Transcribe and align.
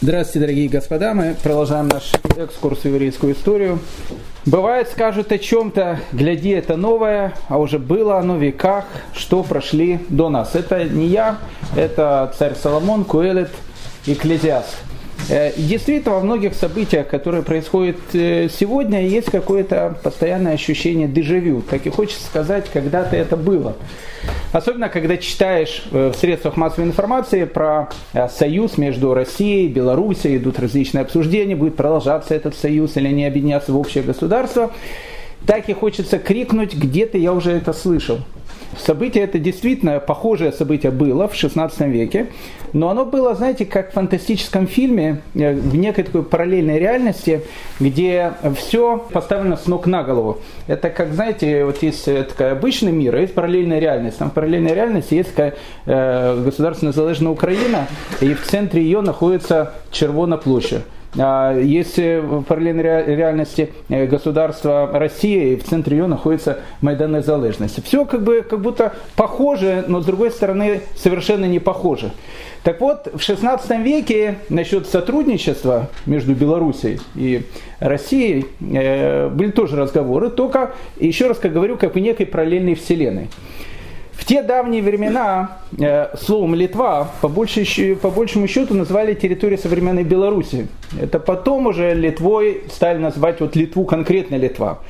Здравствуйте, 0.00 0.46
дорогие 0.46 0.68
господа. 0.68 1.12
Мы 1.12 1.34
продолжаем 1.42 1.88
наш 1.88 2.12
экскурс 2.36 2.82
в 2.82 2.84
еврейскую 2.84 3.32
историю. 3.32 3.80
Бывает, 4.46 4.88
скажут 4.88 5.32
о 5.32 5.38
чем-то, 5.38 5.98
гляди, 6.12 6.50
это 6.50 6.76
новое, 6.76 7.34
а 7.48 7.58
уже 7.58 7.80
было 7.80 8.20
оно 8.20 8.36
в 8.36 8.40
веках, 8.40 8.84
что 9.12 9.42
прошли 9.42 9.98
до 10.08 10.28
нас. 10.28 10.54
Это 10.54 10.84
не 10.84 11.08
я, 11.08 11.38
это 11.74 12.32
царь 12.38 12.54
Соломон, 12.54 13.04
Куэлет, 13.04 13.50
Экклезиаст. 14.06 14.76
Э, 15.28 15.52
действительно, 15.56 16.14
во 16.14 16.20
многих 16.20 16.54
событиях, 16.54 17.06
которые 17.08 17.42
происходят 17.42 17.96
э, 18.14 18.48
сегодня, 18.48 19.06
есть 19.06 19.30
какое-то 19.30 19.98
постоянное 20.02 20.54
ощущение 20.54 21.06
дежавю. 21.06 21.60
Так 21.60 21.86
и 21.86 21.90
хочется 21.90 22.24
сказать, 22.24 22.66
когда-то 22.72 23.14
это 23.14 23.36
было. 23.36 23.76
Особенно, 24.52 24.88
когда 24.88 25.18
читаешь 25.18 25.84
э, 25.92 26.12
в 26.14 26.18
средствах 26.18 26.56
массовой 26.56 26.86
информации 26.86 27.44
про 27.44 27.90
союз 28.30 28.78
между 28.78 29.12
Россией 29.12 29.66
и 29.66 29.68
Белоруссией, 29.68 30.38
идут 30.38 30.58
различные 30.58 31.02
обсуждения, 31.02 31.54
будет 31.54 31.76
продолжаться 31.76 32.34
этот 32.34 32.56
союз 32.56 32.96
или 32.96 33.08
не 33.08 33.26
объединяться 33.26 33.72
в 33.72 33.78
общее 33.78 34.02
государство. 34.02 34.72
Так 35.46 35.68
и 35.68 35.74
хочется 35.74 36.18
крикнуть, 36.18 36.74
где-то 36.74 37.18
я 37.18 37.32
уже 37.32 37.52
это 37.52 37.72
слышал. 37.72 38.20
Событие 38.76 39.24
это 39.24 39.38
действительно 39.38 39.98
похожее 39.98 40.52
событие 40.52 40.92
было 40.92 41.26
в 41.26 41.34
16 41.34 41.80
веке, 41.80 42.26
но 42.72 42.90
оно 42.90 43.06
было, 43.06 43.34
знаете, 43.34 43.64
как 43.64 43.90
в 43.90 43.94
фантастическом 43.94 44.66
фильме, 44.66 45.22
э, 45.34 45.54
в 45.54 45.74
некой 45.76 46.04
такой 46.04 46.22
параллельной 46.22 46.78
реальности, 46.78 47.42
где 47.80 48.32
все 48.56 48.98
поставлено 49.12 49.56
с 49.56 49.66
ног 49.66 49.86
на 49.86 50.02
голову. 50.02 50.38
Это 50.66 50.90
как, 50.90 51.14
знаете, 51.14 51.64
вот 51.64 51.82
есть 51.82 52.06
э, 52.08 52.24
такой 52.24 52.52
обычный 52.52 52.92
мир, 52.92 53.14
а 53.14 53.20
есть 53.20 53.34
параллельная 53.34 53.78
реальность. 53.78 54.18
Там 54.18 54.30
в 54.30 54.34
параллельной 54.34 54.74
реальности 54.74 55.14
есть 55.14 55.30
такая 55.30 55.54
э, 55.86 56.42
государственно 56.44 56.90
незалежная 56.90 57.32
Украина, 57.32 57.86
и 58.20 58.34
в 58.34 58.44
центре 58.44 58.82
ее 58.82 59.00
находится 59.00 59.72
Червона 59.90 60.36
площадь. 60.36 60.82
А, 61.16 61.58
Если 61.58 62.20
в 62.20 62.42
параллельной 62.42 62.82
реальности 62.82 63.70
э, 63.88 64.06
государства 64.06 64.90
России, 64.92 65.52
и 65.52 65.56
в 65.56 65.64
центре 65.64 65.96
ее 65.96 66.06
находится 66.06 66.58
Майдан 66.82 67.12
Незалежности. 67.12 67.80
Все 67.80 68.04
как, 68.04 68.22
бы, 68.22 68.42
как 68.42 68.60
будто 68.60 68.92
похоже, 69.16 69.84
но 69.88 70.00
с 70.00 70.04
другой 70.04 70.30
стороны 70.30 70.82
совершенно 70.96 71.46
не 71.46 71.58
похоже. 71.58 72.12
Так 72.62 72.80
вот, 72.80 73.08
в 73.14 73.22
16 73.22 73.78
веке 73.80 74.38
насчет 74.50 74.86
сотрудничества 74.86 75.88
между 76.04 76.34
Белоруссией 76.34 77.00
и 77.14 77.42
Россией 77.80 78.46
э, 78.60 79.28
были 79.28 79.50
тоже 79.50 79.76
разговоры, 79.76 80.28
только, 80.30 80.72
еще 80.98 81.28
раз 81.28 81.38
как 81.38 81.52
говорю, 81.52 81.78
как 81.78 81.94
в 81.94 81.98
некой 81.98 82.26
параллельной 82.26 82.74
вселенной. 82.74 83.28
В 84.18 84.24
те 84.24 84.42
давние 84.42 84.82
времена 84.82 85.58
э, 85.78 86.08
словом 86.16 86.56
Литва 86.56 87.08
по, 87.20 87.28
больше, 87.28 87.94
по 87.94 88.10
большему 88.10 88.48
счету 88.48 88.74
называли 88.74 89.14
территорию 89.14 89.58
современной 89.58 90.02
Беларуси. 90.02 90.66
Это 91.00 91.20
потом 91.20 91.68
уже 91.68 91.94
Литвой 91.94 92.62
стали 92.68 92.98
называть 92.98 93.40
вот 93.40 93.54
Литву 93.54 93.84
конкретно 93.84 94.34
Литва. 94.34 94.80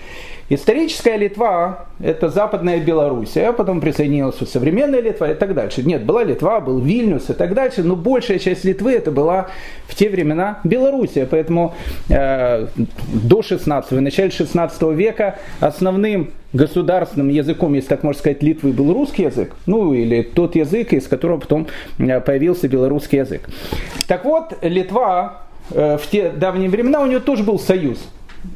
Историческая 0.50 1.18
Литва– 1.18 1.84
это 2.00 2.30
западная 2.30 2.80
Белоруссия, 2.80 3.48
а 3.48 3.52
потом 3.52 3.82
присоединилась 3.82 4.38
современная 4.50 5.02
Литва 5.02 5.32
и 5.32 5.34
так 5.34 5.52
дальше. 5.52 5.82
Нет, 5.82 6.04
была 6.04 6.24
Литва, 6.24 6.60
был 6.60 6.78
Вильнюс 6.78 7.28
и 7.28 7.34
так 7.34 7.52
дальше, 7.52 7.82
но 7.82 7.96
большая 7.96 8.38
часть 8.38 8.64
Литвы 8.64 8.92
это 8.92 9.10
была 9.10 9.48
в 9.86 9.94
те 9.94 10.08
времена 10.08 10.60
Белоруссия. 10.64 11.26
Поэтому 11.30 11.74
э, 12.08 12.66
до 13.12 13.42
16 13.42 13.90
в 13.90 14.00
начале 14.00 14.30
16 14.30 14.82
века 14.94 15.38
основным 15.60 16.30
государственным 16.54 17.28
языком, 17.28 17.74
если 17.74 17.88
так 17.88 18.02
можно 18.02 18.18
сказать, 18.18 18.42
Литвы 18.42 18.72
был 18.72 18.94
русский 18.94 19.24
язык, 19.24 19.54
ну 19.66 19.92
или 19.92 20.22
тот 20.22 20.56
язык, 20.56 20.94
из 20.94 21.08
которого 21.08 21.40
потом 21.40 21.66
э, 21.98 22.20
появился 22.20 22.68
белорусский 22.68 23.18
язык. 23.18 23.50
Так 24.06 24.24
вот, 24.24 24.56
Литва 24.62 25.42
э, 25.72 25.98
в 25.98 26.06
те 26.08 26.30
давние 26.30 26.70
времена 26.70 27.02
у 27.02 27.06
нее 27.06 27.20
тоже 27.20 27.42
был 27.42 27.58
союз 27.58 27.98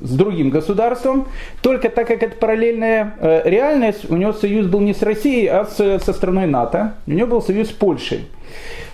с 0.01 0.15
другим 0.15 0.51
государством, 0.51 1.27
только 1.61 1.89
так 1.89 2.07
как 2.07 2.23
это 2.23 2.37
параллельная 2.37 3.15
э, 3.21 3.43
реальность, 3.45 4.11
у 4.11 4.17
него 4.17 4.33
союз 4.33 4.67
был 4.67 4.81
не 4.81 4.95
с 4.95 5.03
Россией, 5.03 5.47
а 5.47 5.65
с, 5.65 5.77
со 5.77 6.13
страной 6.13 6.47
НАТО, 6.47 6.95
у 7.07 7.13
него 7.13 7.29
был 7.29 7.43
союз 7.43 7.69
с 7.69 7.73
Польшей. 7.73 8.27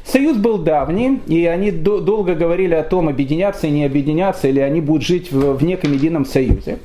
Союз 0.05 0.37
был 0.39 0.59
давний, 0.59 1.21
и 1.27 1.45
они 1.47 1.71
до, 1.71 2.01
долго 2.01 2.35
говорили 2.35 2.75
о 2.75 2.83
том, 2.83 3.09
объединяться 3.09 3.67
и 3.67 3.71
не 3.71 3.85
объединяться, 3.85 4.49
или 4.49 4.61
они 4.61 4.81
будут 4.81 5.03
жить 5.03 5.31
в, 5.31 5.55
в 5.55 5.65
неком 5.65 5.93
едином 5.93 6.25
союзе. 6.25 6.79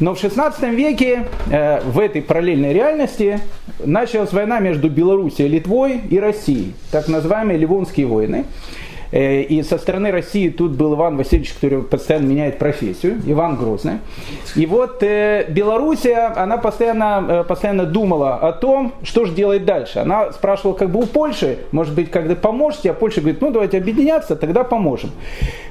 Но 0.00 0.14
в 0.14 0.18
16 0.18 0.62
веке 0.70 1.26
э, 1.50 1.80
в 1.82 1.98
этой 1.98 2.22
параллельной 2.22 2.72
реальности 2.72 3.40
началась 3.84 4.32
война 4.32 4.58
между 4.58 4.88
Белоруссией, 4.88 5.48
Литвой 5.48 6.00
и 6.10 6.18
Россией, 6.18 6.72
так 6.90 7.08
называемые 7.08 7.58
Ливонские 7.58 8.06
войны. 8.06 8.46
Э, 9.12 9.42
и 9.42 9.62
со 9.62 9.78
стороны 9.78 10.10
России 10.10 10.48
тут 10.48 10.72
был 10.72 10.94
Иван 10.94 11.16
Васильевич, 11.16 11.52
который 11.52 11.82
постоянно 11.82 12.26
меняет 12.26 12.58
профессию, 12.58 13.20
Иван 13.26 13.56
Грозный. 13.56 13.98
И 14.56 14.66
вот 14.66 15.02
э, 15.02 15.46
Белоруссия, 15.48 16.32
она 16.36 16.58
постоянно, 16.58 17.26
э, 17.28 17.44
постоянно 17.44 17.86
думала 17.86 18.36
о 18.36 18.52
том, 18.52 18.92
что 19.02 19.24
же 19.24 19.32
делать 19.32 19.64
дальше. 19.64 20.00
Она 20.00 20.32
спрашивала 20.32 20.74
как 20.74 20.90
бы 20.90 21.00
у 21.00 21.06
Польши, 21.06 21.58
может 21.72 21.94
быть, 21.94 22.10
когда 22.10 22.34
поможете, 22.34 22.90
а 22.90 22.94
Польша 22.94 23.20
говорит, 23.20 23.40
ну 23.40 23.50
давайте 23.50 23.78
объединяться, 23.78 24.36
тогда 24.36 24.64
поможем. 24.64 25.10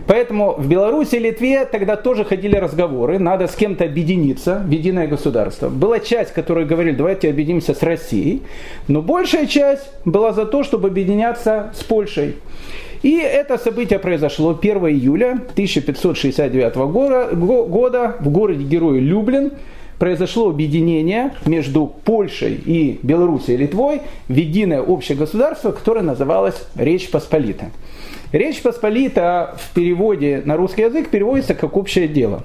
Поэтому 0.08 0.56
в 0.58 0.68
Беларуси 0.68 1.16
и 1.16 1.20
Литве 1.20 1.66
тогда 1.66 1.96
тоже 1.96 2.26
ходили 2.26 2.56
разговоры, 2.56 3.20
надо 3.20 3.48
с 3.48 3.56
кем-то 3.56 3.86
объединиться 3.86 4.62
в 4.66 4.70
единое 4.70 5.08
государство. 5.08 5.70
Была 5.70 6.00
часть, 6.00 6.34
которая 6.34 6.66
говорили, 6.66 6.96
давайте 6.96 7.30
объединимся 7.30 7.74
с 7.74 7.84
Россией, 7.84 8.42
но 8.88 9.02
большая 9.02 9.46
часть 9.46 9.88
была 10.06 10.34
за 10.34 10.46
то, 10.46 10.64
чтобы 10.64 10.88
объединяться 10.88 11.72
с 11.76 11.84
Польшей. 11.84 12.36
И 13.02 13.18
это 13.18 13.58
событие 13.58 13.98
произошло 13.98 14.58
1 14.60 14.78
июля 14.88 15.40
1569 15.54 16.76
года 16.76 18.16
в 18.20 18.30
городе 18.30 18.64
Герой 18.64 19.00
Люблин. 19.00 19.52
Произошло 19.98 20.50
объединение 20.50 21.34
между 21.46 21.86
Польшей 21.86 22.54
и 22.54 23.00
Белоруссией 23.04 23.58
и 23.58 23.62
Литвой 23.62 24.02
в 24.30 24.34
единое 24.34 24.82
общее 24.82 25.18
государство, 25.18 25.72
которое 25.72 26.02
называлось 26.02 26.56
Речь 26.76 27.10
Посполита. 27.10 27.72
Речь 28.32 28.62
Посполита 28.62 29.58
в 29.58 29.74
переводе 29.74 30.42
на 30.46 30.56
русский 30.56 30.84
язык 30.84 31.10
переводится 31.10 31.54
как 31.54 31.76
общее 31.76 32.08
дело. 32.08 32.44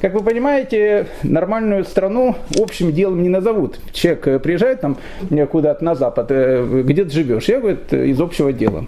Как 0.00 0.12
вы 0.12 0.22
понимаете, 0.22 1.06
нормальную 1.22 1.84
страну 1.84 2.36
общим 2.58 2.92
делом 2.92 3.22
не 3.22 3.28
назовут. 3.28 3.78
Человек 3.92 4.28
э, 4.28 4.38
приезжает 4.38 4.80
там 4.80 4.98
э, 5.30 5.46
куда-то 5.46 5.82
на 5.84 5.94
запад, 5.94 6.26
э, 6.30 6.82
где 6.84 7.04
ты 7.04 7.10
живешь? 7.10 7.44
Я 7.44 7.60
говорю, 7.60 7.78
из 7.90 8.20
общего 8.20 8.52
дела. 8.52 8.86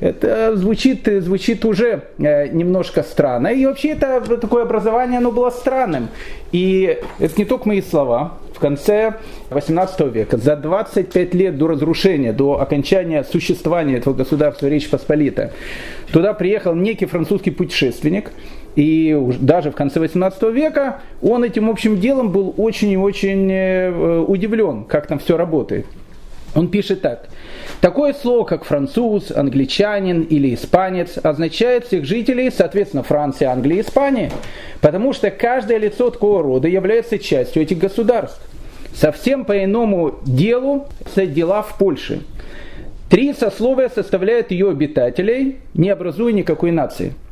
Это 0.00 0.56
звучит, 0.56 1.06
звучит 1.06 1.64
уже 1.64 2.04
немножко 2.18 3.02
странно. 3.02 3.48
И 3.48 3.66
вообще 3.66 3.90
это 3.90 4.20
такое 4.38 4.62
образование, 4.62 5.18
оно 5.18 5.32
было 5.32 5.50
странным. 5.50 6.08
И 6.52 6.98
это 7.18 7.34
не 7.36 7.44
только 7.44 7.66
мои 7.66 7.82
слова. 7.82 8.34
В 8.54 8.60
конце 8.60 9.14
18 9.50 10.00
века, 10.12 10.36
за 10.36 10.54
25 10.54 11.34
лет 11.34 11.58
до 11.58 11.66
разрушения, 11.66 12.32
до 12.32 12.60
окончания 12.60 13.24
существования 13.24 13.96
этого 13.96 14.14
государства 14.14 14.68
Речь 14.68 14.88
Посполита, 14.88 15.50
туда 16.12 16.32
приехал 16.32 16.76
некий 16.76 17.06
французский 17.06 17.50
путешественник, 17.50 18.30
и 18.76 19.16
даже 19.40 19.70
в 19.70 19.74
конце 19.74 20.00
18 20.00 20.42
века 20.54 21.00
он 21.22 21.44
этим 21.44 21.70
общим 21.70 22.00
делом 22.00 22.30
был 22.30 22.54
очень 22.56 22.90
и 22.90 22.96
очень 22.96 23.50
э, 23.50 24.24
удивлен, 24.26 24.84
как 24.84 25.06
там 25.06 25.18
все 25.18 25.36
работает. 25.36 25.86
Он 26.54 26.68
пишет 26.68 27.02
так. 27.02 27.28
Такое 27.80 28.14
слово, 28.14 28.44
как 28.44 28.64
француз, 28.64 29.32
англичанин 29.32 30.22
или 30.22 30.54
испанец, 30.54 31.18
означает 31.18 31.86
всех 31.86 32.04
жителей, 32.04 32.50
соответственно, 32.50 33.02
Франции, 33.02 33.44
Англии 33.44 33.78
и 33.78 33.80
Испании, 33.80 34.30
потому 34.80 35.12
что 35.12 35.30
каждое 35.30 35.78
лицо 35.78 36.10
такого 36.10 36.42
рода 36.42 36.68
является 36.68 37.18
частью 37.18 37.62
этих 37.62 37.78
государств. 37.78 38.40
Совсем 38.94 39.44
по 39.44 39.64
иному 39.64 40.14
делу 40.24 40.86
дела 41.16 41.62
в 41.62 41.76
Польше. 41.76 42.20
Три 43.10 43.32
сословия 43.34 43.88
составляют 43.88 44.52
ее 44.52 44.70
обитателей, 44.70 45.58
не 45.74 45.90
образуя 45.90 46.32
никакой 46.32 46.70
нации– 46.70 47.14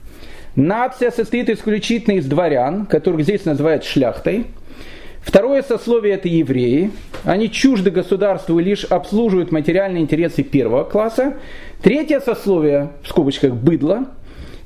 Нация 0.55 1.11
состоит 1.11 1.49
исключительно 1.49 2.17
из 2.17 2.27
дворян, 2.27 2.87
которых 2.87 3.23
здесь 3.23 3.45
называют 3.45 3.85
шляхтой. 3.85 4.47
Второе 5.23 5.63
сословие– 5.63 6.15
это 6.17 6.29
евреи. 6.29 6.91
Они 7.25 7.51
чужды 7.51 7.91
государству 7.91 8.59
и 8.59 8.65
лишь 8.65 8.85
обслуживают 8.85 9.53
материальные 9.53 10.03
интересы 10.03 10.43
первого 10.43 10.85
класса. 10.85 11.35
Третье 11.81 12.21
сословие, 12.21 12.91
в 13.03 13.09
скобочках 13.09 13.55
«быдло», 13.55 14.07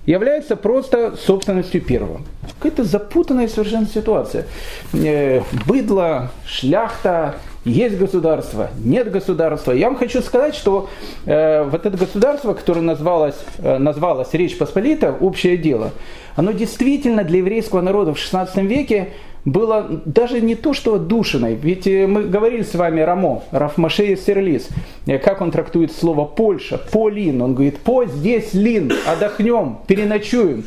является 0.06 0.56
просто 0.56 1.16
собственностью 1.16 1.82
первого. 1.82 2.22
Какая-то 2.58 2.84
запутанная 2.84 3.48
совершенно 3.48 3.86
ситуация. 3.86 4.46
Э, 4.92 5.42
быдло, 5.66 6.30
шляхта, 6.46 7.36
есть 7.66 7.98
государство, 7.98 8.70
нет 8.82 9.10
государства. 9.10 9.72
Я 9.72 9.88
вам 9.88 9.98
хочу 9.98 10.22
сказать, 10.22 10.54
что 10.54 10.88
э, 11.26 11.64
вот 11.64 11.84
это 11.84 11.96
государство, 11.96 12.54
которое 12.54 12.80
назвалось, 12.80 13.36
э, 13.58 13.78
назвалось 13.78 14.32
Речь 14.32 14.56
Посполита, 14.56 15.12
общее 15.12 15.56
дело, 15.56 15.90
оно 16.36 16.52
действительно 16.52 17.24
для 17.24 17.38
еврейского 17.38 17.80
народа 17.80 18.14
в 18.14 18.18
XVI 18.18 18.64
веке 18.64 19.08
было 19.44 20.02
даже 20.04 20.40
не 20.40 20.54
то, 20.54 20.74
что 20.74 20.94
отдушиной. 20.94 21.54
Ведь 21.54 21.86
э, 21.86 22.06
мы 22.06 22.24
говорили 22.24 22.62
с 22.62 22.74
вами 22.74 23.00
Рамо, 23.00 23.42
Рафмашея 23.50 24.16
Серлис, 24.16 24.68
э, 25.06 25.18
как 25.18 25.40
он 25.40 25.50
трактует 25.50 25.92
слово 25.92 26.24
Польша, 26.24 26.78
Полин. 26.78 27.42
Он 27.42 27.54
говорит, 27.54 27.78
по 27.78 28.04
здесь 28.04 28.54
лин, 28.54 28.92
отдохнем, 29.06 29.78
переночуем. 29.86 30.64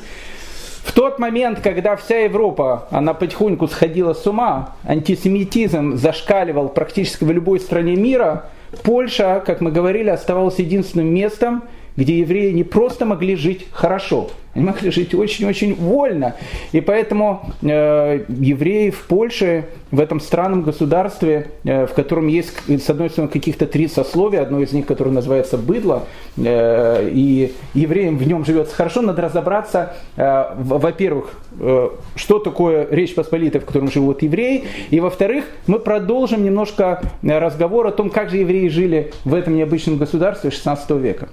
В 0.89 0.91
тот 0.91 1.19
момент, 1.19 1.59
когда 1.61 1.95
вся 1.95 2.21
Европа, 2.21 2.87
она 2.89 3.13
потихоньку 3.13 3.67
сходила 3.67 4.15
с 4.15 4.25
ума, 4.25 4.73
антисемитизм 4.83 5.97
зашкаливал 5.97 6.69
практически 6.69 7.23
в 7.25 7.31
любой 7.31 7.59
стране 7.59 7.95
мира, 7.95 8.45
Польша, 8.81 9.43
как 9.45 9.61
мы 9.61 9.71
говорили, 9.71 10.09
оставалась 10.09 10.57
единственным 10.57 11.13
местом, 11.13 11.61
где 11.99 12.19
евреи 12.19 12.51
не 12.51 12.63
просто 12.63 13.05
могли 13.05 13.35
жить 13.35 13.67
хорошо, 13.71 14.29
они 14.55 14.65
могли 14.65 14.89
жить 14.89 15.13
очень-очень 15.13 15.75
вольно. 15.75 16.35
И 16.71 16.81
поэтому 16.81 17.51
э, 17.61 18.25
евреи 18.29 18.89
в 18.89 19.05
Польше, 19.05 19.65
в 19.91 19.99
этом 19.99 20.19
странном 20.19 20.63
государстве, 20.63 21.51
э, 21.65 21.85
в 21.85 21.93
котором 21.93 22.27
есть, 22.27 22.53
с 22.67 22.89
одной 22.89 23.09
стороны, 23.09 23.31
каких-то 23.31 23.67
три 23.67 23.87
сословия, 23.87 24.41
одно 24.41 24.61
из 24.61 24.71
них, 24.71 24.85
которое 24.85 25.11
называется 25.11 25.57
быдло, 25.57 26.05
э, 26.37 27.09
и 27.11 27.51
евреям 27.73 28.17
в 28.17 28.25
нем 28.25 28.43
живется 28.45 28.73
хорошо, 28.73 29.01
надо 29.01 29.21
разобраться, 29.21 29.93
э, 30.15 30.45
во-первых, 30.57 31.33
э, 31.59 31.89
что 32.15 32.39
такое 32.39 32.87
Речь 32.89 33.13
Посполитая, 33.13 33.61
в 33.61 33.65
котором 33.65 33.91
живут 33.91 34.23
евреи, 34.23 34.63
и 34.89 34.99
во-вторых, 35.01 35.45
мы 35.67 35.79
продолжим 35.79 36.43
немножко 36.43 37.01
э, 37.21 37.37
разговор 37.37 37.87
о 37.87 37.91
том, 37.91 38.09
как 38.09 38.29
же 38.29 38.37
евреи 38.37 38.69
жили 38.69 39.11
в 39.25 39.33
этом 39.33 39.55
необычном 39.55 39.97
государстве 39.97 40.49
16 40.49 40.89
века. 40.91 41.27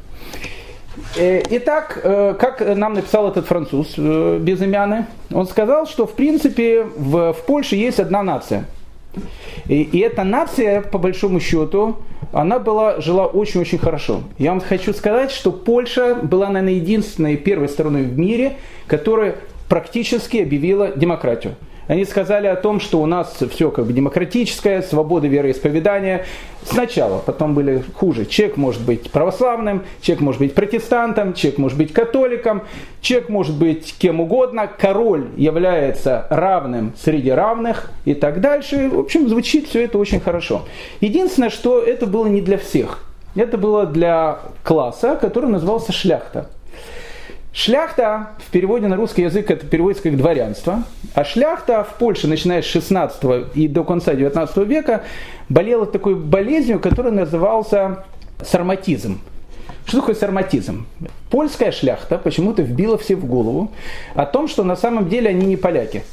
Э, 1.15 1.43
итак, 1.51 2.01
э, 2.03 2.35
как 2.39 2.61
нам 2.77 2.95
написал 2.95 3.29
этот 3.29 3.47
француз 3.47 3.95
э, 3.97 4.39
безымянный, 4.41 5.05
он 5.33 5.47
сказал, 5.47 5.87
что 5.87 6.07
в 6.07 6.15
принципе 6.15 6.83
в, 6.83 7.33
в 7.33 7.47
Польше 7.47 7.77
есть 7.77 8.01
одна 8.01 8.23
нация. 8.23 8.65
И, 9.67 9.83
и 9.83 10.01
эта 10.01 10.25
нация, 10.25 10.83
по 10.83 10.99
большому 10.99 11.41
счету, 11.41 11.97
она 12.33 12.59
была, 12.59 13.01
жила 13.01 13.27
очень-очень 13.27 13.79
хорошо. 13.79 14.23
Я 14.39 14.51
вам 14.51 14.61
хочу 14.61 14.93
сказать, 14.93 15.31
что 15.31 15.53
Польша 15.53 16.17
была, 16.17 16.49
наверное, 16.49 16.75
единственной 16.75 17.37
первой 17.37 17.69
страной 17.69 18.03
в 18.03 18.19
мире, 18.19 18.57
которая 18.87 19.37
практически 19.69 20.39
объявила 20.39 20.89
демократию. 20.89 21.55
Они 21.89 22.05
сказали 22.05 22.47
о 22.47 22.57
том, 22.57 22.81
что 22.81 23.01
у 23.01 23.07
нас 23.07 23.37
все 23.51 23.71
как 23.71 23.87
бы 23.87 23.93
демократическое, 23.93 24.83
свобода 24.83 25.29
вероисповедания. 25.29 26.25
Сначала, 26.65 27.19
потом 27.19 27.55
были 27.55 27.85
хуже. 27.95 28.27
Человек 28.27 28.57
может 28.57 28.83
быть 28.83 29.11
православным, 29.11 29.85
человек 30.01 30.23
может 30.23 30.41
быть 30.41 30.55
протестантом, 30.55 31.33
человек 31.33 31.59
может 31.59 31.79
быть 31.79 31.93
католиком, 31.93 32.63
человек 33.01 33.29
может 33.29 33.57
быть 33.57 33.95
кем 33.99 34.21
угодно, 34.21 34.67
король 34.67 35.29
является 35.37 36.27
равным 36.29 36.93
среди 37.01 37.31
равных 37.31 37.93
и 38.05 38.15
так 38.15 38.41
дальше. 38.41 38.91
В 38.91 38.99
общем, 38.99 39.29
звучит 39.29 39.69
все 39.69 39.85
это 39.85 39.99
очень 39.99 40.21
хорошо. 40.21 40.63
Единственное, 41.01 41.51
что 41.51 41.81
это 41.81 42.07
было 42.07 42.27
не 42.27 42.41
для 42.41 42.59
всех. 42.59 43.05
Это 43.37 43.59
было 43.59 43.87
для 43.87 44.39
класса, 44.65 45.17
который 45.21 45.51
назывался 45.51 45.93
шляхта. 45.93 46.49
Шляхта 47.57 48.33
в 48.47 48.51
переводе 48.51 48.87
на 48.87 48.97
русский 48.97 49.23
язык 49.23 49.51
это 49.51 49.65
переводится 49.65 50.03
как 50.03 50.19
дворянство, 50.19 50.83
а 51.15 51.25
шляхта 51.25 51.85
в 51.85 51.95
Польше, 51.95 52.29
начиная 52.29 52.61
с 52.61 52.67
16 52.67 53.57
и 53.57 53.67
до 53.67 53.83
конца 53.83 54.15
19 54.15 54.59
века, 54.69 55.05
болела 55.49 55.87
такой 55.87 56.17
болезнью, 56.17 56.79
которая 56.81 57.15
назывался 57.15 58.05
сарматизм. 58.43 59.23
Что 59.87 60.01
такое 60.01 60.15
сарматизм? 60.15 60.87
Польская 61.31 61.73
шляхта 61.73 62.19
почему-то 62.19 62.61
вбила 62.61 62.99
все 62.99 63.17
в 63.17 63.25
голову 63.25 63.73
о 64.15 64.27
том, 64.27 64.49
что 64.49 64.63
на 64.63 64.77
самом 64.77 65.09
деле 65.09 65.31
они 65.31 65.47
не 65.47 65.57
поляки. 65.57 66.05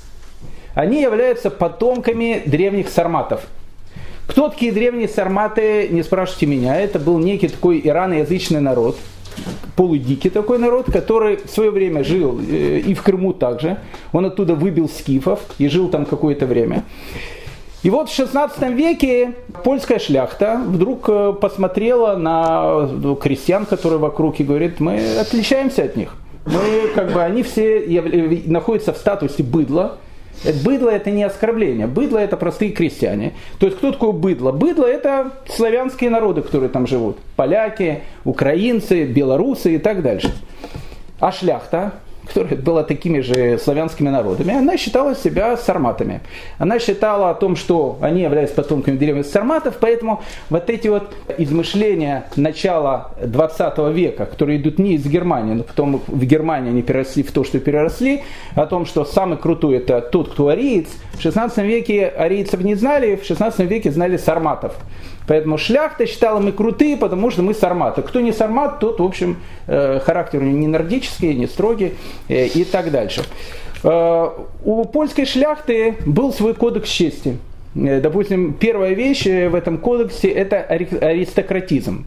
Они 0.75 1.01
являются 1.01 1.49
потомками 1.49 2.41
древних 2.45 2.87
сарматов. 2.87 3.41
Кто 4.27 4.47
такие 4.47 4.71
древние 4.71 5.09
сарматы, 5.09 5.89
не 5.89 6.03
спрашивайте 6.03 6.45
меня. 6.45 6.79
Это 6.79 6.99
был 6.99 7.19
некий 7.19 7.49
такой 7.49 7.81
ираноязычный 7.83 8.61
народ– 8.61 8.97
полудикий 9.75 10.29
такой 10.29 10.59
народ, 10.59 10.91
который 10.91 11.37
в 11.37 11.49
свое 11.49 11.71
время 11.71 12.03
жил 12.03 12.39
э, 12.39 12.79
и 12.79 12.93
в 12.93 13.01
Крыму 13.01 13.33
также. 13.33 13.77
Он 14.11 14.25
оттуда 14.25 14.55
выбил 14.55 14.89
скифов 14.89 15.39
и 15.57 15.67
жил 15.67 15.89
там 15.89 16.05
какое-то 16.05 16.45
время. 16.45 16.83
И 17.83 17.89
вот 17.89 18.09
в 18.09 18.15
16 18.15 18.61
веке 18.69 19.33
польская 19.63 19.99
шляхта 19.99 20.61
вдруг 20.65 21.09
э, 21.09 21.33
посмотрела 21.39 22.15
на 22.15 22.87
ну, 22.87 23.15
крестьян, 23.15 23.65
которые 23.65 23.99
вокруг, 23.99 24.39
и 24.39 24.43
говорит, 24.43 24.79
мы 24.79 25.17
отличаемся 25.19 25.83
от 25.83 25.97
них. 25.97 26.15
Мы, 26.45 26.89
как 26.93 27.13
бы, 27.13 27.21
они 27.21 27.43
все 27.43 28.41
находятся 28.45 28.93
в 28.93 28.97
статусе 28.97 29.43
быдла, 29.43 29.97
Быдло 30.63 30.89
это 30.89 31.11
не 31.11 31.23
оскорбление. 31.23 31.87
Быдло 31.87 32.17
это 32.17 32.37
простые 32.37 32.71
крестьяне. 32.71 33.33
То 33.59 33.67
есть 33.67 33.77
кто 33.77 33.91
такое 33.91 34.11
быдло? 34.11 34.51
Быдло 34.51 34.85
это 34.85 35.31
славянские 35.47 36.09
народы, 36.09 36.41
которые 36.41 36.69
там 36.69 36.87
живут. 36.87 37.17
Поляки, 37.35 38.01
украинцы, 38.25 39.05
белорусы 39.05 39.75
и 39.75 39.77
так 39.77 40.01
дальше. 40.01 40.33
А 41.19 41.31
шляхта, 41.31 41.93
которая 42.25 42.55
была 42.55 42.83
такими 42.83 43.19
же 43.19 43.57
славянскими 43.57 44.09
народами, 44.09 44.53
она 44.53 44.77
считала 44.77 45.15
себя 45.15 45.57
сарматами. 45.57 46.21
Она 46.57 46.79
считала 46.79 47.29
о 47.29 47.33
том, 47.33 47.55
что 47.55 47.97
они 48.01 48.21
являются 48.21 48.55
потомками 48.55 48.97
древних 48.97 49.25
сарматов, 49.25 49.77
поэтому 49.79 50.21
вот 50.49 50.69
эти 50.69 50.87
вот 50.87 51.13
измышления 51.37 52.25
начала 52.35 53.11
20 53.23 53.77
века, 53.93 54.25
которые 54.25 54.59
идут 54.59 54.79
не 54.79 54.95
из 54.95 55.05
Германии, 55.05 55.53
но 55.53 55.63
потом 55.63 56.01
в 56.07 56.25
Германии 56.25 56.69
они 56.69 56.81
переросли 56.81 57.23
в 57.23 57.31
то, 57.31 57.43
что 57.43 57.59
переросли, 57.59 58.23
о 58.55 58.65
том, 58.65 58.85
что 58.85 59.05
самый 59.05 59.37
крутой 59.37 59.77
это 59.77 60.01
тот, 60.01 60.31
кто 60.31 60.47
ариец. 60.47 60.87
В 61.13 61.21
16 61.21 61.57
веке 61.59 62.07
арийцев 62.07 62.61
не 62.61 62.75
знали, 62.75 63.15
в 63.15 63.25
16 63.25 63.59
веке 63.69 63.91
знали 63.91 64.17
сарматов. 64.17 64.75
Поэтому 65.27 65.57
шляхта 65.57 66.05
считала 66.05 66.39
мы 66.39 66.51
крутые, 66.51 66.97
потому 66.97 67.31
что 67.31 67.41
мы 67.41 67.53
сарматы. 67.53 68.01
Кто 68.01 68.19
не 68.19 68.31
сармат, 68.31 68.79
тот, 68.79 68.99
в 68.99 69.03
общем, 69.03 69.37
э, 69.67 69.99
характер 69.99 70.41
у 70.41 70.43
него 70.43 70.57
не 70.57 70.67
нордический, 70.67 71.33
не 71.33 71.47
строгий 71.47 71.93
э, 72.27 72.47
и 72.47 72.63
так 72.65 72.91
дальше. 72.91 73.23
Э, 73.83 74.29
у 74.63 74.85
польской 74.85 75.25
шляхты 75.25 75.95
был 76.05 76.33
свой 76.33 76.53
кодекс 76.53 76.89
чести. 76.89 77.37
Допустим, 77.73 78.53
первая 78.53 78.93
вещь 78.93 79.23
в 79.23 79.55
этом 79.55 79.79
кодексе– 79.79 80.27
это 80.29 80.61
аристократизм. 80.61 82.05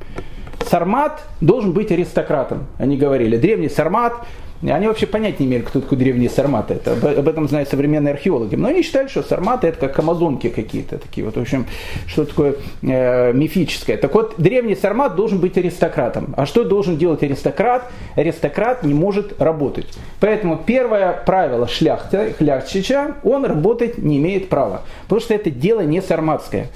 Сармат 0.64 1.22
должен 1.40 1.72
быть 1.72 1.90
аристократом, 1.90 2.66
они 2.78 2.96
говорили. 2.96 3.36
Древний 3.36 3.68
сармат 3.68 4.14
они 4.62 4.86
вообще 4.86 5.06
понять 5.06 5.40
не 5.40 5.46
имели, 5.46 5.62
кто 5.62 5.80
такой 5.80 5.98
древние 5.98 6.30
сарматы. 6.30 6.74
Это, 6.74 6.92
об 6.92 7.28
этом 7.28 7.48
знают 7.48 7.68
современные 7.68 8.12
археологи. 8.12 8.54
Но 8.54 8.68
они 8.68 8.82
считали, 8.82 9.08
что 9.08 9.22
сарматы 9.22 9.68
это 9.68 9.78
как 9.78 9.98
амазонки 9.98 10.48
какие-то 10.48 10.98
такие 10.98 11.24
вот, 11.24 11.36
в 11.36 11.40
общем, 11.40 11.66
что 12.06 12.24
такое 12.24 12.56
э, 12.82 13.32
мифическое. 13.32 13.96
Так 13.96 14.14
вот, 14.14 14.34
древний 14.38 14.74
сармат 14.74 15.14
должен 15.14 15.38
быть 15.38 15.58
аристократом. 15.58 16.34
А 16.36 16.46
что 16.46 16.64
должен 16.64 16.96
делать 16.96 17.22
аристократ? 17.22 17.90
Аристократ 18.14 18.82
не 18.82 18.94
может 18.94 19.40
работать. 19.40 19.86
Поэтому 20.20 20.56
первое 20.64 21.12
правило 21.12 21.68
шляхта, 21.68 22.32
шляхтича, 22.38 23.16
он 23.22 23.44
работать 23.44 23.98
не 23.98 24.18
имеет 24.18 24.48
права. 24.48 24.82
Потому 25.02 25.20
что 25.20 25.34
это 25.34 25.50
дело 25.50 25.80
не 25.80 26.00
сарматское. 26.00 26.68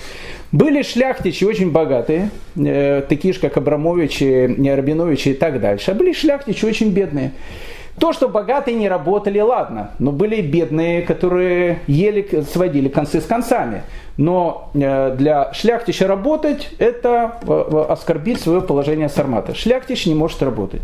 Были 0.52 0.82
шляхтичи 0.82 1.44
очень 1.44 1.70
богатые, 1.70 2.30
э, 2.56 3.02
такие 3.08 3.32
же, 3.32 3.40
как 3.40 3.56
Абрамовичи, 3.56 4.68
Рабиновичи 4.74 5.28
и 5.28 5.34
так 5.34 5.60
дальше. 5.60 5.92
А 5.92 5.94
были 5.94 6.12
шляхтичи 6.12 6.64
очень 6.64 6.90
бедные. 6.90 7.32
То, 8.00 8.14
что 8.14 8.30
богатые 8.30 8.78
не 8.78 8.88
работали, 8.88 9.38
ладно, 9.40 9.90
но 9.98 10.10
были 10.10 10.36
и 10.36 10.42
бедные, 10.42 11.02
которые 11.02 11.80
еле 11.86 12.42
сводили 12.42 12.88
концы 12.88 13.20
с 13.20 13.26
концами. 13.26 13.82
Но 14.16 14.70
э, 14.72 15.14
для 15.16 15.52
шляхтича 15.52 16.06
работать– 16.06 16.70
это 16.78 17.38
э, 17.46 17.84
оскорбить 17.90 18.40
свое 18.40 18.62
положение 18.62 19.10
сармата. 19.10 19.54
Шляхтич 19.54 20.06
не 20.06 20.14
может 20.14 20.42
работать. 20.42 20.80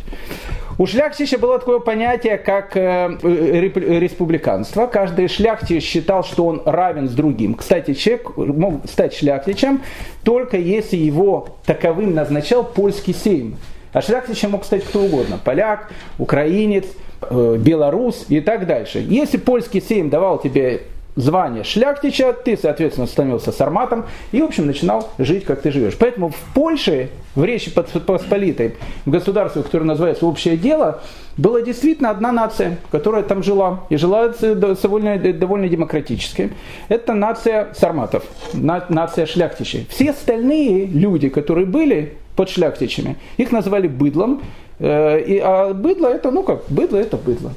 У 0.79 0.87
шляхтича 0.87 1.39
было 1.39 1.59
такое 1.59 1.79
понятие, 1.79 2.37
как 2.37 2.77
э, 2.77 3.09
республиканство. 3.23 4.87
Каждый 4.87 5.29
шляхтич 5.29 5.85
считал, 5.85 6.23
что 6.23 6.47
он 6.47 6.63
равен 6.67 7.09
с 7.09 7.13
другим. 7.13 7.55
Кстати, 7.55 7.95
человек 7.95 8.37
мог 8.37 8.87
стать 8.91 9.15
шляхтичем 9.15 9.81
только 10.23 10.59
если 10.59 10.97
его 10.97 11.49
таковым 11.65 12.15
назначал 12.15 12.63
польский 12.63 13.15
сейм. 13.15 13.57
А 13.95 14.03
шляхтичем 14.03 14.51
мог 14.51 14.65
стать 14.65 14.85
кто 14.85 15.01
угодно. 15.01 15.41
Поляк, 15.43 15.91
украинец, 16.19 16.85
белорус 17.31 18.27
и 18.29 18.41
так 18.41 18.67
дальше. 18.67 18.99
Если 18.99 19.39
польский 19.39 19.81
сейм 19.81 20.11
давал 20.11 20.39
тебе 20.39 20.83
звание 21.17 21.65
шляхтича, 21.65 22.35
ты, 22.35 22.57
соответственно, 22.57 23.07
становился 23.07 23.51
сарматом 23.51 24.05
и, 24.33 24.43
в 24.43 24.45
общем, 24.45 24.67
начинал 24.67 25.11
жить, 25.19 25.45
как 25.45 25.63
ты 25.63 25.73
живешь. 25.73 25.97
Поэтому 25.99 26.29
в 26.29 26.37
Польше, 26.55 27.09
в 27.35 27.43
Речи 27.43 27.71
Посполитой, 27.73 28.77
в 29.07 29.11
государстве, 29.11 29.63
которое 29.63 29.85
называется 29.85 30.27
«Общее 30.27 30.59
дело», 30.59 31.03
была 31.39 31.63
действительно 31.63 32.11
одна 32.11 32.33
нация, 32.33 32.79
которая 32.91 33.23
там 33.23 33.43
жила, 33.43 33.85
и 33.89 33.97
жила 33.97 34.29
довольно, 34.29 35.19
довольно 35.19 35.69
демократически. 35.69 36.53
Это 36.89 37.15
нация 37.15 37.69
сарматов, 37.75 38.25
нация 38.53 39.27
шляхтичей. 39.27 39.87
Все 39.91 40.11
остальные 40.11 40.87
люди, 40.87 41.29
которые 41.31 41.67
были 41.67 42.15
под 42.37 42.51
шляхтичами, 42.51 43.17
их 43.39 43.53
называли 43.53 43.89
быдлом, 43.89 44.43
э, 44.43 44.66
и, 44.79 45.41
а 45.43 45.73
быдло 45.73 46.09
это, 46.09 46.31
ну 46.31 46.43
как, 46.43 46.63
быдло 46.69 46.99
это 46.99 47.17
быдло. 47.17 47.53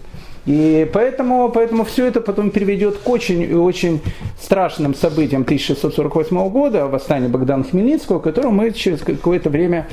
И 0.45 0.89
поэтому, 0.93 1.49
поэтому 1.49 1.83
все 1.83 2.07
это 2.07 2.21
потом 2.21 2.49
приведет 2.49 2.97
к 2.97 3.09
очень, 3.09 3.53
очень 3.53 4.01
страшным 4.41 4.95
событиям 4.95 5.43
1648 5.43 6.49
года, 6.49 6.87
восстания 6.87 7.27
Богдана 7.27 7.63
Хмельницкого, 7.63 8.19
к 8.19 8.23
которому 8.23 8.63
мы 8.63 8.71
через 8.71 9.01
какое-то 9.01 9.49
время 9.49 9.87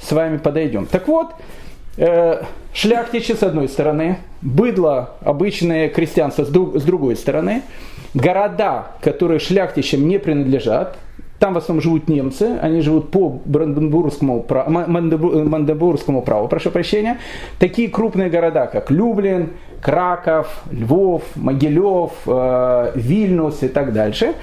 с 0.00 0.12
вами 0.12 0.36
подойдем. 0.38 0.86
Так 0.86 1.08
вот, 1.08 1.28
э, 1.96 2.42
шляхтичи 2.74 3.32
с 3.32 3.42
одной 3.42 3.68
стороны, 3.68 4.18
быдло, 4.42 5.16
обычное 5.20 5.88
крестьянство 5.88 6.44
с, 6.44 6.48
с 6.48 6.82
другой 6.82 7.16
стороны, 7.16 7.62
города, 8.12 8.88
которые 9.00 9.38
шляхтичам 9.38 10.06
не 10.06 10.18
принадлежат, 10.18 10.98
там 11.42 11.54
в 11.54 11.58
основном 11.58 11.82
живут 11.82 12.08
немцы, 12.08 12.56
они 12.62 12.82
живут 12.82 13.10
по 13.10 13.40
Бранденбургскому, 13.44 14.46
Мандебургскому 14.48 16.22
праву, 16.22 16.46
прошу 16.46 16.70
прощения. 16.70 17.18
Такие 17.58 17.88
крупные 17.88 18.30
города, 18.30 18.68
как 18.68 18.92
Люблин, 18.92 19.54
Краков, 19.80 20.62
Львов, 20.70 21.24
Могилев, 21.34 22.12
э, 22.26 22.92
Вильнюс 22.94 23.60
и 23.64 23.68
так 23.68 23.92
дальше. 23.92 24.34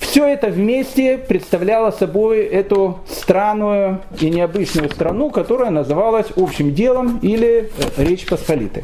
Все 0.00 0.26
это 0.26 0.48
вместе 0.48 1.16
представляло 1.16 1.92
собой 1.92 2.40
эту 2.40 2.98
странную 3.08 4.00
и 4.20 4.30
необычную 4.30 4.90
страну, 4.90 5.30
которая 5.30 5.70
называлась 5.70 6.26
общим 6.36 6.74
делом 6.74 7.20
или 7.22 7.70
Речь 7.96 8.26
Посполитой. 8.26 8.82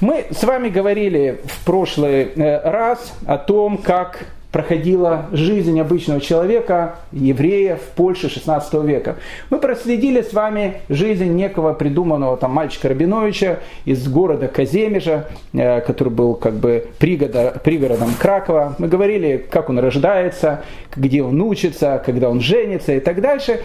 Мы 0.00 0.24
с 0.30 0.42
вами 0.42 0.70
говорили 0.70 1.42
в 1.44 1.66
прошлый 1.66 2.30
э, 2.34 2.70
раз 2.70 3.12
о 3.26 3.36
том, 3.36 3.76
как 3.76 4.24
проходила 4.52 5.26
жизнь 5.32 5.80
обычного 5.80 6.20
человека, 6.20 6.96
еврея 7.10 7.76
в 7.76 7.94
Польше 7.96 8.28
16 8.28 8.74
века. 8.84 9.16
Мы 9.48 9.58
проследили 9.58 10.20
с 10.20 10.34
вами 10.34 10.82
жизнь 10.90 11.32
некого 11.32 11.72
придуманного 11.72 12.36
там 12.36 12.52
мальчика 12.52 12.90
Рабиновича 12.90 13.60
из 13.86 14.06
города 14.06 14.48
Каземежа, 14.48 15.28
э, 15.54 15.80
который 15.80 16.10
был 16.12 16.34
как 16.34 16.54
бы 16.54 16.86
пригорода, 16.98 17.60
пригородом 17.64 18.10
Кракова. 18.18 18.76
Мы 18.78 18.88
говорили, 18.88 19.44
как 19.50 19.70
он 19.70 19.78
рождается, 19.78 20.62
где 20.94 21.22
он 21.22 21.40
учится, 21.40 22.00
когда 22.04 22.28
он 22.28 22.40
женится 22.40 22.92
и 22.92 23.00
так 23.00 23.22
дальше. 23.22 23.60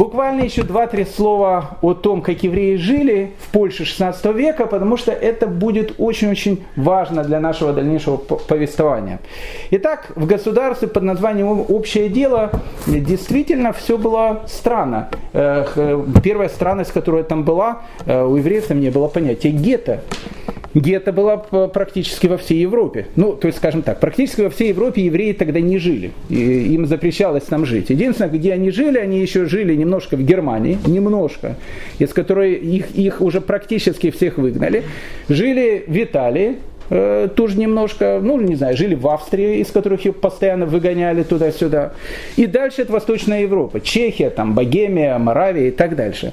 Буквально 0.00 0.40
еще 0.40 0.62
два-три 0.62 1.04
слова 1.04 1.76
о 1.82 1.92
том, 1.92 2.22
как 2.22 2.42
евреи 2.42 2.76
жили 2.76 3.32
в 3.38 3.52
Польше 3.52 3.84
16 3.84 4.34
века, 4.34 4.64
потому 4.64 4.96
что 4.96 5.12
это 5.12 5.46
будет 5.46 5.96
очень-очень 5.98 6.64
важно 6.74 7.22
для 7.22 7.38
нашего 7.38 7.74
дальнейшего 7.74 8.16
повествования. 8.16 9.20
Итак, 9.72 10.12
в 10.16 10.24
государстве 10.24 10.88
под 10.88 11.02
названием 11.02 11.66
«Общее 11.68 12.08
дело» 12.08 12.50
действительно 12.86 13.74
все 13.74 13.98
было 13.98 14.40
странно. 14.46 15.10
Э, 15.34 15.66
первая 16.24 16.48
странность, 16.48 16.92
которая 16.92 17.22
там 17.22 17.44
была, 17.44 17.82
э, 18.06 18.24
у 18.24 18.36
евреев 18.36 18.68
там 18.68 18.80
не 18.80 18.88
было 18.88 19.08
понятия 19.08 19.50
гетто. 19.50 20.00
Гетто 20.74 21.12
было 21.12 21.36
практически 21.72 22.28
во 22.28 22.36
всей 22.36 22.60
Европе. 22.60 23.06
Ну, 23.16 23.32
то 23.32 23.48
есть, 23.48 23.58
скажем 23.58 23.82
так, 23.82 23.98
практически 23.98 24.42
во 24.42 24.50
всей 24.50 24.68
Европе 24.68 25.02
евреи 25.02 25.32
тогда 25.32 25.60
не 25.60 25.78
жили. 25.78 26.12
И 26.28 26.74
им 26.74 26.86
запрещалось 26.86 27.44
там 27.44 27.66
жить. 27.66 27.90
Единственное, 27.90 28.30
где 28.30 28.52
они 28.52 28.70
жили, 28.70 28.98
они 28.98 29.20
еще 29.20 29.46
жили 29.46 29.74
немножко 29.90 30.16
в 30.16 30.22
Германии, 30.22 30.78
немножко, 30.86 31.56
из 31.98 32.12
которой 32.12 32.54
их, 32.54 32.92
их 32.92 33.20
уже 33.20 33.40
практически 33.40 34.10
всех 34.10 34.38
выгнали. 34.38 34.84
Жили 35.28 35.84
в 35.86 35.96
Италии, 36.02 36.58
э, 36.90 37.28
тоже 37.34 37.58
немножко, 37.58 38.20
ну, 38.22 38.40
не 38.40 38.54
знаю, 38.54 38.76
жили 38.76 38.94
в 38.94 39.08
Австрии, 39.08 39.58
из 39.58 39.72
которых 39.72 40.06
их 40.06 40.16
постоянно 40.20 40.66
выгоняли 40.66 41.24
туда-сюда. 41.24 41.92
И 42.36 42.46
дальше 42.46 42.82
это 42.82 42.92
Восточная 42.92 43.42
Европа. 43.42 43.80
Чехия, 43.80 44.30
там, 44.30 44.54
Богемия, 44.54 45.18
Моравия 45.18 45.68
и 45.68 45.70
так 45.72 45.96
дальше. 45.96 46.32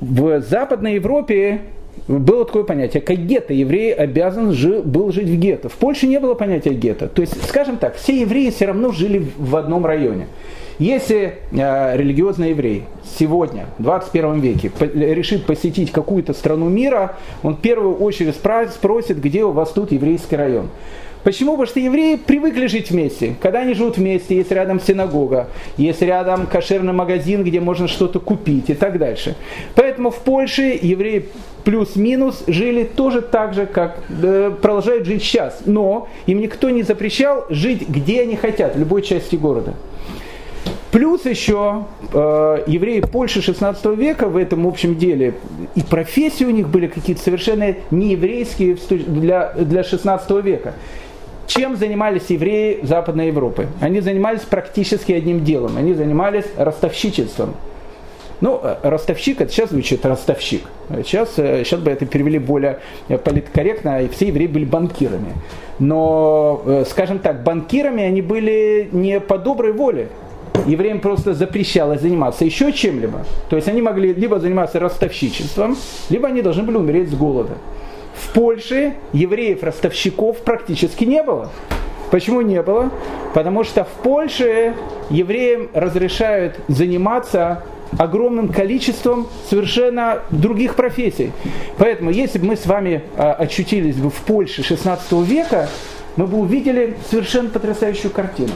В 0.00 0.40
Западной 0.40 0.94
Европе 0.94 1.60
было 2.08 2.44
такое 2.44 2.64
понятие, 2.64 3.00
как 3.00 3.18
гетто. 3.18 3.54
Еврей 3.54 3.92
обязан 3.92 4.52
жил, 4.52 4.82
был 4.82 5.12
жить 5.12 5.28
в 5.28 5.36
гетто. 5.36 5.70
В 5.70 5.76
Польше 5.76 6.06
не 6.06 6.20
было 6.20 6.34
понятия 6.34 6.74
гетто. 6.74 7.08
То 7.08 7.22
есть, 7.22 7.42
скажем 7.48 7.78
так, 7.78 7.96
все 7.96 8.20
евреи 8.20 8.50
все 8.50 8.66
равно 8.66 8.92
жили 8.92 9.24
в 9.38 9.56
одном 9.56 9.86
районе. 9.86 10.26
Если 10.80 11.34
э, 11.52 11.96
религиозный 11.98 12.50
еврей 12.50 12.84
сегодня, 13.18 13.66
в 13.76 13.82
21 13.82 14.40
веке, 14.40 14.70
по, 14.70 14.84
решит 14.84 15.44
посетить 15.44 15.92
какую-то 15.92 16.32
страну 16.32 16.70
мира, 16.70 17.16
он 17.42 17.56
в 17.56 17.60
первую 17.60 17.96
очередь 17.96 18.34
спросит, 18.34 19.20
где 19.20 19.44
у 19.44 19.50
вас 19.50 19.72
тут 19.72 19.92
еврейский 19.92 20.36
район. 20.36 20.70
Почему? 21.22 21.50
Потому 21.50 21.66
что 21.66 21.80
евреи 21.80 22.16
привыкли 22.16 22.66
жить 22.66 22.90
вместе. 22.90 23.34
Когда 23.42 23.60
они 23.60 23.74
живут 23.74 23.98
вместе, 23.98 24.36
есть 24.36 24.50
рядом 24.52 24.80
синагога, 24.80 25.48
есть 25.76 26.00
рядом 26.00 26.46
кошерный 26.46 26.94
магазин, 26.94 27.44
где 27.44 27.60
можно 27.60 27.86
что-то 27.86 28.18
купить 28.18 28.70
и 28.70 28.74
так 28.74 28.98
дальше. 28.98 29.36
Поэтому 29.74 30.10
в 30.10 30.20
Польше 30.20 30.78
евреи 30.80 31.26
плюс-минус 31.62 32.42
жили 32.46 32.84
тоже 32.84 33.20
так 33.20 33.52
же, 33.52 33.66
как 33.66 33.98
э, 34.08 34.50
продолжают 34.62 35.04
жить 35.04 35.22
сейчас. 35.22 35.60
Но 35.66 36.08
им 36.24 36.40
никто 36.40 36.70
не 36.70 36.84
запрещал 36.84 37.44
жить 37.50 37.86
где 37.86 38.22
они 38.22 38.36
хотят, 38.36 38.76
в 38.76 38.78
любой 38.78 39.02
части 39.02 39.36
города. 39.36 39.74
Плюс 40.90 41.24
еще 41.24 41.84
э, 42.12 42.64
евреи 42.66 43.00
Польши 43.00 43.42
16 43.42 43.84
века 43.96 44.28
в 44.28 44.36
этом 44.36 44.66
общем 44.66 44.96
деле, 44.96 45.34
и 45.76 45.82
профессии 45.82 46.44
у 46.44 46.50
них 46.50 46.68
были 46.68 46.88
какие-то 46.88 47.22
совершенно 47.22 47.74
нееврейские 47.92 48.76
для, 49.06 49.52
для 49.52 49.84
16 49.84 50.30
века. 50.44 50.74
Чем 51.46 51.76
занимались 51.76 52.26
евреи 52.28 52.80
Западной 52.82 53.28
Европы? 53.28 53.66
Они 53.80 54.00
занимались 54.00 54.42
практически 54.42 55.12
одним 55.12 55.44
делом. 55.44 55.76
Они 55.76 55.94
занимались 55.94 56.44
ростовщичеством. 56.56 57.54
Ну, 58.40 58.60
э, 58.62 58.76
ростовщик, 58.82 59.40
это 59.40 59.52
сейчас 59.52 59.70
звучит 59.70 60.04
ростовщик. 60.06 60.62
Сейчас, 61.04 61.30
э, 61.36 61.62
сейчас 61.64 61.80
бы 61.80 61.90
это 61.90 62.06
перевели 62.06 62.38
более 62.38 62.78
э, 63.08 63.18
политкорректно, 63.18 64.02
и 64.02 64.08
все 64.08 64.28
евреи 64.28 64.46
были 64.46 64.64
банкирами. 64.64 65.32
Но, 65.78 66.84
скажем 66.88 67.20
так, 67.20 67.42
банкирами 67.42 68.02
они 68.02 68.22
были 68.22 68.88
не 68.92 69.18
по 69.18 69.38
доброй 69.38 69.72
воле. 69.72 70.08
Евреям 70.66 71.00
просто 71.00 71.34
запрещалось 71.34 72.00
заниматься 72.00 72.44
еще 72.44 72.72
чем-либо. 72.72 73.24
То 73.48 73.56
есть 73.56 73.68
они 73.68 73.82
могли 73.82 74.12
либо 74.12 74.38
заниматься 74.38 74.78
ростовщичеством, 74.78 75.76
либо 76.08 76.28
они 76.28 76.42
должны 76.42 76.62
были 76.62 76.76
умереть 76.76 77.10
с 77.10 77.14
голода. 77.14 77.54
В 78.14 78.32
Польше 78.32 78.94
евреев-ростовщиков 79.12 80.38
практически 80.38 81.04
не 81.04 81.22
было. 81.22 81.50
Почему 82.10 82.40
не 82.40 82.60
было? 82.62 82.90
Потому 83.34 83.64
что 83.64 83.84
в 83.84 84.02
Польше 84.02 84.74
евреям 85.10 85.68
разрешают 85.72 86.58
заниматься 86.68 87.62
огромным 87.98 88.48
количеством 88.48 89.28
совершенно 89.48 90.20
других 90.30 90.74
профессий. 90.74 91.32
Поэтому, 91.78 92.10
если 92.10 92.38
бы 92.38 92.46
мы 92.46 92.56
с 92.56 92.66
вами 92.66 93.02
а, 93.16 93.32
очутились 93.32 93.96
бы 93.96 94.10
в 94.10 94.20
Польше 94.20 94.62
16 94.62 95.12
века, 95.24 95.68
мы 96.16 96.26
бы 96.26 96.38
увидели 96.38 96.96
совершенно 97.10 97.48
потрясающую 97.48 98.10
картину. 98.10 98.52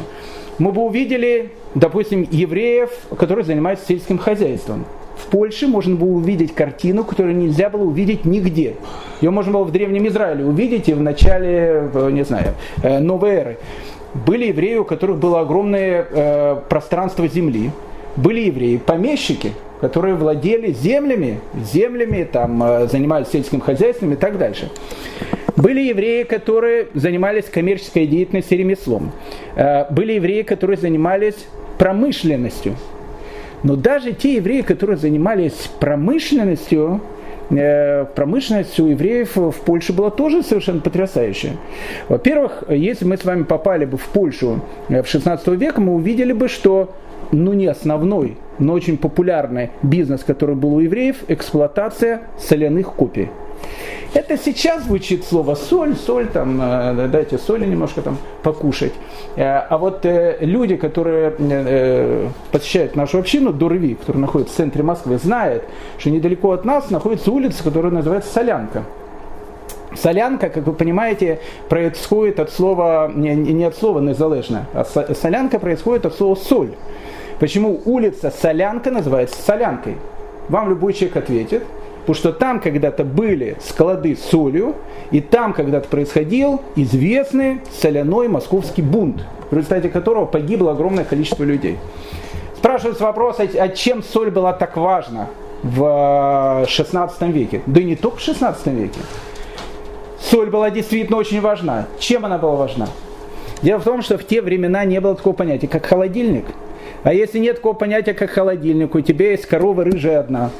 Мы 0.58 0.70
бы 0.70 0.82
увидели, 0.82 1.50
допустим, 1.74 2.26
евреев, 2.30 2.90
которые 3.16 3.44
занимаются 3.44 3.86
сельским 3.86 4.18
хозяйством 4.18 4.84
в 5.16 5.26
Польше 5.26 5.66
можно 5.66 5.96
было 5.96 6.10
увидеть 6.10 6.54
картину, 6.54 7.04
которую 7.04 7.36
нельзя 7.36 7.70
было 7.70 7.82
увидеть 7.82 8.24
нигде. 8.24 8.74
Ее 9.20 9.30
можно 9.30 9.52
было 9.52 9.64
в 9.64 9.72
Древнем 9.72 10.06
Израиле 10.08 10.44
увидеть 10.44 10.88
и 10.88 10.92
в 10.92 11.00
начале, 11.00 11.90
не 12.10 12.24
знаю, 12.24 12.54
э, 12.82 12.98
новой 12.98 13.30
эры. 13.30 13.58
Были 14.26 14.46
евреи, 14.46 14.76
у 14.76 14.84
которых 14.84 15.18
было 15.18 15.40
огромное 15.40 16.06
э, 16.08 16.56
пространство 16.68 17.26
земли. 17.26 17.70
Были 18.16 18.42
евреи, 18.42 18.76
помещики, 18.76 19.52
которые 19.80 20.14
владели 20.14 20.72
землями, 20.72 21.40
землями, 21.72 22.28
там, 22.30 22.62
э, 22.62 22.86
занимались 22.86 23.28
сельским 23.28 23.60
хозяйством 23.60 24.12
и 24.12 24.16
так 24.16 24.38
дальше. 24.38 24.70
Были 25.56 25.80
евреи, 25.80 26.24
которые 26.24 26.88
занимались 26.94 27.44
коммерческой 27.44 28.06
деятельностью 28.06 28.58
и 28.58 28.60
ремеслом. 28.60 29.12
Были 29.90 30.14
евреи, 30.14 30.42
которые 30.42 30.76
занимались 30.76 31.36
промышленностью. 31.78 32.76
Но 33.62 33.76
даже 33.76 34.12
те 34.12 34.36
евреи, 34.36 34.60
которые 34.60 34.96
занимались 34.96 35.70
промышленностью, 35.80 37.00
э, 37.50 38.04
промышленность 38.14 38.78
у 38.78 38.86
евреев 38.86 39.36
в 39.36 39.60
Польше 39.64 39.92
была 39.92 40.10
тоже 40.10 40.42
совершенно 40.42 40.80
потрясающая. 40.80 41.52
Во-первых, 42.08 42.64
если 42.68 43.06
мы 43.06 43.16
с 43.16 43.24
вами 43.24 43.44
попали 43.44 43.86
бы 43.86 43.96
в 43.96 44.06
Польшу 44.06 44.60
э, 44.88 45.02
в 45.02 45.08
16 45.08 45.48
век, 45.48 45.78
мы 45.78 45.94
увидели 45.94 46.32
бы, 46.32 46.48
что 46.48 46.94
ну 47.32 47.52
не 47.54 47.66
основной, 47.66 48.36
но 48.58 48.74
очень 48.74 48.98
популярный 48.98 49.70
бизнес, 49.82 50.22
который 50.22 50.54
был 50.54 50.74
у 50.74 50.80
евреев, 50.80 51.24
эксплуатация 51.28 52.22
соляных 52.38 52.92
копий. 52.92 53.30
Это 54.14 54.38
сейчас 54.38 54.84
звучит 54.84 55.24
слово 55.24 55.56
соль, 55.56 55.96
соль, 55.96 56.28
там, 56.28 56.60
э, 56.62 57.08
дайте 57.08 57.36
соли 57.36 57.66
немножко 57.66 58.00
там 58.00 58.16
покушать. 58.44 58.92
Э, 59.34 59.58
а 59.58 59.76
вот 59.76 60.06
э, 60.06 60.38
люди, 60.40 60.76
которые 60.76 62.30
посещают 62.52 62.94
нашу 62.94 63.18
общину, 63.18 63.52
Дурви, 63.52 63.94
которая 63.94 64.20
находится 64.20 64.54
в 64.54 64.56
центре 64.56 64.84
Москвы, 64.84 65.18
знают, 65.18 65.64
что 65.98 66.10
недалеко 66.10 66.52
от 66.52 66.64
нас 66.64 66.90
находится 66.90 67.32
улица, 67.32 67.64
которая 67.64 67.90
называется 67.90 68.32
Солянка. 68.32 68.84
Солянка, 69.96 70.48
как 70.48 70.64
вы 70.64 70.72
понимаете, 70.72 71.40
происходит 71.68 72.38
от 72.38 72.50
слова, 72.50 73.10
не, 73.12 73.34
не 73.34 73.64
от 73.64 73.76
слова 73.76 74.00
незалежно, 74.00 74.66
а 74.74 74.84
солянка 74.84 75.58
происходит 75.58 76.06
от 76.06 76.14
слова 76.14 76.36
соль. 76.36 76.70
Почему 77.40 77.80
улица 77.84 78.30
Солянка 78.30 78.90
называется 78.90 79.40
Солянкой? 79.42 79.96
Вам 80.48 80.68
любой 80.68 80.92
человек 80.92 81.16
ответит, 81.16 81.64
потому 82.04 82.14
что 82.14 82.32
там 82.32 82.60
когда-то 82.60 83.04
были 83.04 83.56
склады 83.64 84.14
с 84.14 84.20
солью, 84.20 84.74
и 85.10 85.20
там 85.20 85.52
когда-то 85.52 85.88
происходил 85.88 86.60
известный 86.76 87.60
соляной 87.80 88.28
московский 88.28 88.82
бунт, 88.82 89.24
в 89.50 89.56
результате 89.56 89.88
которого 89.88 90.26
погибло 90.26 90.72
огромное 90.72 91.04
количество 91.04 91.44
людей. 91.44 91.78
Спрашивается 92.56 93.04
вопрос, 93.04 93.38
а 93.38 93.68
чем 93.68 94.02
соль 94.02 94.30
была 94.30 94.52
так 94.52 94.76
важна 94.76 95.28
в 95.62 96.66
16 96.68 97.22
веке? 97.22 97.62
Да 97.66 97.80
и 97.80 97.84
не 97.84 97.96
только 97.96 98.18
в 98.18 98.20
16 98.20 98.66
веке 98.66 99.00
соль 100.20 100.50
была 100.50 100.70
действительно 100.70 101.16
очень 101.18 101.40
важна. 101.40 101.86
Чем 101.98 102.24
она 102.24 102.38
была 102.38 102.56
важна? 102.56 102.88
Дело 103.62 103.78
в 103.78 103.84
том, 103.84 104.02
что 104.02 104.18
в 104.18 104.26
те 104.26 104.42
времена 104.42 104.84
не 104.84 105.00
было 105.00 105.14
такого 105.14 105.32
понятия, 105.32 105.68
как 105.68 105.86
холодильник. 105.86 106.44
А 107.02 107.14
если 107.14 107.38
нет 107.38 107.56
такого 107.56 107.74
понятия, 107.74 108.14
как 108.14 108.30
холодильник, 108.30 108.94
у 108.94 109.00
тебя 109.00 109.30
есть 109.30 109.46
корова 109.46 109.84
рыжая 109.84 110.20
одна, 110.20 110.50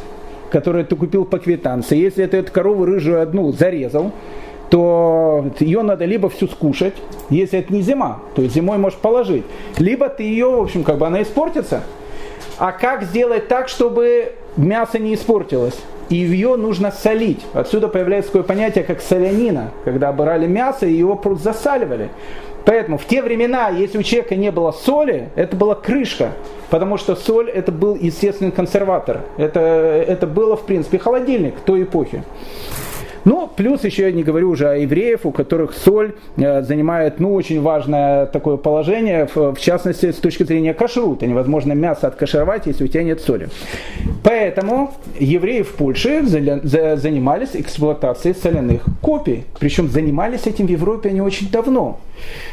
которую 0.55 0.87
ты 0.87 0.95
купил 0.95 1.25
по 1.25 1.41
квитанции. 1.41 1.99
Если 1.99 2.25
ты 2.27 2.37
эту 2.37 2.53
корову 2.53 2.85
рыжую 2.85 3.21
одну 3.21 3.51
зарезал, 3.51 4.13
то 4.71 5.51
ее 5.59 5.83
надо 5.83 6.05
либо 6.05 6.29
всю 6.29 6.47
скушать, 6.47 6.95
если 7.29 7.59
это 7.59 7.73
не 7.73 7.83
зима, 7.83 8.21
то 8.37 8.43
есть 8.43 8.55
зимой 8.55 8.79
можешь 8.79 8.99
положить, 9.01 9.43
либо 9.79 10.09
ты 10.09 10.23
ее, 10.23 10.49
в 10.49 10.61
общем, 10.63 10.85
как 10.85 10.99
бы 10.99 11.09
она 11.09 11.23
испортится. 11.23 11.83
А 12.57 12.71
как 12.71 13.03
сделать 13.03 13.49
так, 13.49 13.69
чтобы 13.69 14.35
мясо 14.57 15.01
не 15.01 15.15
испортилось? 15.15 15.77
И 16.15 16.27
ее 16.27 16.55
нужно 16.57 16.93
солить. 16.93 17.41
Отсюда 17.55 17.89
появляется 17.89 18.31
такое 18.31 18.45
понятие, 18.45 18.85
как 18.85 19.01
солянина, 19.01 19.71
когда 19.85 20.11
обырали 20.11 20.47
мясо 20.47 20.87
и 20.87 20.93
его 20.93 21.17
просто 21.17 21.53
засаливали. 21.53 22.11
Поэтому 22.65 22.99
в 22.99 23.05
те 23.05 23.21
времена, 23.21 23.69
если 23.69 23.99
у 23.99 24.03
человека 24.03 24.37
не 24.37 24.51
было 24.51 24.71
соли, 24.71 25.29
это 25.35 25.57
была 25.57 25.75
крышка, 25.75 26.31
потому 26.71 26.97
что 26.99 27.17
соль 27.17 27.51
это 27.51 27.73
был 27.73 27.97
естественный 27.97 28.53
консерватор. 28.53 29.23
Это, 29.37 29.61
это 29.61 30.27
было, 30.27 30.57
в 30.57 30.65
принципе, 30.65 30.99
холодильник 30.99 31.55
той 31.67 31.83
эпохи. 31.83 32.23
Ну, 33.25 33.49
плюс 33.55 33.85
еще 33.85 34.03
я 34.03 34.13
не 34.13 34.23
говорю 34.23 34.51
уже 34.51 34.69
о 34.69 34.77
евреев, 34.77 35.21
у 35.25 35.31
которых 35.31 35.75
соль 35.75 36.15
э, 36.37 36.63
занимает 36.63 37.21
ну, 37.21 37.35
очень 37.35 37.61
важное 37.61 38.27
такое 38.27 38.57
положение, 38.57 39.29
в, 39.35 39.57
частности, 39.59 40.13
с 40.13 40.17
точки 40.17 40.43
зрения 40.43 40.75
кашрута. 40.75 41.27
Невозможно 41.27 41.73
мясо 41.73 42.07
откашировать, 42.07 42.67
если 42.67 42.85
у 42.85 42.89
тебя 42.89 43.03
нет 43.03 43.21
соли. 43.21 43.49
Поэтому 44.23 44.93
евреи 45.19 45.63
в 45.63 45.73
Польше 45.75 46.23
занимались 46.25 47.51
эксплуатацией 47.55 48.35
соляных 48.35 48.83
копий. 49.01 49.45
Причем 49.59 49.89
занимались 49.89 50.47
этим 50.47 50.67
в 50.67 50.71
Европе 50.71 51.09
они 51.09 51.21
очень 51.21 51.51
давно. 51.51 52.01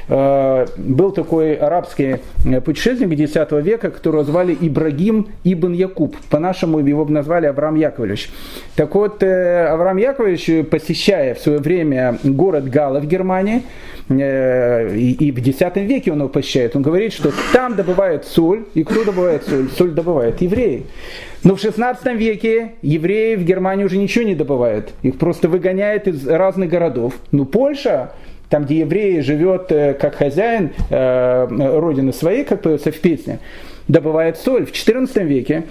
Э, 0.07 0.65
был 0.77 1.11
такой 1.11 1.55
арабский 1.55 2.17
э, 2.45 2.61
путешественник 2.61 3.19
X 3.19 3.35
века, 3.63 3.91
которого 3.91 4.23
звали 4.23 4.57
Ибрагим 4.59 5.27
Ибн 5.43 5.73
Якуб. 5.73 6.15
По-нашему 6.29 6.79
его 6.79 7.05
назвали 7.05 7.45
Авраам 7.45 7.75
Яковлевич. 7.75 8.29
Так 8.75 8.93
вот, 8.95 9.23
Авраам 9.23 9.97
Яковлевич 9.97 10.67
посещая 10.69 11.35
в 11.35 11.39
свое 11.39 11.59
время 11.59 12.17
город 12.23 12.69
Гала 12.69 12.99
в 12.99 13.05
Германии, 13.05 13.63
э, 14.09 14.95
и 14.95 15.31
в 15.31 15.37
X 15.37 15.59
веке 15.75 16.11
он 16.11 16.19
его 16.19 16.29
посещает, 16.29 16.75
он 16.75 16.81
говорит, 16.81 17.13
что 17.13 17.31
там 17.53 17.75
добывают 17.75 18.25
соль, 18.25 18.65
и 18.73 18.83
кто 18.83 19.03
добывает 19.03 19.43
соль? 19.47 19.69
Соль 19.69 19.91
добывают 19.91 20.41
евреи. 20.41 20.85
Но 21.43 21.55
в 21.55 21.59
16 21.59 22.05
веке 22.17 22.73
евреи 22.81 23.35
в 23.35 23.43
Германии 23.43 23.83
уже 23.83 23.97
ничего 23.97 24.25
не 24.25 24.35
добывают. 24.35 24.93
Их 25.01 25.17
просто 25.17 25.49
выгоняют 25.49 26.07
из 26.07 26.27
разных 26.27 26.69
городов. 26.69 27.13
Но 27.31 27.45
Польша, 27.45 28.11
там, 28.51 28.65
где 28.65 28.79
евреи 28.79 29.21
живет 29.21 29.71
э, 29.71 29.93
как 29.93 30.15
хозяин 30.15 30.71
э, 30.89 31.47
родины 31.79 32.11
своей, 32.11 32.43
как 32.43 32.61
поется 32.61 32.91
в 32.91 32.99
песне, 32.99 33.39
добывает 33.87 34.37
соль. 34.37 34.65
В 34.65 34.73
14 34.73 35.15
веке 35.23 35.63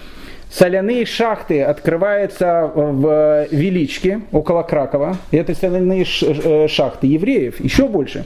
соляные 0.51 1.05
шахты 1.05 1.63
открываются 1.63 2.73
в 2.75 3.47
Величке, 3.51 4.23
около 4.33 4.63
Кракова. 4.63 5.19
Это 5.31 5.55
соляные 5.55 6.07
э, 6.23 6.69
шахты 6.69 7.07
евреев, 7.07 7.61
еще 7.61 7.87
больше. 7.87 8.25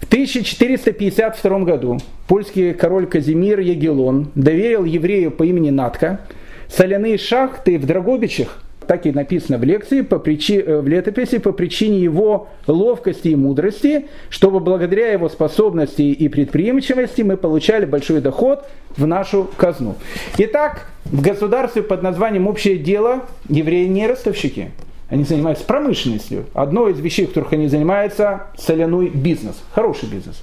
В 0.00 0.06
1452 0.08 1.58
году 1.60 1.98
польский 2.26 2.74
король 2.74 3.06
Казимир 3.06 3.60
Ягеллон 3.60 4.32
доверил 4.34 4.84
еврею 4.84 5.30
по 5.30 5.44
имени 5.44 5.70
Натка 5.70 6.20
соляные 6.68 7.16
шахты 7.16 7.78
в 7.78 7.86
Драгобичах 7.86 8.60
так 8.88 9.04
и 9.04 9.12
написано 9.12 9.58
в 9.58 9.64
лекции, 9.64 10.00
по 10.00 10.18
причине, 10.18 10.62
э, 10.62 10.80
в 10.80 10.88
летописи, 10.88 11.38
по 11.38 11.52
причине 11.52 12.00
его 12.00 12.48
ловкости 12.66 13.28
и 13.28 13.36
мудрости, 13.36 14.06
чтобы 14.30 14.60
благодаря 14.60 15.12
его 15.12 15.28
способности 15.28 16.02
и 16.02 16.28
предприимчивости 16.28 17.20
мы 17.20 17.36
получали 17.36 17.84
большой 17.84 18.22
доход 18.22 18.64
в 18.96 19.06
нашу 19.06 19.46
казну. 19.58 19.96
Итак, 20.38 20.88
в 21.04 21.20
государстве 21.20 21.82
под 21.82 22.02
названием 22.02 22.48
«Общее 22.48 22.78
дело» 22.78 23.26
евреи 23.50 23.86
не 23.86 24.06
ростовщики. 24.06 24.70
Они 25.10 25.24
занимаются 25.24 25.64
промышленностью. 25.64 26.46
Одно 26.54 26.88
из 26.88 26.98
вещей, 26.98 27.26
которых 27.26 27.52
они 27.52 27.68
занимаются, 27.68 28.46
соляной 28.56 29.10
бизнес. 29.10 29.62
Хороший 29.72 30.08
бизнес. 30.08 30.42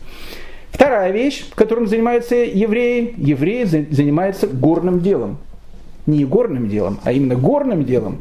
Вторая 0.71 1.11
вещь, 1.11 1.45
которым 1.55 1.87
занимаются 1.87 2.35
евреи, 2.35 3.15
евреи 3.17 3.63
занимаются 3.63 4.45
горным 4.45 4.99
делом 4.99 5.39
не 6.05 6.25
горным 6.25 6.69
делом, 6.69 6.99
а 7.03 7.11
именно 7.11 7.35
горным 7.35 7.85
делом. 7.85 8.19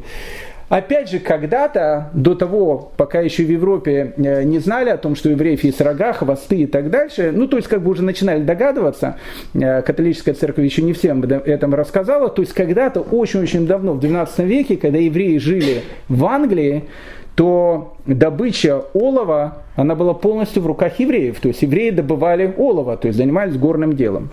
Опять 0.68 1.10
же, 1.10 1.18
когда-то, 1.18 2.10
до 2.14 2.34
того, 2.34 2.90
пока 2.96 3.20
еще 3.20 3.44
в 3.44 3.50
Европе 3.50 4.14
э, 4.16 4.44
не 4.44 4.58
знали 4.58 4.88
о 4.88 4.96
том, 4.96 5.14
что 5.14 5.28
евреев 5.28 5.62
есть 5.62 5.80
рога, 5.80 6.14
хвосты 6.14 6.62
и 6.62 6.66
так 6.66 6.90
дальше, 6.90 7.32
ну, 7.34 7.46
то 7.46 7.58
есть, 7.58 7.68
как 7.68 7.82
бы 7.82 7.90
уже 7.90 8.02
начинали 8.02 8.42
догадываться, 8.42 9.18
э, 9.52 9.82
католическая 9.82 10.34
церковь 10.34 10.64
еще 10.64 10.82
не 10.82 10.94
всем 10.94 11.22
этом 11.22 11.74
рассказала, 11.74 12.30
то 12.30 12.40
есть, 12.40 12.54
когда-то, 12.54 13.02
очень-очень 13.02 13.66
давно, 13.66 13.92
в 13.92 14.00
12 14.00 14.38
веке, 14.40 14.76
когда 14.76 14.98
евреи 14.98 15.36
жили 15.36 15.82
в 16.08 16.24
Англии, 16.24 16.84
то 17.36 17.96
добыча 18.06 18.84
олова, 18.94 19.58
она 19.76 19.94
была 19.94 20.14
полностью 20.14 20.62
в 20.62 20.66
руках 20.66 20.98
евреев, 20.98 21.40
то 21.40 21.48
есть, 21.48 21.60
евреи 21.60 21.90
добывали 21.90 22.54
олово, 22.56 22.96
то 22.96 23.06
есть, 23.06 23.18
занимались 23.18 23.56
горным 23.56 23.94
делом. 23.94 24.30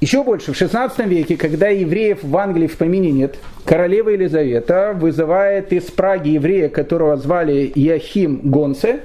Еще 0.00 0.24
больше, 0.24 0.52
в 0.52 0.56
16 0.56 1.06
веке, 1.06 1.36
когда 1.36 1.68
евреев 1.68 2.22
в 2.22 2.34
Англии 2.38 2.66
в 2.66 2.78
помине 2.78 3.10
нет, 3.10 3.36
королева 3.66 4.08
Елизавета 4.08 4.96
вызывает 4.98 5.74
из 5.74 5.84
Праги 5.84 6.30
еврея, 6.30 6.70
которого 6.70 7.18
звали 7.18 7.70
Яхим 7.74 8.40
Гонце, 8.42 9.00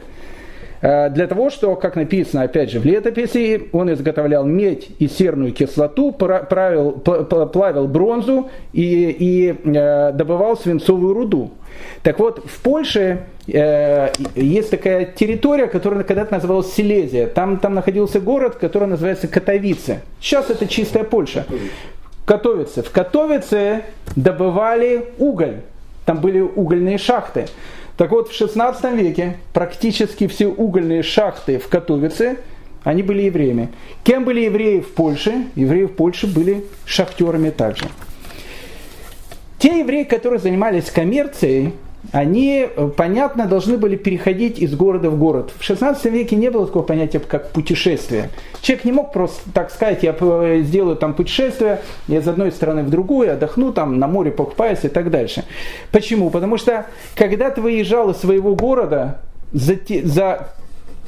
для 0.85 1.25
того, 1.25 1.49
что, 1.49 1.75
как 1.75 1.95
написано 1.95 2.43
опять 2.43 2.69
же 2.69 2.79
в 2.79 2.85
летописи, 2.85 3.69
он 3.71 3.91
изготовлял 3.91 4.45
медь 4.45 4.89
и 4.99 5.07
серную 5.07 5.51
кислоту, 5.51 6.11
правил, 6.11 6.91
плавил 6.91 7.87
бронзу 7.87 8.49
и, 8.71 9.09
и 9.17 9.55
э, 9.63 10.11
добывал 10.11 10.55
свинцовую 10.55 11.15
руду. 11.15 11.51
Так 12.03 12.19
вот, 12.19 12.45
в 12.45 12.61
Польше 12.61 13.25
э, 13.47 14.09
есть 14.35 14.69
такая 14.69 15.05
территория, 15.05 15.65
которая 15.65 16.03
когда-то 16.03 16.35
называлась 16.35 16.71
Силезия. 16.71 17.25
Там, 17.27 17.57
там 17.57 17.73
находился 17.73 18.19
город, 18.19 18.55
который 18.55 18.87
называется 18.87 19.27
Катовице. 19.27 20.01
Сейчас 20.21 20.51
это 20.51 20.67
чистая 20.67 21.03
Польша. 21.03 21.45
Катовице. 22.25 22.83
В 22.83 22.91
Катовице 22.91 23.81
добывали 24.15 25.05
уголь. 25.17 25.61
Там 26.05 26.19
были 26.19 26.41
угольные 26.41 26.99
шахты. 26.99 27.47
Так 27.97 28.11
вот, 28.11 28.29
в 28.29 28.35
16 28.35 28.93
веке 28.93 29.37
практически 29.53 30.27
все 30.27 30.47
угольные 30.47 31.01
шахты 31.01 31.59
в 31.59 31.69
Катовице, 31.69 32.37
они 32.83 33.03
были 33.03 33.23
евреями. 33.23 33.69
Кем 34.03 34.25
были 34.25 34.41
евреи 34.41 34.81
в 34.81 34.93
Польше? 34.93 35.45
Евреи 35.55 35.85
в 35.85 35.93
Польше 35.93 36.27
были 36.27 36.65
шахтерами 36.85 37.49
также. 37.49 37.85
Те 39.57 39.79
евреи, 39.79 40.03
которые 40.03 40.39
занимались 40.39 40.91
коммерцией, 40.91 41.73
они, 42.11 42.67
э, 42.67 42.89
понятно, 42.95 43.45
должны 43.45 43.77
были 43.77 43.95
переходить 43.95 44.59
из 44.59 44.75
города 44.75 45.09
в 45.09 45.17
город. 45.17 45.51
В 45.57 45.63
16 45.63 46.05
веке 46.05 46.35
не 46.35 46.49
было 46.49 46.65
такого 46.65 46.83
понятия, 46.83 47.19
как 47.19 47.51
путешествие. 47.51 48.29
Человек 48.61 48.85
не 48.85 48.91
мог 48.91 49.13
просто 49.13 49.41
так 49.53 49.71
сказать, 49.71 50.03
я 50.03 50.15
э, 50.19 50.61
сделаю 50.63 50.95
там 50.95 51.13
путешествие, 51.13 51.81
я 52.07 52.19
из 52.19 52.27
одной 52.27 52.51
страны 52.51 52.83
в 52.83 52.89
другую, 52.89 53.31
отдохну 53.31 53.71
там, 53.71 53.99
на 53.99 54.07
море 54.07 54.31
покупаюсь 54.31 54.83
и 54.83 54.89
так 54.89 55.09
дальше. 55.09 55.43
Почему? 55.91 56.29
Потому 56.29 56.57
что, 56.57 56.85
когда 57.15 57.49
ты 57.49 57.61
выезжал 57.61 58.09
из 58.11 58.17
своего 58.17 58.55
города, 58.55 59.19
за, 59.51 59.75
за 60.03 60.49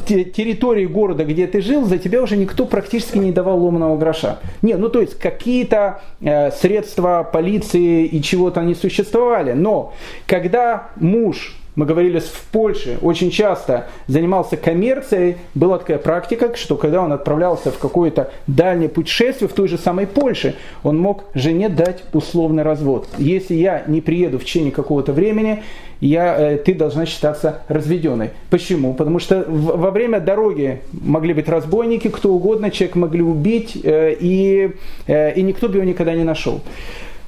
территории 0.08 0.86
города, 0.86 1.24
где 1.26 1.48
ты 1.48 1.62
жил, 1.62 1.86
за 1.86 1.98
тебя 1.98 2.22
уже 2.22 2.38
никто 2.38 2.66
практически 2.66 3.18
не 3.18 3.32
давал 3.32 3.64
ломаного 3.64 3.98
гроша. 3.98 4.40
Не, 4.62 4.76
ну 4.76 4.90
то 4.90 5.02
есть 5.02 5.20
какие-то 5.20 6.02
э, 6.22 6.52
средства 6.52 7.28
полиции 7.32 8.06
и 8.06 8.22
чего-то 8.22 8.62
не 8.62 8.76
существовали. 8.76 9.54
Но 9.54 9.94
когда 10.26 10.90
муж 10.96 11.57
мы 11.78 11.86
говорили, 11.86 12.18
в 12.18 12.42
Польше 12.52 12.98
очень 13.04 13.30
часто 13.30 13.86
занимался 14.08 14.58
коммерцией, 14.58 15.38
была 15.54 15.78
такая 15.78 16.00
практика, 16.00 16.56
что 16.56 16.76
когда 16.76 17.04
он 17.04 17.14
отправлялся 17.14 17.72
в 17.72 17.78
какое-то 17.78 18.32
дальнее 18.48 18.90
путешествие 18.90 19.48
в 19.48 19.54
той 19.54 19.68
же 19.68 19.78
самой 19.78 20.08
Польше, 20.08 20.56
он 20.82 20.98
мог 20.98 21.26
жене 21.36 21.70
дать 21.70 22.04
условный 22.14 22.64
развод. 22.64 23.08
Если 23.20 23.54
я 23.54 23.84
не 23.86 24.02
приеду 24.02 24.40
в 24.40 24.44
течение 24.44 24.72
какого-то 24.72 25.14
времени, 25.14 25.62
я, 26.02 26.36
э, 26.36 26.58
ты 26.58 26.74
должна 26.74 27.06
считаться 27.06 27.62
разведенной. 27.68 28.32
Почему? 28.50 28.96
Потому 28.96 29.20
что 29.20 29.46
во 29.48 29.92
время 29.92 30.20
дороги 30.20 30.82
могли 30.92 31.36
быть 31.36 31.48
разбойники, 31.48 32.08
кто 32.08 32.34
угодно, 32.34 32.72
человек 32.72 32.96
могли 32.96 33.22
убить, 33.22 33.78
э, 33.84 34.16
и, 34.20 34.72
э, 35.06 35.34
и 35.36 35.44
никто 35.44 35.70
бы 35.70 35.76
его 35.76 35.86
никогда 35.86 36.16
не 36.16 36.24
нашел. 36.24 36.62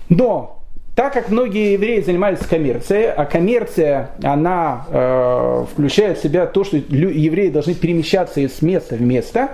Но 0.10 0.59
так 1.00 1.14
как 1.14 1.30
многие 1.30 1.72
евреи 1.72 2.02
занимались 2.02 2.40
коммерцией, 2.40 3.10
а 3.10 3.24
коммерция, 3.24 4.10
она 4.22 4.86
э, 4.90 5.66
включает 5.72 6.18
в 6.18 6.22
себя 6.22 6.46
то, 6.46 6.66
что 6.66 6.76
евреи 6.76 7.48
должны 7.48 7.74
перемещаться 7.74 8.42
из 8.42 8.62
места 8.62 8.96
в 8.96 9.02
место, 9.02 9.52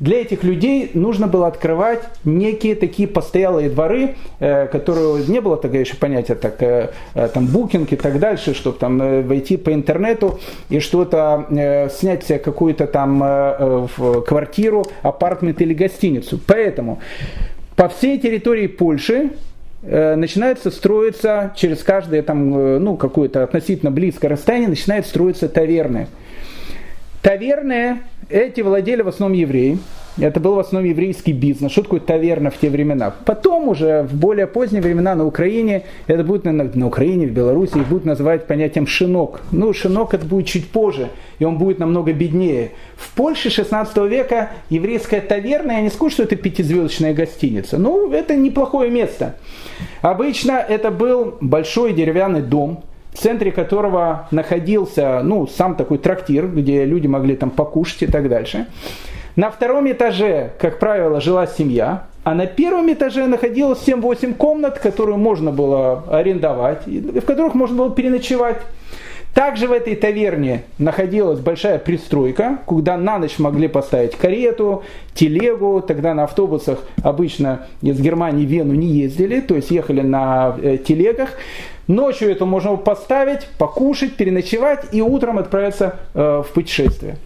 для 0.00 0.20
этих 0.20 0.42
людей 0.42 0.90
нужно 0.94 1.28
было 1.28 1.46
открывать 1.46 2.02
некие 2.24 2.74
такие 2.74 3.06
постоялые 3.06 3.70
дворы, 3.70 4.16
э, 4.40 4.66
которые 4.66 5.24
не 5.28 5.40
было 5.40 5.56
такое 5.56 5.78
еще 5.78 5.94
понятия, 5.94 6.34
так, 6.34 6.60
э, 6.60 6.90
э, 7.14 7.28
там 7.28 7.46
букинг 7.46 7.92
и 7.92 7.96
так 7.96 8.18
дальше, 8.18 8.52
чтобы 8.52 8.76
там 8.76 9.00
э, 9.00 9.22
войти 9.22 9.58
по 9.58 9.72
интернету 9.72 10.40
и 10.70 10.80
что-то 10.80 11.46
э, 11.50 11.88
снять 11.90 12.24
себе 12.24 12.40
какую-то 12.40 12.88
там 12.88 13.22
э, 13.22 13.86
э, 13.96 14.22
квартиру, 14.26 14.84
апартмент 15.02 15.60
или 15.60 15.72
гостиницу. 15.72 16.40
Поэтому 16.44 16.98
по 17.76 17.88
всей 17.88 18.18
территории 18.18 18.66
Польши 18.66 19.30
начинается 19.82 20.70
строиться 20.70 21.52
через 21.56 21.82
каждое 21.82 22.22
там, 22.22 22.56
э, 22.56 22.78
ну, 22.78 22.96
какое-то 22.96 23.42
относительно 23.42 23.90
близкое 23.90 24.28
расстояние, 24.28 24.68
начинает 24.68 25.06
строиться 25.06 25.48
таверны. 25.48 26.08
Таверны 27.22 28.00
эти 28.28 28.60
владели 28.60 29.02
в 29.02 29.08
основном 29.08 29.38
евреи. 29.38 29.78
Это 30.18 30.40
был 30.40 30.54
в 30.54 30.58
основном 30.58 30.90
еврейский 30.90 31.32
бизнес. 31.32 31.72
Что 31.72 31.82
такое 31.82 32.00
таверна 32.00 32.50
в 32.50 32.58
те 32.58 32.68
времена? 32.68 33.12
Потом 33.24 33.68
уже, 33.68 34.02
в 34.02 34.14
более 34.14 34.46
поздние 34.46 34.82
времена 34.82 35.14
на 35.14 35.24
Украине, 35.24 35.84
это 36.06 36.24
будет 36.24 36.44
на, 36.44 36.52
на 36.52 36.86
Украине, 36.86 37.26
в 37.26 37.30
Беларуси, 37.30 37.78
их 37.78 37.88
будут 37.88 38.04
называть 38.04 38.46
понятием 38.46 38.86
шинок. 38.86 39.40
Ну, 39.52 39.72
шинок 39.72 40.14
это 40.14 40.26
будет 40.26 40.46
чуть 40.46 40.68
позже, 40.68 41.08
и 41.38 41.44
он 41.44 41.58
будет 41.58 41.78
намного 41.78 42.12
беднее. 42.12 42.72
В 42.96 43.14
Польше 43.14 43.50
16 43.50 43.96
века 44.08 44.50
еврейская 44.68 45.20
таверна, 45.20 45.72
я 45.72 45.80
не 45.80 45.90
скажу, 45.90 46.10
что 46.10 46.22
это 46.24 46.36
пятизвездочная 46.36 47.14
гостиница, 47.14 47.78
ну, 47.78 48.12
это 48.12 48.36
неплохое 48.36 48.90
место. 48.90 49.36
Обычно 50.02 50.52
это 50.52 50.90
был 50.90 51.36
большой 51.40 51.92
деревянный 51.92 52.42
дом, 52.42 52.82
в 53.12 53.18
центре 53.18 53.52
которого 53.52 54.28
находился, 54.30 55.20
ну, 55.22 55.46
сам 55.46 55.76
такой 55.76 55.98
трактир, 55.98 56.48
где 56.48 56.84
люди 56.84 57.06
могли 57.06 57.36
там 57.36 57.50
покушать 57.50 58.02
и 58.02 58.06
так 58.06 58.28
дальше. 58.28 58.66
На 59.40 59.50
втором 59.50 59.90
этаже, 59.90 60.50
как 60.58 60.78
правило, 60.78 61.18
жила 61.18 61.46
семья, 61.46 62.04
а 62.24 62.34
на 62.34 62.44
первом 62.44 62.92
этаже 62.92 63.24
находилось 63.24 63.78
7-8 63.86 64.34
комнат, 64.34 64.78
которые 64.78 65.16
можно 65.16 65.50
было 65.50 66.04
арендовать, 66.10 66.86
в 66.86 67.22
которых 67.22 67.54
можно 67.54 67.74
было 67.78 67.90
переночевать. 67.90 68.58
Также 69.32 69.66
в 69.66 69.72
этой 69.72 69.96
таверне 69.96 70.64
находилась 70.76 71.40
большая 71.40 71.78
пристройка, 71.78 72.58
куда 72.66 72.98
на 72.98 73.18
ночь 73.18 73.38
могли 73.38 73.66
поставить 73.68 74.14
карету, 74.14 74.82
телегу. 75.14 75.82
Тогда 75.88 76.12
на 76.12 76.24
автобусах 76.24 76.80
обычно 77.02 77.66
из 77.80 77.98
Германии 77.98 78.44
в 78.44 78.50
Вену 78.50 78.74
не 78.74 78.88
ездили, 78.88 79.40
то 79.40 79.54
есть 79.56 79.70
ехали 79.70 80.02
на 80.02 80.54
э, 80.60 80.76
телегах. 80.76 81.30
Ночью 81.86 82.30
это 82.30 82.44
можно 82.44 82.76
поставить, 82.76 83.48
покушать, 83.56 84.16
переночевать 84.16 84.88
и 84.92 85.00
утром 85.00 85.38
отправиться 85.38 85.96
э, 86.12 86.42
в 86.46 86.52
путешествие. 86.52 87.16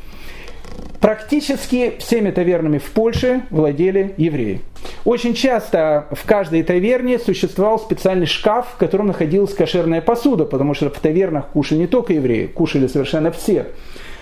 Практически 1.01 1.95
всеми 1.99 2.31
тавернами 2.31 2.79
в 2.79 2.91
Польше 2.91 3.43
владели 3.51 4.15
евреи. 4.17 4.63
Очень 5.05 5.35
часто 5.35 6.07
в 6.11 6.25
каждой 6.25 6.63
таверне 6.63 7.19
существовал 7.19 7.79
специальный 7.79 8.25
шкаф, 8.25 8.69
в 8.75 8.77
котором 8.79 9.09
находилась 9.09 9.53
кошерная 9.53 10.01
посуда, 10.01 10.47
потому 10.47 10.73
что 10.73 10.89
в 10.89 10.99
тавернах 10.99 11.49
кушали 11.49 11.81
не 11.81 11.87
только 11.87 12.15
евреи, 12.15 12.47
кушали 12.47 12.87
совершенно 12.87 13.31
все. 13.31 13.67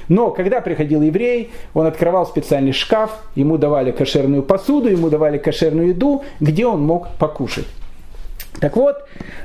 Но 0.09 0.31
когда 0.31 0.61
приходил 0.61 1.03
еврей, 1.03 1.53
он 1.73 1.87
открывал 1.87 2.27
специальный 2.27 2.73
шкаф, 2.73 3.13
ему 3.35 3.59
давали 3.59 3.93
кошерную 3.93 4.43
посуду, 4.43 4.89
ему 4.89 5.09
давали 5.09 5.39
кошерную 5.39 5.91
еду, 5.91 6.25
где 6.41 6.67
он 6.67 6.83
мог 6.83 7.09
покушать. 7.19 7.67
Так 8.61 8.77
вот, 8.77 8.97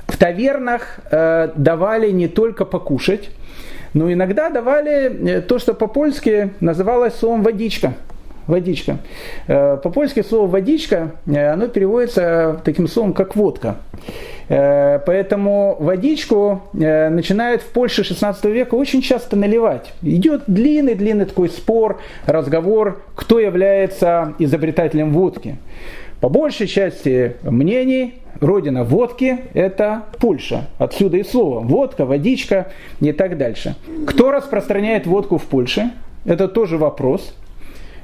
в 0.07 0.17
тавернах 0.17 0.99
э, 1.09 1.51
давали 1.55 2.11
не 2.11 2.27
только 2.27 2.65
покушать, 2.65 3.29
но 3.93 4.11
иногда 4.11 4.49
давали 4.49 5.37
э, 5.37 5.41
то, 5.41 5.59
что 5.59 5.73
по-польски 5.73 6.51
называлось 6.59 7.15
словом 7.15 7.43
водичка. 7.43 7.93
Водичка. 8.47 8.97
Э, 9.47 9.77
по-польски 9.81 10.23
слово 10.23 10.47
водичка, 10.47 11.11
э, 11.25 11.51
оно 11.51 11.67
переводится 11.67 12.61
таким 12.63 12.87
словом, 12.87 13.13
как 13.13 13.35
водка. 13.35 13.77
Поэтому 14.49 15.75
водичку 15.77 16.61
начинают 16.71 17.61
в 17.61 17.65
Польше 17.65 18.05
16 18.05 18.45
века 18.45 18.75
очень 18.75 19.01
часто 19.01 19.35
наливать. 19.35 19.91
Идет 20.01 20.43
длинный-длинный 20.47 21.25
такой 21.25 21.49
спор, 21.49 21.99
разговор, 22.25 23.01
кто 23.15 23.39
является 23.39 24.35
изобретателем 24.39 25.11
водки. 25.11 25.57
По 26.19 26.29
большей 26.29 26.67
части 26.67 27.35
мнений 27.43 28.15
родина 28.39 28.83
водки– 28.83 29.37
это 29.53 30.05
Польша. 30.19 30.67
Отсюда 30.79 31.17
и 31.17 31.23
слово. 31.23 31.59
Водка, 31.59 32.05
водичка 32.05 32.71
и 32.99 33.11
так 33.11 33.37
дальше. 33.37 33.75
Кто 34.07 34.31
распространяет 34.31 35.05
водку 35.05 35.37
в 35.37 35.43
Польше? 35.43 35.91
Это 36.25 36.47
тоже 36.47 36.77
вопрос. 36.77 37.35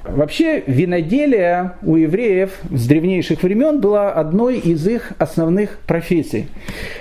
Вообще 0.03 0.61
виноделие 0.67 1.71
у 1.81 1.95
евреев 1.95 2.59
с 2.69 2.87
древнейших 2.87 3.41
времен 3.41 3.79
было 3.79 4.11
одной 4.11 4.57
из 4.57 4.85
их 4.85 5.13
основных 5.17 5.79
профессий. 5.87 6.47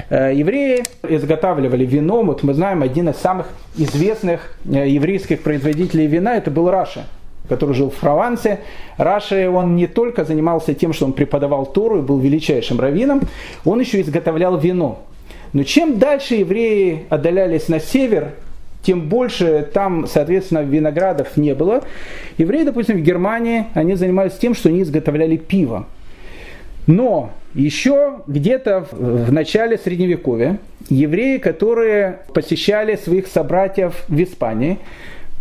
Э, 0.09 0.33
евреи 0.33 0.85
изготавливали 1.09 1.85
вино, 1.85 2.23
вот 2.23 2.45
мы 2.45 2.55
знаем, 2.55 2.83
один 2.83 3.09
из 3.09 3.17
самых 3.17 3.49
известных 3.77 4.57
э, 4.65 4.89
еврейских 4.89 5.43
производителей 5.43 6.07
вина, 6.07 6.37
это 6.37 6.53
был 6.53 6.71
Раша 6.71 7.05
который 7.53 7.75
жил 7.75 7.91
в 7.91 7.95
Провансе. 7.97 8.61
Раши, 8.97 9.47
он 9.47 9.77
не 9.77 9.87
только 9.87 10.25
занимался 10.25 10.73
тем, 10.73 10.95
что 10.95 11.05
он 11.05 11.13
преподавал 11.13 11.67
Тору 11.67 11.99
и 11.99 12.01
был 12.01 12.19
величайшим 12.19 12.81
раввином, 12.81 13.21
он 13.67 13.79
еще 13.79 14.01
изготовлял 14.01 14.57
вино. 14.57 15.03
Но 15.53 15.63
чем 15.63 15.99
дальше 15.99 16.37
евреи 16.37 17.05
отдалялись 17.11 17.69
на 17.69 17.79
север, 17.79 18.31
тем 18.83 19.03
больше 19.03 19.69
там, 19.71 20.07
соответственно, 20.07 20.61
виноградов 20.61 21.37
не 21.37 21.55
было. 21.55 21.83
Евреи, 22.39 22.65
допустим, 22.65 22.97
в 22.97 23.03
Германии, 23.03 23.67
они 23.75 23.97
занимались 23.97 24.33
тем, 24.33 24.55
что 24.55 24.71
они 24.71 24.81
изготовляли 24.81 25.37
пиво. 25.37 25.87
Но 26.87 27.33
еще 27.53 28.21
где-то 28.27 28.87
в 28.91 29.31
начале 29.31 29.77
Средневековья 29.77 30.59
евреи, 30.89 31.37
которые 31.37 32.21
посещали 32.33 32.97
своих 32.97 33.27
собратьев 33.27 34.05
в 34.09 34.23
Испании, 34.23 34.79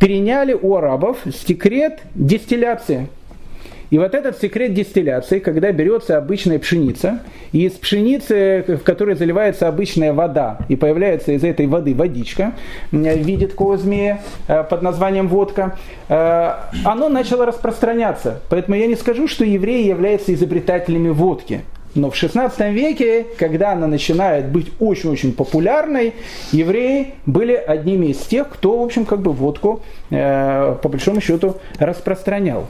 переняли 0.02 0.58
у 0.60 0.76
арабов 0.76 1.20
секрет 1.32 2.00
дистилляции. 2.16 3.08
И 3.92 4.00
вот 4.00 4.16
этот 4.16 4.42
секрет 4.42 4.74
дистилляции, 4.74 5.38
когда 5.38 5.72
берется 5.72 6.18
обычная 6.18 6.58
пшеница, 6.58 7.20
и 7.52 7.66
из 7.66 7.74
пшеницы, 7.74 8.64
в 8.68 8.80
которой 8.80 9.16
заливается 9.16 9.68
обычная 9.68 10.12
вода, 10.12 10.58
и 10.70 10.76
появляется 10.76 11.34
из 11.34 11.44
этой 11.44 11.68
воды 11.68 11.94
водичка 11.94 12.54
в 12.92 12.98
виде 12.98 13.46
такого 13.46 13.78
змея 13.78 14.22
э, 14.48 14.64
под 14.64 14.82
названием 14.82 15.28
водка, 15.28 15.78
э, 16.10 16.54
оно 16.84 17.10
начало 17.10 17.46
распространяться. 17.46 18.40
Поэтому 18.50 18.78
я 18.78 18.88
не 18.88 18.96
скажу, 18.96 19.28
что 19.28 19.46
евреи 19.46 19.86
являются 19.88 20.34
изобретателями 20.34 21.10
водки. 21.10 21.62
Но 21.96 22.10
в 22.10 22.16
16 22.16 22.74
веке, 22.74 23.26
когда 23.38 23.74
она 23.74 23.88
начинает 23.88 24.48
быть 24.48 24.72
очень-очень 24.80 25.34
популярной, 25.34 26.14
евреи 26.52 27.16
были 27.26 27.54
одними 27.54 28.08
из 28.08 28.20
тех, 28.20 28.50
кто, 28.50 28.80
в 28.80 28.84
общем, 28.84 29.06
как 29.06 29.22
бы 29.22 29.34
водку, 29.34 29.82
э, 30.10 30.76
по 30.82 30.90
большому 30.90 31.22
счету, 31.22 31.58
распространял. 31.80 32.68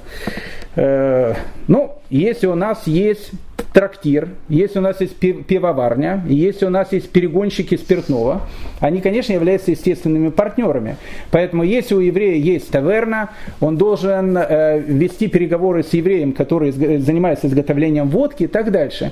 Э, 0.75 1.35
ну, 1.67 1.95
если 2.09 2.47
у 2.47 2.55
нас 2.55 2.87
есть 2.87 3.31
трактир, 3.73 4.29
если 4.49 4.79
у 4.79 4.81
нас 4.81 4.99
есть 4.99 5.17
пивоварня, 5.17 6.23
если 6.27 6.65
у 6.65 6.69
нас 6.69 6.91
есть 6.91 7.09
перегонщики 7.09 7.75
спиртного, 7.75 8.41
они, 8.79 9.01
конечно, 9.01 9.33
являются 9.33 9.71
естественными 9.71 10.29
партнерами. 10.29 10.97
Поэтому 11.31 11.63
если 11.63 11.95
у 11.95 11.99
еврея 11.99 12.35
есть 12.35 12.69
таверна, 12.69 13.29
он 13.59 13.77
должен 13.77 14.37
э, 14.37 14.79
вести 14.79 15.27
переговоры 15.27 15.83
с 15.83 15.93
евреем, 15.93 16.33
который 16.33 16.71
занимается 16.71 17.47
изготовлением 17.47 18.09
водки 18.09 18.43
и 18.43 18.47
так 18.47 18.71
дальше. 18.71 19.11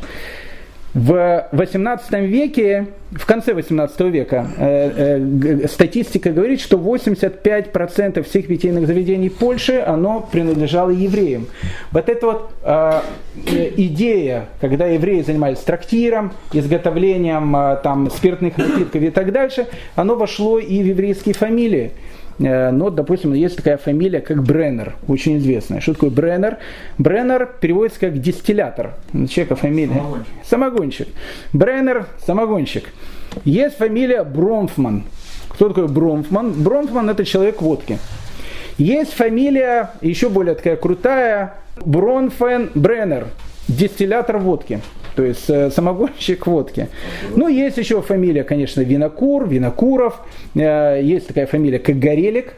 В 0.95 1.47
18 1.51 2.11
веке, 2.21 2.87
в 3.11 3.27
конце 3.27 3.53
18 3.53 4.01
века, 4.09 4.47
э, 4.57 5.19
э, 5.61 5.67
статистика 5.67 6.31
говорит, 6.31 6.59
что 6.61 6.77
85% 6.77 8.23
всех 8.23 8.47
питейных 8.47 8.87
заведений 8.87 9.29
Польши, 9.29 9.83
оно 9.85 10.27
принадлежало 10.31 10.89
евреям. 10.89 11.45
Вот 11.91 12.09
эта 12.09 12.25
вот 12.25 12.51
э, 12.63 13.01
идея, 13.77 14.47
когда 14.59 14.87
евреи 14.87 15.21
занимались 15.21 15.59
трактиром, 15.59 16.33
изготовлением 16.53 17.55
э, 17.55 17.77
там, 17.83 18.09
спиртных 18.09 18.57
напитков 18.57 19.03
и 19.03 19.11
так 19.11 19.31
дальше, 19.31 19.67
оно 19.95 20.15
вошло 20.15 20.57
и 20.57 20.81
в 20.81 20.85
еврейские 20.87 21.35
фамилии. 21.35 21.91
Э, 22.39 22.71
но, 22.71 22.89
допустим, 22.89 23.33
есть 23.33 23.57
такая 23.57 23.77
фамилия, 23.77 24.21
как 24.21 24.43
Бреннер, 24.43 24.95
очень 25.07 25.37
известная. 25.37 25.81
Что 25.81 25.93
такое 25.93 26.09
Бреннер? 26.09 26.57
Бреннер 26.97 27.49
переводится 27.59 27.99
как 27.99 28.19
дистиллятор. 28.19 28.93
Человека 29.29 29.55
фамилия. 29.55 29.93
Самогонщик. 29.93 30.27
Самогонщик. 30.45 31.07
Бреннер– 31.53 32.05
самогонщик. 32.25 32.85
Есть 33.43 33.77
фамилия 33.77 34.23
Бромфман. 34.23 35.03
Кто 35.49 35.69
такой 35.69 35.87
Бромфман? 35.87 36.51
Бромфман– 36.53 37.09
это 37.11 37.25
человек 37.25 37.61
водки. 37.61 37.99
Есть 38.77 39.13
фамилия, 39.13 39.91
еще 40.01 40.29
более 40.29 40.55
такая 40.55 40.77
крутая, 40.77 41.55
Бронфен 41.85 42.69
Бреннер, 42.75 43.27
дистиллятор 43.69 44.37
водки 44.37 44.81
то 45.15 45.25
есть 45.25 45.49
э, 45.49 45.69
самогонщик 45.69 46.47
водки. 46.47 46.87
Ну, 47.35 47.49
есть 47.49 47.75
еще 47.75 48.01
фамилия, 48.01 48.45
конечно, 48.45 48.79
Винокур, 48.79 49.49
Винокуров, 49.49 50.21
э, 50.55 51.01
есть 51.03 51.27
такая 51.27 51.45
фамилия, 51.45 51.77
как 51.79 51.99
Горелик, 51.99 52.53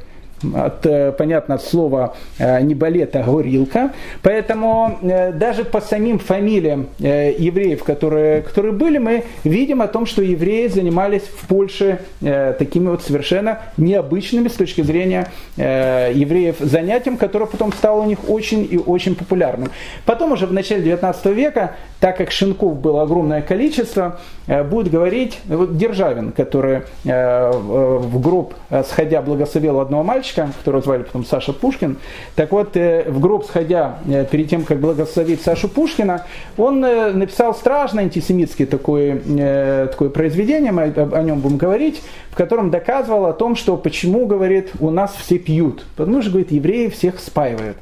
от, 0.56 0.86
э, 0.86 1.12
понятно, 1.12 1.56
от 1.56 1.63
слова 1.63 2.15
э, 2.38 2.62
не 2.62 2.75
балет, 2.75 3.15
а 3.15 3.23
горилка. 3.23 3.91
Поэтому 4.21 4.97
э, 5.01 5.32
даже 5.32 5.63
по 5.63 5.82
самим 5.82 6.19
фамилиям 6.19 6.88
евреев, 6.99 7.84
которые, 7.84 8.41
которые 8.41 8.73
были, 8.73 8.97
мы 8.97 9.23
видим 9.43 9.82
о 9.82 9.88
том, 9.88 10.06
что 10.06 10.21
евреи 10.21 10.67
занимались 10.67 11.23
в 11.23 11.47
Польше 11.47 11.99
такими 12.19 12.89
вот 12.89 13.04
совершенно 13.04 13.60
необычными 13.77 14.47
с 14.47 14.54
точки 14.54 14.82
зрения 14.82 15.27
евреев 15.58 16.58
занятием, 16.60 17.17
которое 17.17 17.45
потом 17.45 17.73
стало 17.73 18.01
у 18.01 18.06
них 18.06 18.30
очень 18.30 18.67
и 18.69 18.77
очень 18.77 19.15
популярным. 19.15 19.69
Потом 20.06 20.32
уже 20.32 20.45
в 20.45 20.54
начале 20.54 20.84
19 20.84 21.25
века, 21.27 21.75
так 22.01 22.17
как 22.17 22.31
шинков 22.31 22.77
было 22.77 23.03
огромное 23.03 23.41
количество, 23.41 24.19
будет 24.65 24.91
говорить 24.91 25.39
вот 25.47 25.77
Державин, 25.77 26.33
который 26.33 26.81
в 27.03 28.19
гроб 28.19 28.53
сходя 28.89 29.21
благословил 29.21 29.79
одного 29.79 30.03
мальчика, 30.03 30.49
которого 30.57 30.81
звали 30.81 31.03
потом 31.03 31.25
Саша 31.25 31.53
Пушкин. 31.53 31.97
Так 32.35 32.51
вот, 32.51 32.75
э, 32.75 33.05
в 33.07 33.19
гроб 33.19 33.45
сходя, 33.45 33.99
э, 34.07 34.25
перед 34.25 34.49
тем, 34.49 34.63
как 34.63 34.79
благословить 34.79 35.41
Сашу 35.41 35.69
Пушкина, 35.69 36.25
он 36.57 36.83
э, 36.83 37.11
написал 37.11 37.53
страшно 37.53 38.01
антисемитское 38.01 38.67
такое, 38.67 39.87
такое 39.87 40.09
произведение, 40.09 40.71
мы 40.71 40.83
о 40.83 41.23
нем 41.23 41.39
будем 41.39 41.57
говорить, 41.57 42.01
в 42.29 42.35
котором 42.35 42.69
доказывал 42.71 43.25
о 43.25 43.33
том, 43.33 43.55
что 43.55 43.77
почему, 43.77 44.25
говорит, 44.25 44.71
у 44.79 44.89
нас 44.89 45.13
все 45.19 45.37
пьют. 45.37 45.85
Потому 45.95 46.21
что, 46.21 46.31
говорит, 46.31 46.51
евреи 46.51 46.87
всех 46.87 47.19
спаивают. 47.19 47.77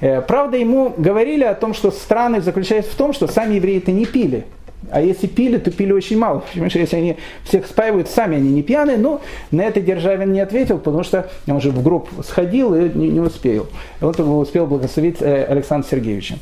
Правда, 0.00 0.56
ему 0.56 0.92
говорили 0.96 1.44
о 1.44 1.54
том, 1.54 1.74
что 1.74 1.90
странность 1.90 2.44
заключается 2.44 2.92
в 2.92 2.94
том, 2.94 3.12
что 3.12 3.26
сами 3.26 3.47
евреи 3.56 3.78
это 3.78 3.92
не 3.92 4.06
пили. 4.06 4.44
А 4.90 5.00
если 5.00 5.26
пили, 5.26 5.58
то 5.58 5.70
пили 5.70 5.92
очень 5.92 6.18
мало. 6.18 6.40
Потому 6.52 6.70
что 6.70 6.78
если 6.78 6.96
они 6.96 7.16
всех 7.44 7.66
спаивают, 7.66 8.08
сами 8.08 8.36
они 8.36 8.50
не 8.50 8.62
пьяные. 8.62 8.96
Но 8.96 9.20
на 9.50 9.62
это 9.62 9.80
Державин 9.80 10.32
не 10.32 10.40
ответил, 10.40 10.78
потому 10.78 11.02
что 11.02 11.28
он 11.46 11.56
уже 11.56 11.70
в 11.70 11.82
групп 11.82 12.08
сходил 12.24 12.74
и 12.74 12.88
не, 12.94 13.08
не 13.08 13.20
успел. 13.20 13.66
Он 14.00 14.14
только 14.14 14.28
успел 14.28 14.66
благословить 14.66 15.16
э, 15.20 15.44
Александра 15.44 15.88
Сергеевича. 15.90 16.36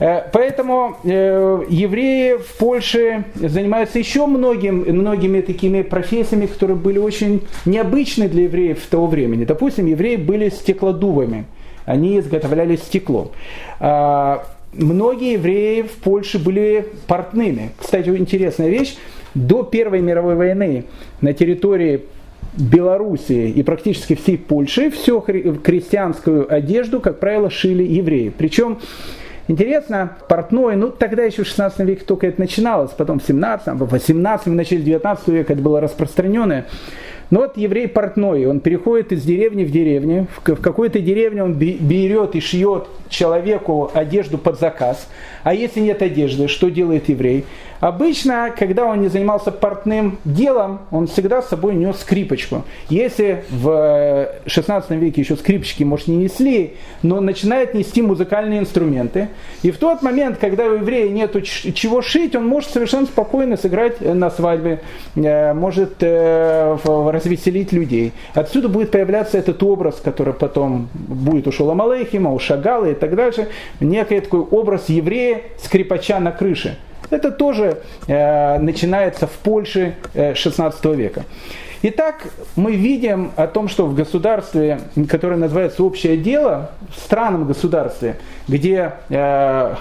Э, 0.00 0.22
поэтому 0.32 0.96
э, 1.04 1.64
евреи 1.68 2.36
в 2.36 2.58
Польше 2.58 3.24
занимаются 3.36 3.98
еще 3.98 4.26
многим, 4.26 4.84
многими 4.86 5.40
такими 5.40 5.82
профессиями, 5.82 6.46
которые 6.46 6.76
были 6.76 6.98
очень 6.98 7.42
необычны 7.64 8.28
для 8.28 8.44
евреев 8.44 8.84
того 8.86 9.06
времени. 9.06 9.44
Допустим, 9.44 9.86
евреи 9.86 10.16
были 10.16 10.50
стеклодувами. 10.50 11.46
Они 11.86 12.18
изготовляли 12.18 12.76
стекло. 12.76 13.32
Многие 14.72 15.32
евреи 15.34 15.82
в 15.82 15.92
Польше 16.02 16.38
были 16.38 16.86
портными. 17.06 17.72
Кстати, 17.78 18.10
интересная 18.10 18.68
вещь. 18.68 18.96
До 19.34 19.62
Первой 19.62 20.00
мировой 20.00 20.34
войны 20.34 20.84
на 21.20 21.32
территории 21.32 22.04
Белоруссии 22.56 23.50
и 23.50 23.62
практически 23.62 24.14
всей 24.14 24.36
Польши 24.36 24.90
всю 24.90 25.20
крестьянскую 25.20 26.52
одежду, 26.52 27.00
как 27.00 27.20
правило, 27.20 27.50
шили 27.50 27.82
евреи. 27.82 28.32
Причем 28.36 28.78
Интересно, 29.50 30.18
портной, 30.28 30.76
ну 30.76 30.90
тогда 30.90 31.22
еще 31.22 31.42
в 31.42 31.46
16 31.46 31.80
веке 31.80 32.04
только 32.04 32.26
это 32.26 32.38
начиналось, 32.38 32.90
потом 32.90 33.18
в 33.18 33.24
17, 33.26 33.80
в 33.80 33.88
18, 33.88 34.46
в 34.46 34.50
начале 34.50 34.82
19 34.82 35.28
века 35.28 35.54
это 35.54 35.62
было 35.62 35.80
распространенное. 35.80 36.66
Но 37.30 37.40
вот 37.40 37.58
еврей 37.58 37.88
портной, 37.88 38.46
он 38.46 38.60
переходит 38.60 39.12
из 39.12 39.22
деревни 39.22 39.64
в 39.64 39.70
деревню, 39.70 40.26
в 40.44 40.56
какой-то 40.56 40.98
деревне 41.00 41.44
он 41.44 41.54
берет 41.54 42.34
и 42.34 42.40
шьет 42.40 42.86
человеку 43.10 43.90
одежду 43.92 44.38
под 44.38 44.58
заказ. 44.58 45.08
А 45.42 45.52
если 45.52 45.80
нет 45.80 46.00
одежды, 46.00 46.48
что 46.48 46.70
делает 46.70 47.08
еврей? 47.08 47.44
Обычно, 47.80 48.52
когда 48.56 48.86
он 48.86 49.00
не 49.00 49.08
занимался 49.08 49.52
портным 49.52 50.18
делом, 50.24 50.80
он 50.90 51.06
всегда 51.06 51.42
с 51.42 51.48
собой 51.48 51.74
нес 51.74 52.00
скрипочку. 52.00 52.64
Если 52.88 53.44
в 53.50 54.28
16 54.46 54.90
веке 54.92 55.20
еще 55.20 55.36
скрипочки, 55.36 55.84
может, 55.84 56.08
не 56.08 56.16
несли, 56.16 56.74
но 57.02 57.20
начинает 57.20 57.74
нести 57.74 58.02
музыкальные 58.02 58.60
инструменты. 58.60 59.28
И 59.62 59.70
в 59.70 59.78
тот 59.78 60.02
момент, 60.02 60.38
когда 60.38 60.66
у 60.66 60.74
еврея 60.74 61.08
нет 61.08 61.36
чего 61.44 62.02
шить, 62.02 62.34
он 62.34 62.46
может 62.46 62.70
совершенно 62.70 63.06
спокойно 63.06 63.56
сыграть 63.56 64.00
на 64.00 64.30
свадьбе, 64.30 64.80
э, 65.14 65.52
может 65.52 65.94
э, 66.00 66.76
развеселить 66.84 67.72
людей. 67.72 68.12
Отсюда 68.34 68.68
будет 68.68 68.90
появляться 68.90 69.38
этот 69.38 69.62
образ, 69.62 70.00
который 70.02 70.34
потом 70.34 70.88
будет 70.94 71.46
у 71.46 71.52
Шолома 71.52 71.84
Алейхима, 71.84 72.32
у 72.32 72.38
Шагала 72.38 72.86
и 72.86 72.94
так 72.94 73.14
дальше, 73.14 73.48
некий 73.80 74.20
такой 74.20 74.40
образ 74.40 74.88
еврея, 74.88 75.42
скрипача 75.62 76.18
на 76.18 76.32
крыше. 76.32 76.78
Это 77.10 77.30
тоже 77.30 77.78
э, 78.06 78.58
начинается 78.58 79.26
в 79.26 79.32
Польше 79.32 79.94
э, 80.14 80.34
16 80.34 80.84
века. 80.86 81.24
Итак, 81.82 82.26
мы 82.56 82.74
видим 82.74 83.30
о 83.36 83.46
том, 83.46 83.68
что 83.68 83.86
в 83.86 83.94
государстве, 83.94 84.80
которое 85.08 85.36
называется 85.36 85.84
общее 85.84 86.16
дело, 86.16 86.72
в 86.94 86.98
странном 86.98 87.46
государстве, 87.46 88.16
где 88.48 88.94
э, 89.08 89.74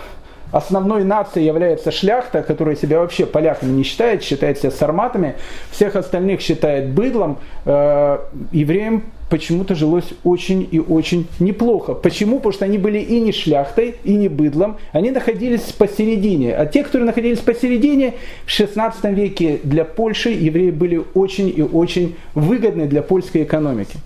основной 0.52 1.04
нацией 1.04 1.48
является 1.48 1.92
шляхта, 1.92 2.44
которая 2.44 2.76
себя 2.76 3.00
вообще 3.00 3.26
поляками 3.26 3.72
не 3.72 3.84
считает, 3.84 4.24
считает 4.24 4.60
себя 4.60 4.72
сарматами, 4.72 5.36
всех 5.72 5.96
остальных 5.96 6.42
считает 6.42 6.90
быдлом, 6.90 7.40
э, 7.66 8.20
евреям 8.52 9.04
почему-то 9.30 9.76
жилось 9.76 10.14
очень 10.24 10.68
и 10.72 10.80
очень 10.80 11.28
неплохо. 11.40 11.94
Почему? 11.94 12.38
Потому 12.38 12.54
что 12.54 12.66
они 12.66 12.78
были 12.78 13.00
и 13.00 13.20
не 13.20 13.32
шляхтой, 13.32 13.96
и 14.04 14.14
не 14.14 14.30
быдлом, 14.30 14.78
они 14.92 15.12
находились 15.12 15.62
посередине. 15.62 16.56
А 16.56 16.66
те, 16.66 16.84
которые 16.84 17.06
находились 17.06 17.40
посередине, 17.40 18.14
в 18.46 18.52
16 18.52 19.04
веке 19.06 19.60
для 19.64 19.86
Польши 19.86 20.30
евреи 20.30 20.72
были 20.72 21.02
очень 21.14 21.54
и 21.56 21.62
очень 21.62 22.16
выгодны 22.36 22.88
для 22.88 23.02
польской 23.02 23.44
экономики. 23.44 23.98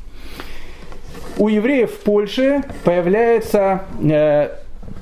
У 1.38 1.48
евреев 1.48 1.92
в 1.92 2.00
Польше 2.00 2.64
появляется 2.84 3.84
э, 4.02 4.50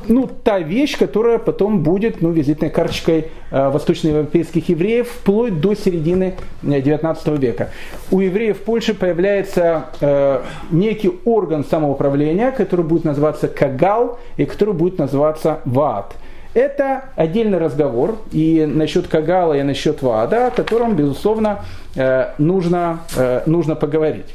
ну, 0.08 0.30
та 0.43 0.60
вещь, 0.60 0.97
которая 0.97 1.38
потом 1.38 1.84
будет 1.84 2.21
ну, 2.21 2.32
визитной 2.32 2.69
карточкой 2.69 3.28
э, 3.52 3.69
восточноевропейских 3.69 4.69
евреев 4.69 5.10
вплоть 5.10 5.60
до 5.60 5.75
середины 5.75 6.36
XIX 6.63 7.17
э, 7.25 7.38
века. 7.38 7.69
У 8.12 8.19
евреев 8.19 8.58
в 8.58 8.62
Польше 8.62 8.93
появляется 8.93 9.86
э, 10.02 10.41
некий 10.71 11.12
орган 11.25 11.63
самоуправления, 11.63 12.52
который 12.52 12.86
будет 12.86 13.06
называться 13.06 13.47
Кагал 13.47 14.19
и 14.38 14.45
который 14.45 14.73
будет 14.73 14.97
называться 14.97 15.60
ВАД. 15.65 16.15
Это 16.56 17.06
отдельный 17.15 17.60
разговор 17.60 18.17
и 18.32 18.65
насчет 18.67 19.08
Кагала, 19.08 19.54
и 19.54 19.62
насчет 19.62 20.02
ВАДа, 20.02 20.47
о 20.47 20.52
котором, 20.52 20.95
безусловно, 20.95 21.60
э, 21.95 22.32
нужно, 22.39 23.02
э, 23.15 23.43
нужно 23.45 23.75
поговорить. 23.75 24.25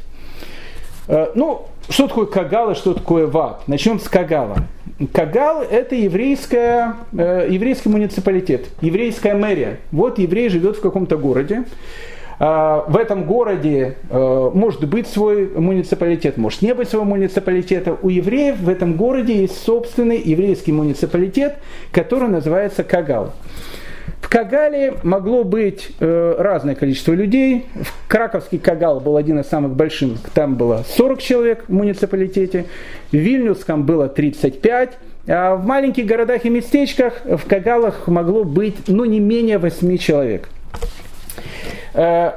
Э, 1.07 1.27
ну, 1.35 1.67
что 1.89 2.07
такое 2.07 2.25
Кагал 2.25 2.71
и 2.71 2.75
что 2.75 2.93
такое 2.93 3.27
ВАД? 3.27 3.67
Начнем 3.67 3.99
с 3.99 4.09
Кагала. 4.09 4.57
Кагал– 5.13 5.61
это 5.69 5.95
еврейская, 5.95 6.95
э, 7.17 7.47
еврейский 7.49 7.89
муниципалитет, 7.89 8.67
еврейская 8.81 9.33
мэрия. 9.33 9.79
Вот 9.91 10.19
еврей 10.19 10.49
живет 10.49 10.77
в 10.77 10.81
каком-то 10.81 11.17
городе. 11.17 11.65
Э, 12.39 12.81
в 12.87 12.97
этом 12.97 13.25
городе 13.25 13.97
э, 14.09 14.51
может 14.53 14.87
быть 14.87 15.07
свой 15.07 15.49
муниципалитет, 15.49 16.37
может 16.37 16.61
не 16.61 16.73
быть 16.73 16.89
своего 16.89 17.05
муниципалитета. 17.05 17.97
У 18.01 18.09
евреев 18.09 18.59
в 18.59 18.69
этом 18.69 18.95
городе 18.95 19.35
есть 19.41 19.61
собственный 19.63 20.21
еврейский 20.21 20.71
муниципалитет, 20.71 21.57
который 21.91 22.29
называется 22.29 22.83
Кагал. 22.83 23.33
В 24.25 24.27
Кагале 24.27 24.95
могло 25.03 25.43
быть 25.43 25.91
э, 25.99 26.35
разное 26.39 26.73
количество 26.73 27.13
людей. 27.13 27.65
В 27.75 28.07
Краковский 28.07 28.57
Кагал 28.57 28.99
был 28.99 29.17
один 29.17 29.39
из 29.39 29.45
самых 29.45 29.75
больших, 29.75 30.17
там 30.33 30.55
было 30.55 30.83
40 30.97 31.21
человек 31.21 31.65
в 31.67 31.71
муниципалитете. 31.71 32.65
В 33.11 33.17
Вильнюсском 33.17 33.83
было 33.83 34.09
35. 34.09 34.97
А 35.27 35.55
в 35.55 35.67
маленьких 35.67 36.07
городах 36.07 36.43
и 36.43 36.49
местечках 36.49 37.21
в 37.23 37.47
Кагалах 37.47 38.07
могло 38.07 38.43
быть 38.43 38.75
ну, 38.87 39.05
не 39.05 39.19
менее 39.19 39.59
8 39.59 39.95
человек. 39.99 40.49
Э, 41.93 42.31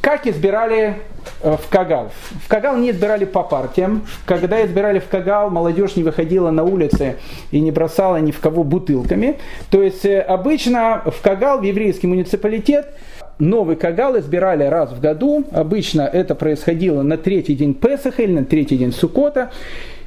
как 0.00 0.26
избирали 0.26 0.96
э, 1.42 1.56
в 1.56 1.68
Кагал? 1.68 2.10
В 2.44 2.48
Кагал 2.48 2.76
не 2.78 2.90
избирали 2.90 3.26
по 3.26 3.42
партиям. 3.42 4.06
Когда 4.24 4.64
избирали 4.64 4.98
в 4.98 5.08
Кагал, 5.08 5.50
молодежь 5.50 5.96
не 5.96 6.02
выходила 6.02 6.50
на 6.50 6.64
улицы 6.64 7.16
и 7.50 7.60
не 7.60 7.70
бросала 7.70 8.16
ни 8.16 8.30
в 8.30 8.40
кого 8.40 8.64
бутылками. 8.64 9.38
То 9.70 9.82
есть 9.82 10.06
э, 10.06 10.20
обычно 10.20 11.02
в 11.04 11.20
Кагал, 11.20 11.60
в 11.60 11.64
еврейский 11.64 12.06
муниципалитет, 12.06 12.94
новый 13.38 13.76
Кагал 13.76 14.18
избирали 14.18 14.64
раз 14.64 14.90
в 14.90 15.00
году. 15.00 15.44
Обычно 15.52 16.02
это 16.02 16.34
происходило 16.34 17.02
на 17.02 17.18
третий 17.18 17.54
день 17.54 17.74
Песаха 17.74 18.22
или 18.22 18.32
на 18.32 18.44
третий 18.46 18.78
день 18.78 18.92
Сукота. 18.92 19.50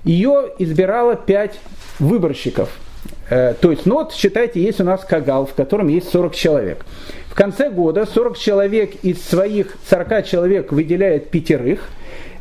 Ее 0.04 0.50
избирало 0.58 1.16
пять 1.16 1.60
выборщиков. 2.00 2.70
Э, 3.34 3.56
то 3.60 3.72
есть, 3.72 3.88
ну 3.88 3.96
вот, 3.96 4.14
считайте, 4.14 4.62
есть 4.62 4.80
у 4.80 4.84
нас 4.84 5.04
Кагал, 5.04 5.48
в 5.48 5.56
котором 5.56 5.88
есть 5.88 6.12
40 6.12 6.36
человек. 6.36 6.86
В 7.30 7.34
конце 7.34 7.72
года 7.72 8.06
40 8.06 8.38
человек 8.38 8.94
из 9.04 9.24
своих 9.24 9.76
40 9.90 10.24
человек 10.24 10.72
выделяет 10.72 11.32
пятерых. 11.32 11.90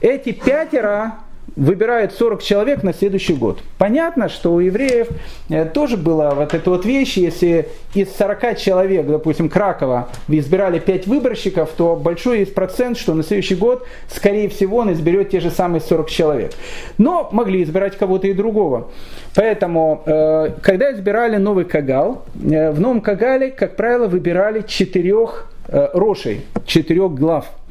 Эти 0.02 0.32
пятеро 0.32 1.14
выбирает 1.56 2.12
40 2.12 2.42
человек 2.42 2.82
на 2.82 2.92
следующий 2.92 3.34
год. 3.34 3.60
Понятно, 3.78 4.28
что 4.28 4.54
у 4.54 4.60
евреев 4.60 5.08
э, 5.48 5.64
тоже 5.66 5.96
была 5.96 6.34
вот 6.34 6.54
эта 6.54 6.70
вот 6.70 6.84
вещь, 6.84 7.16
если 7.16 7.68
из 7.94 8.14
40 8.16 8.56
человек, 8.58 9.06
допустим, 9.06 9.48
Кракова, 9.48 10.08
избирали 10.28 10.78
5 10.78 11.06
выборщиков, 11.06 11.70
то 11.76 11.96
большой 11.96 12.40
есть 12.40 12.54
процент, 12.54 12.96
что 12.96 13.14
на 13.14 13.22
следующий 13.22 13.54
год, 13.54 13.86
скорее 14.08 14.48
всего, 14.48 14.78
он 14.78 14.92
изберет 14.92 15.30
те 15.30 15.40
же 15.40 15.50
самые 15.50 15.80
40 15.80 16.08
человек. 16.08 16.52
Но 16.98 17.28
могли 17.32 17.62
избирать 17.62 17.96
кого-то 17.96 18.26
и 18.26 18.32
другого. 18.32 18.88
Поэтому, 19.34 20.02
э, 20.06 20.50
когда 20.62 20.92
избирали 20.92 21.36
новый 21.36 21.64
Кагал, 21.64 22.24
э, 22.42 22.70
в 22.70 22.80
новом 22.80 23.00
Кагале, 23.00 23.50
как 23.50 23.76
правило, 23.76 24.06
выбирали 24.06 24.64
четырех 24.66 25.48
рошей, 25.68 26.40
четырех 26.66 27.14
глав– 27.14 27.46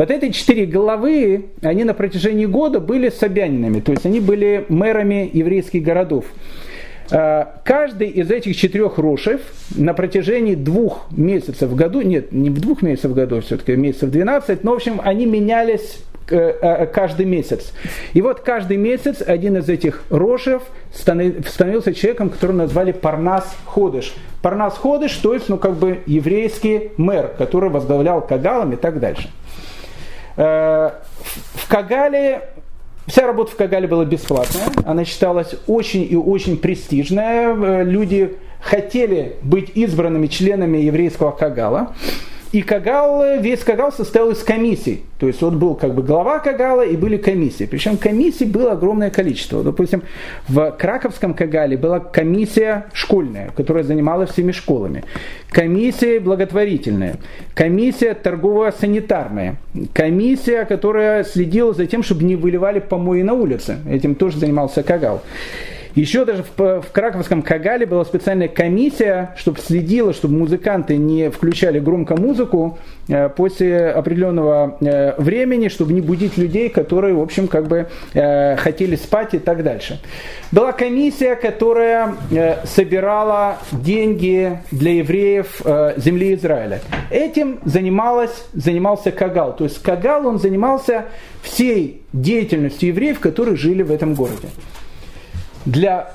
вот 0.00 0.10
эти 0.10 0.30
четыре 0.30 0.64
головы, 0.64 1.50
они 1.60 1.84
на 1.84 1.92
протяжении 1.92 2.46
года 2.46 2.80
были 2.80 3.10
собянинами, 3.10 3.80
то 3.80 3.92
есть 3.92 4.06
они 4.06 4.18
были 4.18 4.64
мэрами 4.70 5.28
еврейских 5.30 5.82
городов. 5.82 6.24
А, 7.12 7.60
каждый 7.66 8.08
из 8.08 8.30
этих 8.30 8.56
четырех 8.56 8.96
рошев 8.96 9.42
на 9.76 9.92
протяжении 9.92 10.54
двух 10.54 11.06
месяцев 11.10 11.68
в 11.68 11.74
году, 11.74 12.00
нет, 12.00 12.32
не 12.32 12.48
в 12.48 12.58
двух 12.62 12.80
месяцев 12.80 13.10
в 13.10 13.14
году, 13.14 13.42
все-таки 13.42 13.76
месяцев 13.76 14.10
12, 14.10 14.64
но 14.64 14.70
в 14.70 14.76
общем 14.76 15.02
они 15.04 15.26
менялись 15.26 15.98
э, 16.30 16.36
э, 16.38 16.86
каждый 16.86 17.26
месяц. 17.26 17.74
И 18.14 18.22
вот 18.22 18.40
каждый 18.40 18.78
месяц 18.78 19.20
один 19.20 19.58
из 19.58 19.68
этих 19.68 20.04
рошев 20.08 20.62
становился 20.94 21.92
человеком, 21.92 22.30
которого 22.30 22.56
назвали 22.56 22.92
Парнас 22.92 23.54
Ходыш. 23.66 24.14
Парнас 24.40 24.78
Ходыш, 24.78 25.14
то 25.16 25.34
есть, 25.34 25.50
ну, 25.50 25.58
как 25.58 25.74
бы 25.74 25.98
еврейский 26.06 26.92
мэр, 26.96 27.32
который 27.36 27.68
возглавлял 27.68 28.26
Кагалом 28.26 28.72
и 28.72 28.76
так 28.76 28.98
дальше. 28.98 29.28
Э, 30.40 30.92
в 31.54 31.68
Кагале 31.68 32.48
Вся 33.06 33.26
работа 33.26 33.50
в 33.50 33.56
Кагале 33.56 33.88
была 33.88 34.04
бесплатная, 34.04 34.66
она 34.84 35.04
считалась 35.04 35.56
очень 35.66 36.06
и 36.08 36.14
очень 36.14 36.56
престижная. 36.56 37.54
Э, 37.54 37.82
люди 37.82 38.36
хотели 38.60 39.36
быть 39.42 39.72
избранными 39.74 40.28
членами 40.28 40.78
еврейского 40.78 41.32
Кагала. 41.32 41.94
И 42.52 42.62
Кагал, 42.62 43.38
весь 43.40 43.60
Кагал 43.60 43.92
состоял 43.92 44.30
из 44.30 44.42
комиссий. 44.42 45.04
То 45.20 45.28
есть 45.28 45.40
вот 45.40 45.54
был 45.54 45.76
как 45.76 45.94
бы 45.94 46.02
глава 46.02 46.40
Кагала 46.40 46.84
и 46.84 46.96
были 46.96 47.16
комиссии. 47.16 47.64
Причем 47.64 47.96
комиссий 47.96 48.44
было 48.44 48.72
огромное 48.72 49.10
количество. 49.10 49.62
Допустим, 49.62 50.02
в 50.48 50.72
Краковском 50.72 51.34
Кагале 51.34 51.76
была 51.76 52.00
комиссия 52.00 52.86
школьная, 52.92 53.50
которая 53.56 53.84
занималась 53.84 54.30
всеми 54.30 54.50
школами. 54.50 55.04
Комиссия 55.50 56.18
благотворительная. 56.18 57.16
Комиссия 57.54 58.14
торгово-санитарная. 58.14 59.56
Комиссия, 59.92 60.64
которая 60.64 61.22
следила 61.22 61.72
за 61.72 61.86
тем, 61.86 62.02
чтобы 62.02 62.24
не 62.24 62.34
выливали 62.34 62.80
помои 62.80 63.22
на 63.22 63.34
улице. 63.34 63.78
Этим 63.88 64.16
тоже 64.16 64.38
занимался 64.38 64.82
Кагал. 64.82 65.22
Еще 65.94 66.24
даже 66.24 66.44
в, 66.56 66.82
в 66.82 66.92
Краковском 66.92 67.42
Кагале 67.42 67.84
была 67.86 68.04
специальная 68.04 68.48
комиссия, 68.48 69.34
чтобы 69.36 69.58
следила, 69.58 70.12
чтобы 70.12 70.34
музыканты 70.34 70.96
не 70.96 71.30
включали 71.30 71.80
громко 71.80 72.16
музыку 72.16 72.78
э, 73.08 73.28
после 73.28 73.90
определенного 73.90 74.76
э, 74.80 75.20
времени, 75.20 75.68
чтобы 75.68 75.92
не 75.92 76.00
будить 76.00 76.36
людей, 76.38 76.68
которые, 76.68 77.14
в 77.14 77.20
общем, 77.20 77.48
как 77.48 77.66
бы 77.66 77.88
э, 78.14 78.56
хотели 78.56 78.96
спать 78.96 79.34
и 79.34 79.38
так 79.38 79.64
дальше. 79.64 80.00
Была 80.52 80.72
комиссия, 80.72 81.34
которая 81.34 82.14
э, 82.30 82.64
собирала 82.66 83.58
деньги 83.72 84.58
для 84.70 84.94
евреев 84.94 85.60
э, 85.64 85.94
земли 85.96 86.34
Израиля. 86.34 86.80
Этим 87.10 87.58
занималась, 87.64 88.44
занимался 88.52 89.10
Кагал. 89.10 89.56
То 89.56 89.64
есть 89.64 89.82
Кагал, 89.82 90.26
он 90.26 90.38
занимался 90.38 91.06
всей 91.42 92.02
деятельностью 92.12 92.90
евреев, 92.90 93.18
которые 93.18 93.56
жили 93.56 93.82
в 93.82 93.90
этом 93.90 94.14
городе 94.14 94.48
для 95.64 96.10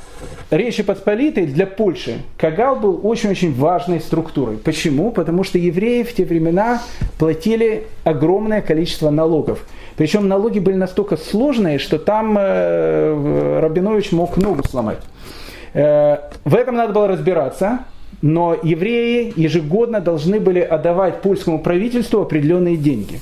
Речи 0.50 0.84
Посполитой, 0.84 1.46
для 1.46 1.68
Польши, 1.68 2.20
Кагал 2.38 2.78
был 2.78 3.00
очень-очень 3.04 3.54
важной 3.54 4.00
структурой. 4.00 4.58
Почему? 4.58 5.12
Потому 5.12 5.44
что 5.44 5.58
евреи 5.58 6.04
в 6.04 6.14
те 6.14 6.26
времена 6.26 6.82
платили 7.18 7.88
огромное 8.04 8.62
количество 8.62 9.10
налогов. 9.10 9.66
Причем 9.98 10.28
налоги 10.28 10.60
были 10.60 10.76
настолько 10.76 11.18
сложные, 11.18 11.80
что 11.80 11.98
там 11.98 12.38
э, 12.38 13.60
Рабинович 13.62 14.12
мог 14.12 14.38
ногу 14.38 14.64
сломать. 14.68 15.00
Э, 15.74 16.18
в 16.44 16.56
этом 16.56 16.76
надо 16.76 16.94
было 16.94 17.08
разбираться, 17.08 17.80
но 18.22 18.58
евреи 18.62 19.34
ежегодно 19.36 20.02
должны 20.02 20.40
были 20.40 20.60
отдавать 20.60 21.22
польскому 21.22 21.60
правительству 21.60 22.22
определенные 22.22 22.78
деньги. 22.78 23.20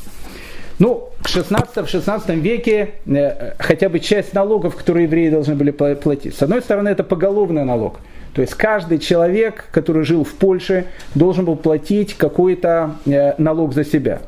Ну, 0.83 1.11
в 1.21 1.33
16-16 1.33 2.35
веке 2.41 2.95
э, 3.05 3.53
хотя 3.57 3.87
бы 3.87 4.01
часть 4.01 4.33
налогов, 4.33 4.75
которые 4.75 5.05
евреи 5.05 5.29
должны 5.29 5.55
были 5.55 5.71
платить. 5.71 6.35
С 6.35 6.41
одной 6.41 6.61
стороны, 6.61 6.89
это 6.89 7.05
поголовный 7.05 7.63
налог. 7.63 8.01
То 8.33 8.41
есть 8.41 8.53
каждый 8.55 8.99
человек, 8.99 9.69
который 9.71 10.03
жил 10.03 10.25
в 10.25 10.33
Польше, 10.33 10.87
должен 11.15 11.45
был 11.45 11.55
платить 11.55 12.15
какой-то 12.15 12.95
э, 13.05 13.33
налог 13.37 13.73
за 13.73 13.85
себя. 13.85 14.19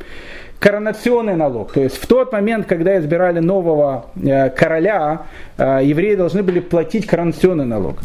Коронационный 0.60 1.36
налог. 1.36 1.74
То 1.74 1.82
есть 1.82 1.98
в 1.98 2.08
тот 2.08 2.32
момент, 2.32 2.68
когда 2.68 2.98
избирали 3.00 3.40
нового 3.40 4.06
э, 4.16 4.50
короля, 4.50 5.24
евреи 5.58 6.16
должны 6.16 6.42
были 6.42 6.62
платить 6.62 7.06
коронационный 7.06 7.66
налог. 7.66 7.98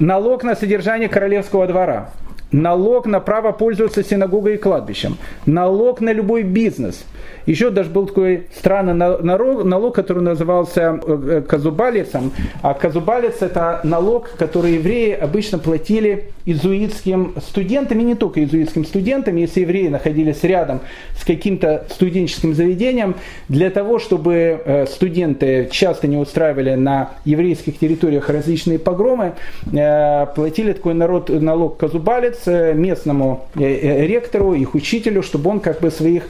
Налог 0.00 0.44
на 0.44 0.56
содержание 0.56 1.10
королевского 1.10 1.66
двора 1.66 2.08
налог 2.52 3.06
на 3.06 3.20
право 3.20 3.52
пользоваться 3.52 4.02
синагогой 4.04 4.54
и 4.54 4.58
кладбищем, 4.58 5.18
налог 5.46 6.00
на 6.00 6.12
любой 6.12 6.42
бизнес. 6.42 7.04
Еще 7.46 7.70
даже 7.70 7.90
был 7.90 8.06
такой 8.06 8.46
странный 8.56 8.94
налог, 8.94 9.94
который 9.94 10.22
назывался 10.22 11.00
э, 11.06 11.18
э, 11.28 11.42
казубалицем. 11.46 12.32
А 12.62 12.74
казубалец 12.74 13.42
это 13.42 13.80
налог, 13.84 14.30
который 14.38 14.74
евреи 14.74 15.12
обычно 15.12 15.58
платили 15.58 16.30
изуитским 16.44 17.34
студентам, 17.46 18.00
и 18.00 18.04
не 18.04 18.14
только 18.14 18.42
изуитским 18.44 18.84
студентам, 18.84 19.36
если 19.36 19.60
евреи 19.60 19.88
находились 19.88 20.42
рядом 20.42 20.80
с 21.16 21.24
каким-то 21.24 21.86
студенческим 21.90 22.54
заведением, 22.54 23.16
для 23.48 23.70
того, 23.70 23.98
чтобы 23.98 24.60
э, 24.64 24.86
студенты 24.86 25.68
часто 25.70 26.08
не 26.08 26.16
устраивали 26.16 26.74
на 26.74 27.10
еврейских 27.24 27.78
территориях 27.78 28.28
различные 28.28 28.78
погромы, 28.78 29.34
платили 29.70 30.72
такой 30.72 30.94
народ, 30.94 31.28
налог 31.28 31.76
казубалец, 31.76 32.46
Э, 32.56 32.74
местному 32.74 33.46
э, 33.56 33.62
э, 33.62 34.06
ректору, 34.06 34.54
их 34.54 34.74
учителю, 34.74 35.22
чтобы 35.22 35.50
он 35.50 35.60
как 35.60 35.80
бы 35.80 35.90
своих 35.90 36.24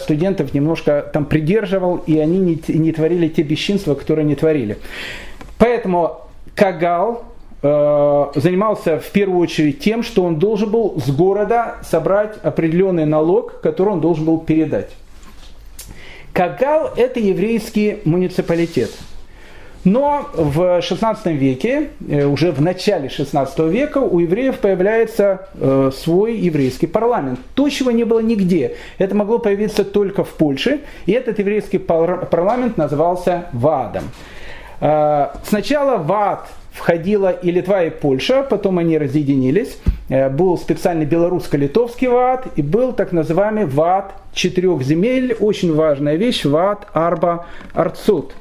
студентов 0.00 0.33
немножко 0.52 1.08
там 1.12 1.26
придерживал, 1.26 1.98
и 2.06 2.18
они 2.18 2.38
не, 2.38 2.60
не 2.68 2.92
творили 2.92 3.28
те 3.28 3.42
бесчинства, 3.42 3.94
которые 3.94 4.24
не 4.24 4.34
творили. 4.34 4.78
Поэтому 5.58 6.20
Кагал 6.54 7.24
занимался 7.62 8.98
в 8.98 9.10
первую 9.10 9.40
очередь 9.40 9.80
тем, 9.80 10.02
что 10.02 10.24
он 10.24 10.38
должен 10.38 10.70
был 10.70 11.00
с 11.00 11.10
города 11.10 11.76
собрать 11.82 12.36
определенный 12.42 13.06
налог, 13.06 13.60
который 13.62 13.94
он 13.94 14.00
должен 14.02 14.26
был 14.26 14.38
передать. 14.38 14.90
Кагал– 16.34 16.90
это 16.96 17.20
еврейский 17.20 18.00
муниципалитет– 18.04 18.90
но 19.84 20.30
в 20.32 20.80
16 20.80 21.26
веке, 21.26 21.90
э, 22.08 22.24
уже 22.24 22.52
в 22.52 22.60
начале 22.60 23.10
16 23.10 23.58
века, 23.68 23.98
у 23.98 24.18
евреев 24.18 24.58
появляется 24.58 25.48
э, 25.54 25.90
свой 25.94 26.36
еврейский 26.36 26.86
парламент. 26.86 27.38
То, 27.54 27.68
чего 27.68 27.90
не 27.90 28.04
было 28.04 28.20
нигде. 28.20 28.76
Это 28.98 29.14
могло 29.14 29.38
появиться 29.38 29.84
только 29.84 30.24
в 30.24 30.30
Польше. 30.30 30.80
И 31.04 31.12
этот 31.12 31.38
еврейский 31.38 31.78
парламент 31.78 32.78
назывался 32.78 33.46
ВАДом. 33.52 34.04
Э, 34.80 35.28
сначала 35.44 35.98
ВАД 35.98 36.48
входила 36.72 37.28
и 37.30 37.50
Литва, 37.50 37.84
и 37.84 37.90
Польша, 37.90 38.42
потом 38.42 38.78
они 38.78 38.98
разъединились. 38.98 39.78
Был 40.08 40.58
специальный 40.58 41.06
белорусско-литовский 41.06 42.08
ВАД 42.08 42.48
и 42.56 42.62
был 42.62 42.92
так 42.92 43.12
называемый 43.12 43.64
ВАД 43.64 44.12
четырех 44.34 44.82
земель, 44.82 45.34
очень 45.38 45.74
важная 45.74 46.16
вещь, 46.16 46.44
ВАД 46.44 46.88
Арба 46.92 47.46
Арцут. 47.72 48.34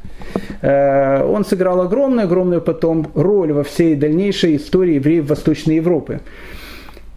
Э, 0.62 1.24
он 1.24 1.46
сыграл 1.46 1.82
огромную-огромную 1.82 2.62
потом 2.62 3.08
роль 3.16 3.52
во 3.54 3.64
всей 3.64 3.96
дальнейшей 3.96 4.56
истории 4.56 4.96
евреев 4.96 5.30
Восточной 5.30 5.76
Европы. 5.76 6.22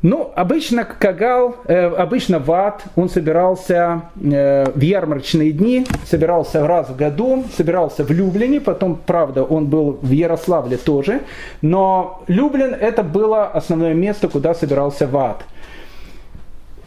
Ну, 0.02 0.30
обычно 0.36 0.84
Кагал, 0.84 1.56
э, 1.66 1.86
обычно 1.86 2.38
Ват, 2.38 2.84
он 2.96 3.08
собирался 3.08 4.02
э, 4.22 4.70
в 4.72 4.80
ярмарочные 4.80 5.52
дни, 5.52 5.86
собирался 6.04 6.66
раз 6.66 6.90
в 6.90 6.96
году, 6.96 7.44
собирался 7.56 8.04
в 8.04 8.10
Люблине, 8.10 8.60
потом, 8.60 8.98
правда, 9.06 9.42
он 9.42 9.66
был 9.66 9.98
в 10.02 10.10
Ярославле 10.10 10.76
тоже, 10.76 11.20
но 11.62 12.22
Люблин 12.28 12.74
это 12.74 13.02
было 13.02 13.46
основное 13.46 13.94
место, 13.94 14.28
куда 14.28 14.54
собирался 14.54 15.06
Ват– 15.06 15.44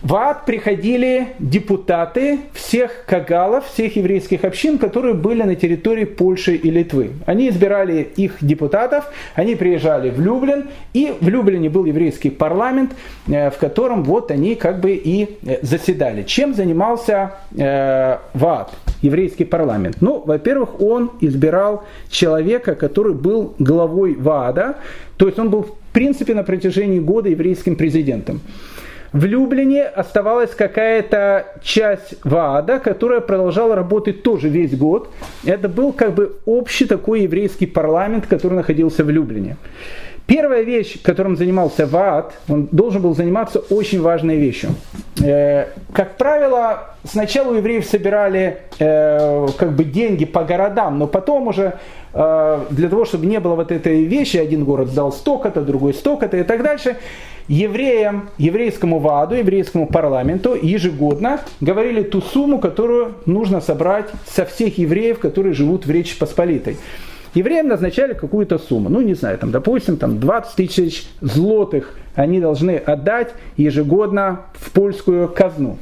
в 0.01 0.15
ад 0.15 0.45
приходили 0.45 1.29
депутаты 1.39 2.39
всех 2.53 3.03
кагалов, 3.05 3.65
всех 3.67 3.97
еврейских 3.97 4.45
общин, 4.45 4.77
которые 4.77 5.13
были 5.13 5.43
на 5.43 5.55
территории 5.55 6.05
Польши 6.05 6.55
и 6.55 6.71
Литвы. 6.71 7.11
Они 7.25 7.49
избирали 7.49 8.07
их 8.15 8.37
депутатов, 8.39 9.11
они 9.35 9.55
приезжали 9.55 10.09
в 10.09 10.21
Люблин, 10.21 10.69
и 10.93 11.13
в 11.19 11.27
Люблине 11.27 11.69
был 11.69 11.83
еврейский 11.83 12.29
парламент, 12.29 12.91
э, 13.27 13.49
в 13.49 13.57
котором 13.57 14.03
вот 14.03 14.31
они 14.31 14.55
как 14.55 14.79
бы 14.79 14.91
и 14.91 15.37
э, 15.45 15.57
заседали. 15.63 16.23
Чем 16.23 16.53
занимался 16.53 17.33
э, 17.57 18.19
ВАД, 18.33 18.71
еврейский 19.01 19.43
парламент? 19.43 19.97
Ну, 19.99 20.23
во-первых, 20.25 20.81
он 20.81 21.11
избирал 21.19 21.83
человека, 22.09 22.75
который 22.75 23.13
был 23.13 23.53
главой 23.59 24.15
ВАДа, 24.15 24.77
то 25.17 25.27
есть 25.27 25.37
он 25.39 25.49
был 25.49 25.63
в 25.63 25.73
принципе 25.91 26.33
на 26.35 26.43
протяжении 26.43 26.99
года 26.99 27.27
еврейским 27.27 27.75
президентом. 27.75 28.39
В 29.11 29.25
Люблине 29.25 29.85
оставалась 29.85 30.51
какая-то 30.51 31.47
часть 31.63 32.15
ВАДА, 32.23 32.79
которая 32.79 33.21
продолжала 33.21 33.75
работать 33.75 34.21
тоже 34.21 34.49
весь 34.49 34.77
год. 34.77 35.09
Это 35.45 35.67
был 35.67 35.93
как 35.93 36.13
бы 36.13 36.37
общий 36.45 36.85
такой 36.85 37.21
еврейский 37.21 37.65
парламент, 37.65 38.27
который 38.27 38.53
находился 38.53 39.03
в 39.03 39.09
Люблине. 39.09 39.57
Первая 40.27 40.61
вещь, 40.61 41.01
которым 41.01 41.35
занимался 41.35 41.87
ВАД, 41.87 42.33
он 42.47 42.67
должен 42.71 43.01
был 43.01 43.15
заниматься 43.15 43.57
очень 43.57 43.99
важной 43.99 44.37
вещью. 44.37 44.69
Э, 45.23 45.65
как 45.91 46.17
правило, 46.17 46.91
сначала 47.03 47.51
у 47.51 47.55
евреев 47.55 47.83
собирали 47.83 48.59
э, 48.77 49.47
как 49.57 49.71
бы 49.71 49.83
деньги 49.83 50.25
по 50.25 50.43
городам, 50.43 50.99
но 50.99 51.07
потом 51.07 51.47
уже 51.47 51.79
э, 52.13 52.59
для 52.69 52.89
того, 52.89 53.05
чтобы 53.05 53.25
не 53.25 53.39
было 53.39 53.55
вот 53.55 53.71
этой 53.71 54.03
вещи, 54.03 54.37
один 54.37 54.65
город 54.65 54.89
сдал 54.89 55.11
столько-то, 55.11 55.61
другой 55.61 55.95
столько-то 55.95 56.37
и 56.37 56.43
так 56.43 56.61
дальше, 56.61 56.97
евреям, 57.49 58.29
еврейскому 58.37 58.99
ВАДу, 58.99 59.35
еврейскому 59.35 59.87
парламенту 59.87 60.53
ежегодно 60.53 61.41
говорили 61.59 62.03
ту 62.03 62.21
сумму, 62.21 62.59
которую 62.59 63.15
нужно 63.25 63.59
собрать 63.59 64.05
со 64.27 64.45
всех 64.45 64.77
евреев, 64.77 65.19
которые 65.19 65.53
живут 65.53 65.85
в 65.85 65.91
Речи 65.91 66.17
Посполитой. 66.17 66.77
Евреям 67.33 67.67
назначали 67.67 68.13
какую-то 68.13 68.57
сумму, 68.57 68.89
ну 68.89 69.01
не 69.01 69.15
знаю, 69.15 69.37
там, 69.37 69.51
допустим, 69.51 69.97
там 69.97 70.19
20 70.19 70.55
тысяч 70.55 71.07
злотых 71.21 71.95
они 72.15 72.39
должны 72.39 72.77
отдать 72.77 73.33
ежегодно 73.57 74.41
в 74.53 74.71
польскую 74.71 75.27
казну. 75.27 75.77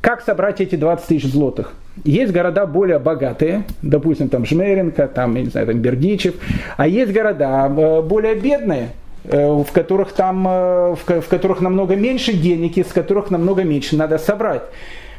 Как 0.00 0.22
собрать 0.22 0.60
эти 0.60 0.76
20 0.76 1.06
тысяч 1.06 1.30
злотых? 1.30 1.72
Есть 2.04 2.32
города 2.32 2.64
более 2.66 2.98
богатые, 2.98 3.64
допустим, 3.82 4.28
там 4.28 4.46
Жмеренко, 4.46 5.08
там, 5.08 5.34
я 5.34 5.42
не 5.42 5.50
знаю, 5.50 5.66
там 5.66 5.80
Бердичев, 5.80 6.34
а 6.76 6.86
есть 6.86 7.12
города 7.12 7.66
э, 7.66 8.02
более 8.02 8.36
бедные, 8.36 8.90
в 9.36 9.72
которых, 9.72 10.12
там, 10.12 10.46
э, 10.48 10.94
в 10.94 11.28
которых 11.28 11.60
намного 11.60 11.96
меньше 11.96 12.32
денег, 12.32 12.76
из 12.76 12.86
которых 12.86 13.30
намного 13.30 13.64
меньше 13.64 13.96
надо 13.96 14.18
собрать. 14.18 14.62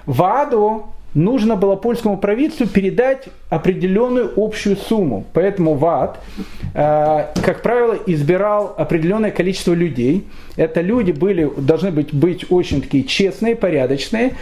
В 0.06 0.24
Аду 0.24 0.86
нужно 1.14 1.56
было 1.56 1.76
польскому 1.76 2.18
правительству 2.18 2.68
передать 2.68 3.28
определенную 3.50 4.32
общую 4.38 4.76
сумму. 4.76 5.26
Поэтому 5.34 5.76
ВАД, 5.76 6.20
э, 6.74 7.26
как 7.44 7.62
правило, 7.62 7.98
избирал 8.06 8.74
определенное 8.78 9.32
количество 9.32 9.74
людей. 9.74 10.28
Это 10.60 10.82
люди 10.82 11.14
были, 11.14 11.50
должны 11.56 11.90
быть, 11.90 12.14
быть 12.14 12.52
очень 12.52 12.82
такие 12.82 13.06
честные, 13.06 13.56
порядочные. 13.56 14.34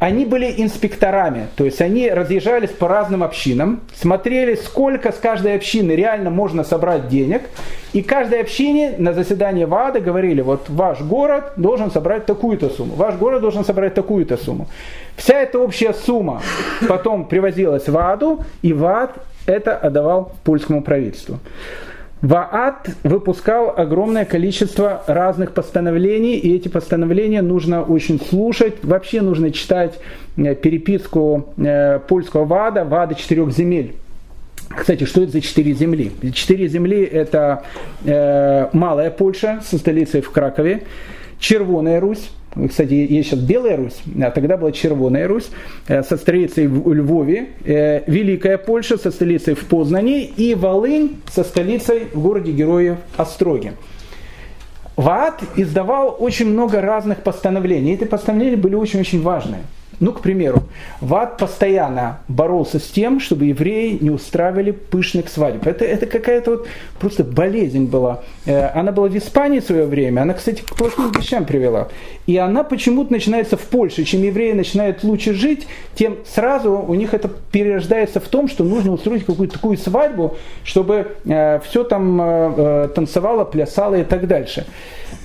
Они 0.00 0.24
были 0.24 0.52
инспекторами, 0.56 1.46
то 1.54 1.64
есть 1.64 1.80
они 1.80 2.10
разъезжались 2.10 2.70
по 2.70 2.88
разным 2.88 3.22
общинам, 3.22 3.80
смотрели, 3.94 4.56
сколько 4.56 5.12
с 5.12 5.16
каждой 5.16 5.54
общины 5.54 5.92
реально 5.92 6.30
можно 6.30 6.64
собрать 6.64 7.08
денег, 7.08 7.42
и 7.92 8.02
каждой 8.02 8.40
общине 8.40 8.94
на 8.98 9.12
заседании 9.12 9.64
ВАДа 9.64 10.00
говорили, 10.00 10.40
вот 10.40 10.68
ваш 10.70 11.02
город 11.02 11.52
должен 11.56 11.92
собрать 11.92 12.26
такую-то 12.26 12.70
сумму, 12.70 12.96
ваш 12.96 13.14
город 13.14 13.40
должен 13.42 13.64
собрать 13.64 13.94
такую-то 13.94 14.38
сумму. 14.38 14.66
Вся 15.16 15.38
эта 15.38 15.60
общая 15.60 15.92
сумма 15.92 16.42
потом 16.88 17.26
привозилась 17.26 17.88
в 17.88 17.96
АДу, 17.96 18.40
и 18.62 18.72
ВАД 18.72 19.12
это 19.46 19.76
отдавал 19.76 20.32
польскому 20.42 20.82
правительству. 20.82 21.38
Ваат 22.22 22.90
выпускал 23.02 23.72
огромное 23.74 24.26
количество 24.26 25.02
разных 25.06 25.52
постановлений, 25.52 26.36
и 26.36 26.54
эти 26.54 26.68
постановления 26.68 27.40
нужно 27.40 27.82
очень 27.82 28.20
слушать. 28.20 28.74
Вообще 28.82 29.22
нужно 29.22 29.50
читать 29.52 29.98
э, 30.36 30.54
переписку 30.54 31.54
э, 31.56 31.98
польского 32.00 32.44
ВАДа, 32.44 32.84
ВАДа 32.84 33.14
четырех 33.14 33.50
земель. 33.52 33.94
Кстати, 34.68 35.04
что 35.04 35.22
это 35.22 35.32
за 35.32 35.40
четыре 35.40 35.72
земли? 35.72 36.12
Четыре 36.32 36.68
земли– 36.68 37.02
это 37.12 37.64
э, 38.04 38.68
Малая 38.72 39.10
Польша 39.10 39.60
со 39.64 39.78
столицей 39.78 40.20
в 40.20 40.30
Кракове, 40.30 40.82
Червоная 41.38 42.00
Русь, 42.00 42.30
кстати, 42.68 42.94
есть 42.94 43.30
сейчас 43.30 43.40
Белая 43.40 43.76
Русь, 43.76 44.00
а 44.20 44.30
тогда 44.30 44.56
была 44.56 44.72
Червоная 44.72 45.28
Русь, 45.28 45.50
э, 45.86 46.02
со 46.02 46.16
столицей 46.16 46.66
в 46.66 46.92
Львове, 46.92 47.50
э, 47.64 48.02
Великая 48.06 48.58
Польша 48.58 48.98
со 48.98 49.10
столицей 49.10 49.54
в 49.54 49.66
Познане 49.66 50.24
и 50.24 50.54
Волынь 50.54 51.20
со 51.30 51.44
столицей 51.44 52.08
в 52.12 52.20
городе 52.20 52.52
Героев 52.52 52.98
Остроге. 53.16 53.74
Ваат 54.96 55.42
издавал 55.56 56.16
очень 56.18 56.46
много 56.46 56.80
разных 56.80 57.22
постановлений. 57.22 57.94
Эти 57.94 58.04
постановления 58.04 58.56
были 58.56 58.74
очень-очень 58.74 59.22
важные. 59.22 59.62
Ну, 60.00 60.12
к 60.12 60.22
примеру, 60.22 60.62
Ват 61.02 61.36
постоянно 61.36 62.20
боролся 62.26 62.78
с 62.78 62.86
тем, 62.86 63.20
чтобы 63.20 63.44
евреи 63.44 63.98
не 64.00 64.08
устраивали 64.08 64.70
пышных 64.70 65.28
свадеб. 65.28 65.66
Это, 65.66 65.84
это 65.84 66.06
какая-то 66.06 66.52
вот 66.52 66.68
просто 66.98 67.22
болезнь 67.22 67.84
была. 67.84 68.20
Э, 68.46 68.68
она 68.68 68.92
была 68.92 69.08
в 69.08 69.16
Испании 69.16 69.60
в 69.60 69.64
свое 69.64 69.84
время, 69.84 70.22
она, 70.22 70.32
кстати, 70.32 70.62
к 70.62 70.74
плохим 70.74 71.12
вещам 71.12 71.44
привела. 71.44 71.88
И 72.26 72.38
она 72.38 72.64
почему-то 72.64 73.12
начинается 73.12 73.58
в 73.58 73.62
Польше. 73.62 74.04
Чем 74.04 74.22
евреи 74.22 74.52
начинают 74.52 75.04
лучше 75.04 75.34
жить, 75.34 75.66
тем 75.94 76.16
сразу 76.24 76.72
у 76.72 76.94
них 76.94 77.12
это 77.12 77.30
перерождается 77.52 78.20
в 78.20 78.28
том, 78.28 78.48
что 78.48 78.64
нужно 78.64 78.92
устроить 78.92 79.26
какую-то 79.26 79.54
такую 79.54 79.76
свадьбу, 79.76 80.36
чтобы 80.64 81.08
э, 81.26 81.60
все 81.68 81.84
там 81.84 82.20
э, 82.22 82.88
танцевало, 82.94 83.44
плясало 83.44 83.96
и 83.96 84.04
так 84.04 84.26
дальше. 84.26 84.64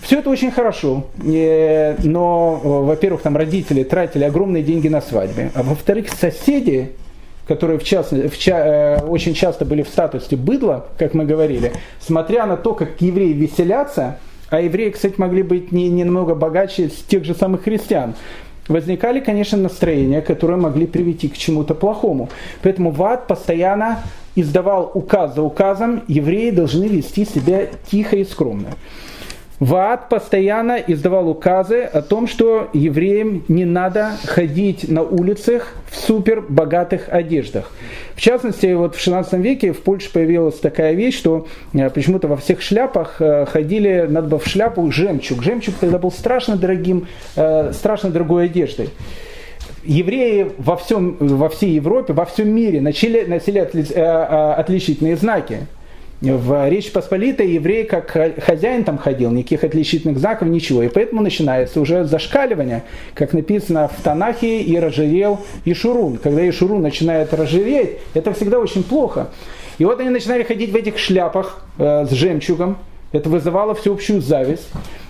Все 0.05 0.19
это 0.19 0.29
очень 0.29 0.51
хорошо, 0.51 1.05
но, 1.17 2.61
во-первых, 2.63 3.23
там 3.23 3.35
родители 3.35 3.81
тратили 3.81 4.23
огромные 4.23 4.61
деньги 4.61 4.87
на 4.87 5.01
свадьбы, 5.01 5.49
а 5.55 5.63
во-вторых, 5.63 6.09
соседи, 6.09 6.91
которые 7.47 7.79
в 7.79 7.83
частности, 7.83 8.27
в 8.27 8.37
ча, 8.37 8.99
э, 8.99 9.01
очень 9.01 9.33
часто 9.33 9.65
были 9.65 9.81
в 9.81 9.87
статусе 9.87 10.35
быдла, 10.35 10.85
как 10.99 11.15
мы 11.15 11.25
говорили, 11.25 11.71
смотря 11.99 12.45
на 12.45 12.55
то, 12.55 12.75
как 12.75 13.01
евреи 13.01 13.33
веселятся, 13.33 14.19
а 14.51 14.61
евреи, 14.61 14.91
кстати, 14.91 15.15
могли 15.17 15.41
быть 15.41 15.71
не, 15.71 15.89
не 15.89 16.03
намного 16.03 16.35
богаче 16.35 16.91
тех 17.07 17.25
же 17.25 17.33
самых 17.33 17.63
христиан, 17.63 18.13
возникали, 18.67 19.21
конечно, 19.21 19.57
настроения, 19.57 20.21
которые 20.21 20.57
могли 20.57 20.85
привести 20.85 21.29
к 21.29 21.37
чему-то 21.37 21.73
плохому. 21.73 22.29
Поэтому 22.61 22.91
ВАД 22.91 23.25
постоянно 23.25 24.03
издавал 24.35 24.91
указ 24.93 25.33
за 25.33 25.41
указом, 25.41 26.03
евреи 26.07 26.51
должны 26.51 26.85
вести 26.85 27.25
себя 27.25 27.69
тихо 27.89 28.17
и 28.17 28.23
скромно. 28.23 28.67
Ваат 29.59 30.09
постоянно 30.09 30.73
издавал 30.85 31.29
указы 31.29 31.83
о 31.83 32.01
том, 32.01 32.27
что 32.27 32.69
евреям 32.73 33.45
не 33.47 33.63
надо 33.63 34.11
ходить 34.25 34.89
на 34.89 35.01
улицах 35.01 35.73
в 35.89 35.95
супер 35.95 36.41
богатых 36.41 37.07
одеждах. 37.07 37.71
В 38.15 38.21
частности, 38.21 38.73
вот 38.73 38.95
в 38.95 38.99
16 38.99 39.33
веке 39.39 39.71
в 39.71 39.81
Польше 39.81 40.11
появилась 40.11 40.59
такая 40.59 40.93
вещь, 40.93 41.17
что 41.17 41.47
э, 41.73 41.89
почему-то 41.89 42.27
во 42.27 42.35
всех 42.35 42.61
шляпах 42.61 43.21
э, 43.21 43.45
ходили, 43.45 44.05
надо 44.09 44.27
было 44.27 44.39
в 44.39 44.47
шляпу 44.47 44.91
жемчуг. 44.91 45.41
Жемчуг 45.41 45.75
тогда 45.79 45.99
был 45.99 46.11
страшно 46.11 46.57
дорогим, 46.57 47.07
э, 47.37 47.71
страшно 47.73 48.09
дорогой 48.09 48.45
одеждой 48.45 48.89
евреи 49.85 50.51
во, 50.57 50.75
всем, 50.77 51.15
во 51.19 51.47
всей 51.47 51.75
Европе, 51.75 52.11
во 52.11 52.25
всем 52.25 52.49
мире 52.49 52.81
начали, 52.81 53.23
носили 53.23 53.59
отли, 53.59 53.83
отличительные 53.93 55.15
знаки. 55.15 55.67
В 56.21 56.69
Речь 56.69 56.91
Посполитой 56.91 57.51
еврей 57.51 57.83
как 57.83 58.09
хозяин 58.09 58.83
там 58.83 58.97
ходил, 58.97 59.31
никаких 59.31 59.63
отличительных 59.63 60.17
знаков, 60.17 60.47
ничего. 60.47 60.81
И 60.83 60.87
поэтому 60.87 61.21
начинается 61.21 61.81
уже 61.81 62.05
зашкаливание, 62.05 62.83
как 63.13 63.33
написано 63.33 63.89
в 63.89 64.01
Танахе, 64.01 64.61
и 64.61 64.79
разжирел 64.79 65.41
Ишурун. 65.65 66.17
Когда 66.17 66.47
Ишурун 66.47 66.81
начинает 66.81 67.33
разжиреть, 67.33 67.99
это 68.13 68.33
всегда 68.33 68.59
очень 68.59 68.83
плохо. 68.83 69.27
И 69.77 69.83
вот 69.83 69.99
они 69.99 70.09
начинали 70.09 70.43
ходить 70.43 70.71
в 70.71 70.75
этих 70.75 70.97
шляпах 70.97 71.65
э, 71.77 72.05
с 72.05 72.11
жемчугом. 72.11 72.77
Это 73.11 73.29
вызывало 73.29 73.75
всеобщую 73.75 74.21
зависть. 74.21 74.69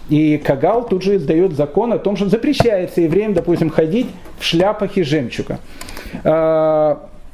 И 0.09 0.37
Кагал 0.37 0.87
тут 0.87 1.03
же 1.03 1.15
издает 1.15 1.53
закон 1.53 1.93
о 1.93 1.99
том, 1.99 2.15
что 2.15 2.29
запрещается 2.29 3.01
евреям, 3.01 3.33
допустим, 3.33 3.69
ходить 3.69 4.07
в 4.39 4.43
шляпах 4.43 4.97
из 4.97 5.07
жемчуга. 5.07 5.59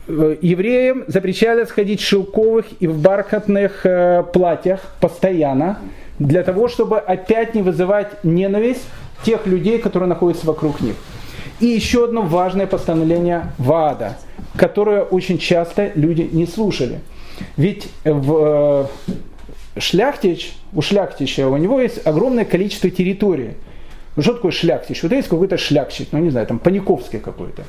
Э, 0.07 0.35
евреям 0.41 1.03
запрещали 1.07 1.63
ходить 1.65 2.01
в 2.01 2.05
шелковых 2.05 2.65
и 2.79 2.87
в 2.87 2.99
бархатных 2.99 3.85
э, 3.85 4.23
платьях 4.33 4.81
постоянно, 4.99 5.79
для 6.17 6.43
того, 6.43 6.67
чтобы 6.67 6.99
опять 6.99 7.55
не 7.55 7.61
вызывать 7.61 8.23
ненависть 8.23 8.83
тех 9.23 9.45
людей, 9.45 9.77
которые 9.77 10.09
находятся 10.09 10.47
вокруг 10.47 10.81
них. 10.81 10.95
И 11.59 11.67
еще 11.67 12.05
одно 12.05 12.23
важное 12.23 12.65
постановление 12.65 13.51
ВАДА, 13.59 14.17
которое 14.55 15.03
очень 15.03 15.37
часто 15.37 15.91
люди 15.93 16.27
не 16.31 16.47
слушали. 16.47 16.99
Ведь 17.55 17.87
в 18.03 18.89
э, 19.75 19.79
шляхтич, 19.79 20.53
у 20.73 20.81
шляхтича, 20.81 21.47
у 21.47 21.57
него 21.57 21.79
есть 21.79 22.05
огромное 22.05 22.45
количество 22.45 22.89
территории. 22.89 23.53
Ну, 24.15 24.23
что 24.23 24.33
такое 24.33 24.51
шляхтич? 24.51 25.03
Вот 25.03 25.11
есть 25.11 25.27
какой-то 25.27 25.57
шляхтич, 25.57 26.07
ну 26.11 26.19
не 26.19 26.31
знаю, 26.31 26.47
там 26.47 26.57
Паниковский 26.57 27.19
какой-то. 27.19 27.63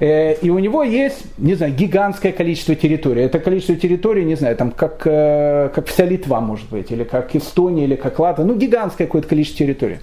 Э, 0.00 0.34
и 0.34 0.50
у 0.50 0.58
него 0.58 0.82
есть, 0.82 1.24
не 1.38 1.54
знаю, 1.54 1.74
гигантское 1.74 2.32
количество 2.32 2.74
территорий. 2.74 3.22
Это 3.22 3.38
количество 3.38 3.76
территорий, 3.76 4.24
не 4.24 4.34
знаю, 4.34 4.56
там 4.56 4.70
как, 4.70 5.02
э, 5.04 5.70
как 5.74 5.86
вся 5.86 6.04
Литва, 6.04 6.40
может 6.40 6.68
быть, 6.70 6.90
или 6.90 7.04
как 7.04 7.36
Эстония, 7.36 7.84
или 7.84 7.96
как 7.96 8.18
Латвия. 8.18 8.44
Ну, 8.44 8.54
гигантское 8.56 9.06
какое-то 9.06 9.28
количество 9.28 9.64
территорий. 9.64 9.98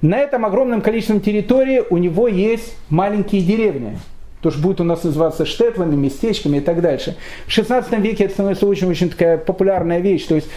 На 0.00 0.18
этом 0.18 0.44
огромном 0.44 0.80
количестве 0.80 1.18
территории 1.20 1.82
у 1.90 1.96
него 1.98 2.28
есть 2.28 2.76
маленькие 2.88 3.42
деревни. 3.42 3.98
То, 4.42 4.52
что 4.52 4.60
будет 4.60 4.80
у 4.80 4.84
нас 4.84 5.02
называться 5.02 5.44
штетлами, 5.44 5.96
местечками 5.96 6.58
и 6.58 6.60
так 6.60 6.80
дальше. 6.80 7.16
В 7.46 7.50
16 7.50 7.98
веке 7.98 8.24
это 8.24 8.34
становится 8.34 8.66
очень-очень 8.66 9.10
такая 9.10 9.36
популярная 9.36 9.98
вещь. 9.98 10.24
То 10.26 10.36
есть 10.36 10.48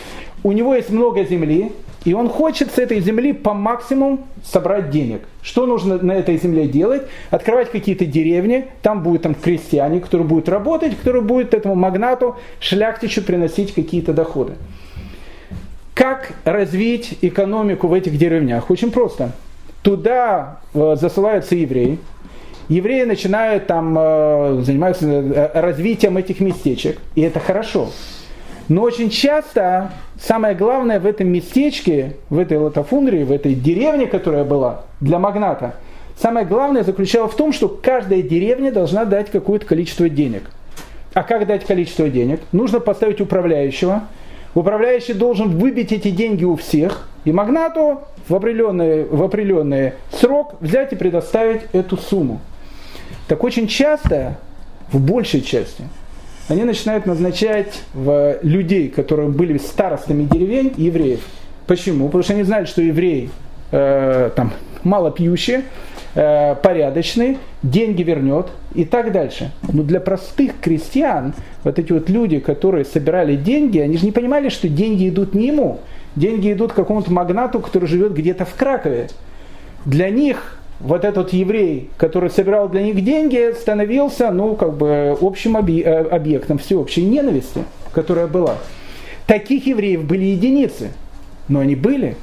у 0.43 0.51
него 0.51 0.75
есть 0.75 0.91
много 0.91 1.23
земли, 1.23 1.71
и 2.03 2.13
он 2.13 2.29
хочет 2.29 2.71
с 2.71 2.79
этой 2.79 2.99
земли 2.99 3.31
по 3.31 3.53
максимуму 3.53 4.27
собрать 4.43 4.89
денег. 4.89 5.21
Что 5.43 5.67
нужно 5.67 5.97
на 5.97 6.13
этой 6.13 6.37
земле 6.37 6.67
делать? 6.67 7.03
Открывать 7.29 7.71
какие-то 7.71 8.05
деревни, 8.05 8.67
там 8.81 9.03
будут 9.03 9.21
там 9.21 9.35
крестьяне, 9.35 9.99
которые 9.99 10.27
будут 10.27 10.49
работать, 10.49 10.97
которые 10.97 11.21
будут 11.21 11.53
этому 11.53 11.75
магнату, 11.75 12.37
шляхтичу 12.59 13.21
приносить 13.21 13.73
какие-то 13.73 14.13
доходы. 14.13 14.53
Как 15.93 16.33
развить 16.43 17.19
экономику 17.21 17.87
в 17.87 17.93
этих 17.93 18.17
деревнях? 18.17 18.71
Очень 18.71 18.91
просто. 18.91 19.33
Туда 19.83 20.59
э, 20.73 20.95
засылаются 20.99 21.55
евреи. 21.55 21.99
Евреи 22.69 23.03
начинают 23.03 23.67
там 23.67 23.95
э, 23.99 24.61
заниматься 24.61 25.05
э, 25.05 25.59
развитием 25.59 26.17
этих 26.17 26.39
местечек, 26.39 26.97
и 27.13 27.21
это 27.21 27.39
хорошо. 27.39 27.89
Но 28.69 28.83
очень 28.83 29.09
часто 29.09 29.91
самое 30.21 30.55
главное 30.55 30.99
в 30.99 31.05
этом 31.05 31.27
местечке, 31.27 32.15
в 32.29 32.37
этой 32.37 32.57
латофундрии, 32.57 33.23
в 33.23 33.31
этой 33.31 33.55
деревне, 33.55 34.07
которая 34.07 34.43
была 34.43 34.83
для 34.99 35.19
магната, 35.19 35.75
самое 36.19 36.45
главное 36.45 36.83
заключалось 36.83 37.33
в 37.33 37.35
том, 37.35 37.53
что 37.53 37.67
каждая 37.67 38.21
деревня 38.21 38.71
должна 38.71 39.05
дать 39.05 39.31
какое-то 39.31 39.65
количество 39.65 40.09
денег. 40.09 40.43
А 41.13 41.23
как 41.23 41.45
дать 41.45 41.65
количество 41.65 42.09
денег? 42.09 42.39
Нужно 42.51 42.79
поставить 42.79 43.19
управляющего. 43.19 44.03
Управляющий 44.53 45.13
должен 45.13 45.49
выбить 45.49 45.91
эти 45.91 46.09
деньги 46.09 46.43
у 46.43 46.55
всех, 46.55 47.07
и 47.23 47.31
магнату 47.31 48.01
в 48.27 48.35
определенный, 48.35 49.05
в 49.05 49.23
определенный 49.23 49.93
срок 50.11 50.55
взять 50.59 50.93
и 50.93 50.95
предоставить 50.95 51.61
эту 51.73 51.97
сумму. 51.97 52.41
Так 53.27 53.43
очень 53.43 53.67
часто, 53.67 54.37
в 54.91 54.99
большей 54.99 55.41
части, 55.41 55.83
они 56.47 56.63
начинают 56.63 57.05
назначать 57.05 57.81
в 57.93 58.39
людей, 58.41 58.89
которые 58.89 59.29
были 59.29 59.57
старостами 59.57 60.23
деревень, 60.23 60.73
евреев. 60.77 61.21
Почему? 61.67 62.07
Потому 62.07 62.23
что 62.23 62.33
они 62.33 62.43
знают, 62.43 62.67
что 62.67 62.81
евреи 62.81 63.29
э, 63.71 64.31
там, 64.35 64.51
мало 64.83 65.11
пьющие, 65.11 65.63
э, 66.15 66.55
порядочный, 66.55 67.37
деньги 67.63 68.03
вернет 68.03 68.47
и 68.73 68.85
так 68.85 69.11
дальше. 69.11 69.51
Но 69.71 69.83
для 69.83 69.99
простых 69.99 70.59
крестьян, 70.59 71.33
вот 71.63 71.79
эти 71.79 71.91
вот 71.91 72.09
люди, 72.09 72.39
которые 72.39 72.85
собирали 72.85 73.35
деньги, 73.35 73.79
они 73.79 73.97
же 73.97 74.05
не 74.05 74.11
понимали, 74.11 74.49
что 74.49 74.67
деньги 74.67 75.09
идут 75.09 75.33
не 75.33 75.47
ему. 75.47 75.79
Деньги 76.15 76.51
идут 76.51 76.73
какому-то 76.73 77.11
магнату, 77.11 77.59
который 77.61 77.87
живет 77.87 78.13
где-то 78.13 78.45
в 78.45 78.53
Кракове. 78.55 79.07
Для 79.85 80.09
них 80.09 80.60
вот 80.83 81.05
этот 81.05 81.33
еврей, 81.33 81.89
который 81.97 82.29
собирал 82.29 82.69
для 82.69 82.81
них 82.81 83.03
деньги, 83.03 83.53
становился, 83.53 84.31
ну, 84.31 84.55
как 84.55 84.75
бы 84.77 85.17
общим 85.21 85.55
э, 85.57 86.03
объектом 86.09 86.57
всеобщей 86.57 87.03
ненависти, 87.03 87.63
которая 87.93 88.27
была. 88.27 88.55
Таких 89.27 89.67
евреев 89.67 90.03
были 90.03 90.25
единицы, 90.25 90.91
но 91.47 91.59
они 91.59 91.75
были. 91.75 92.15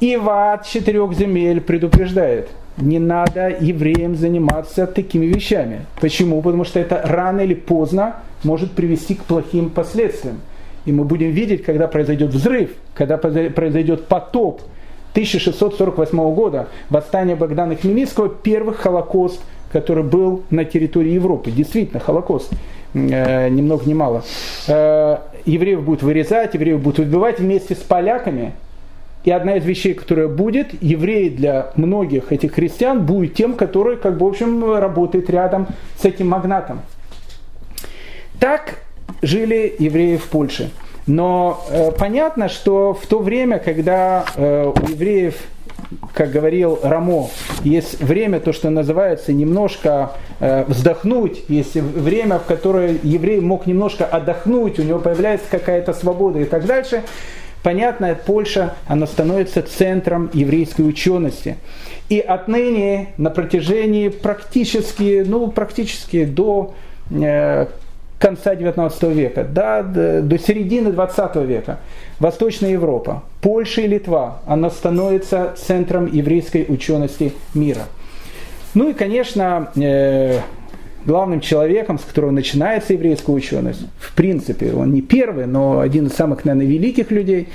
И 0.00 0.16
Ват 0.16 0.66
четырех 0.66 1.12
земель 1.14 1.60
предупреждает, 1.60 2.48
не 2.76 3.00
надо 3.00 3.48
евреям 3.60 4.14
заниматься 4.14 4.86
такими 4.86 5.26
вещами. 5.26 5.86
Почему? 6.00 6.40
Потому 6.40 6.64
что 6.64 6.78
это 6.78 7.02
рано 7.04 7.40
или 7.40 7.54
поздно 7.54 8.16
может 8.44 8.72
привести 8.72 9.16
к 9.16 9.24
плохим 9.24 9.70
последствиям. 9.70 10.40
И 10.84 10.92
мы 10.92 11.04
будем 11.04 11.32
видеть, 11.32 11.64
когда 11.64 11.88
произойдет 11.88 12.30
взрыв, 12.30 12.70
когда 12.94 13.18
произойдет 13.18 14.06
потоп, 14.06 14.62
1648 15.12 16.34
года, 16.34 16.68
восстание 16.90 17.36
Богдана 17.36 17.76
Хмельницкого, 17.76 18.28
первый 18.28 18.74
Холокост, 18.74 19.40
который 19.72 20.04
был 20.04 20.42
на 20.50 20.64
территории 20.64 21.12
Европы. 21.12 21.50
Действительно, 21.50 22.00
Холокост, 22.00 22.52
э, 22.94 23.48
ни 23.48 23.62
много 23.62 23.84
ни 23.86 23.94
мало. 23.94 24.22
Э, 24.66 25.18
евреев 25.44 25.82
будут 25.82 26.02
вырезать, 26.02 26.54
евреев 26.54 26.80
будут 26.80 27.00
убивать 27.00 27.38
вместе 27.40 27.74
с 27.74 27.78
поляками. 27.78 28.52
И 29.24 29.30
одна 29.30 29.56
из 29.56 29.64
вещей, 29.64 29.94
которая 29.94 30.28
будет, 30.28 30.80
евреи 30.80 31.28
для 31.28 31.72
многих 31.74 32.32
этих 32.32 32.54
христиан 32.54 33.04
будет 33.04 33.34
тем, 33.34 33.54
который, 33.54 33.96
как 33.96 34.16
бы, 34.16 34.26
в 34.26 34.28
общем, 34.28 34.74
работает 34.74 35.28
рядом 35.28 35.66
с 36.00 36.04
этим 36.04 36.28
магнатом. 36.28 36.80
Так 38.38 38.82
жили 39.20 39.74
евреи 39.78 40.16
в 40.16 40.28
Польше. 40.28 40.70
Но 41.08 41.64
э, 41.70 41.90
понятно, 41.92 42.50
что 42.50 42.92
в 42.92 43.06
то 43.06 43.18
время, 43.18 43.58
когда 43.58 44.26
э, 44.36 44.66
у 44.66 44.90
евреев, 44.90 45.36
как 46.12 46.30
говорил 46.30 46.78
Рамо, 46.82 47.30
есть 47.64 47.98
время, 48.00 48.40
то, 48.40 48.52
что 48.52 48.68
называется, 48.68 49.32
немножко 49.32 50.12
э, 50.38 50.64
вздохнуть, 50.68 51.44
есть 51.48 51.76
время, 51.76 52.38
в 52.38 52.44
которое 52.44 52.98
еврей 53.02 53.40
мог 53.40 53.66
немножко 53.66 54.04
отдохнуть, 54.04 54.78
у 54.78 54.82
него 54.82 54.98
появляется 54.98 55.46
какая-то 55.50 55.94
свобода 55.94 56.40
и 56.40 56.44
так 56.44 56.66
дальше, 56.66 57.02
понятно, 57.62 58.14
Польша, 58.26 58.74
она 58.86 59.06
становится 59.06 59.62
центром 59.62 60.28
еврейской 60.34 60.82
учености. 60.82 61.56
И 62.10 62.20
отныне 62.20 63.14
на 63.16 63.30
протяжении 63.30 64.08
практически, 64.08 65.24
ну, 65.26 65.50
практически 65.50 66.26
до 66.26 66.74
э, 67.10 67.66
конца 68.18 68.54
19 68.54 69.02
века, 69.04 69.44
да, 69.44 69.82
до 69.82 70.38
середины 70.38 70.92
20 70.92 71.36
века, 71.36 71.78
Восточная 72.18 72.70
Европа, 72.70 73.22
Польша 73.40 73.82
и 73.82 73.86
Литва, 73.86 74.38
она 74.46 74.70
становится 74.70 75.54
центром 75.56 76.06
еврейской 76.06 76.66
учености 76.68 77.32
мира. 77.54 77.82
Ну 78.74 78.90
и, 78.90 78.92
конечно, 78.92 79.70
э, 79.76 80.40
главным 81.08 81.40
человеком, 81.40 81.98
с 81.98 82.02
которого 82.02 82.30
начинается 82.30 82.92
еврейская 82.92 83.32
ученость, 83.32 83.80
в 83.98 84.14
принципе, 84.14 84.72
он 84.72 84.92
не 84.92 85.00
первый, 85.00 85.46
но 85.46 85.80
один 85.80 86.06
из 86.06 86.12
самых, 86.12 86.44
наверное, 86.44 86.66
великих 86.66 87.10
людей, 87.10 87.48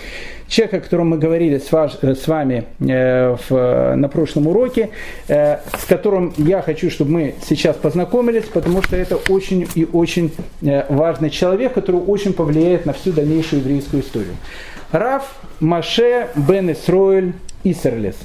человек, 0.47 0.73
о 0.73 0.79
котором 0.79 1.09
мы 1.09 1.19
говорили 1.19 1.59
с, 1.59 1.71
ваш, 1.71 1.93
с 2.01 2.27
вами 2.27 2.65
э, 2.79 3.37
в, 3.47 3.95
на 3.95 4.09
прошлом 4.09 4.47
уроке, 4.47 4.89
э, 5.27 5.59
с 5.77 5.85
которым 5.87 6.33
я 6.37 6.61
хочу, 6.63 6.89
чтобы 6.89 7.11
мы 7.11 7.35
сейчас 7.47 7.75
познакомились, 7.75 8.45
потому 8.45 8.81
что 8.81 8.97
это 8.97 9.17
очень 9.29 9.67
и 9.75 9.87
очень 9.93 10.31
э, 10.63 10.85
важный 10.89 11.29
человек, 11.29 11.73
который 11.73 12.01
очень 12.01 12.33
повлияет 12.33 12.87
на 12.87 12.93
всю 12.93 13.11
дальнейшую 13.11 13.61
еврейскую 13.61 14.01
историю. 14.01 14.33
Раф 14.91 15.23
Маше 15.59 16.27
бен 16.35 16.71
Исроэль 16.71 17.33
Исерлес. 17.63 18.15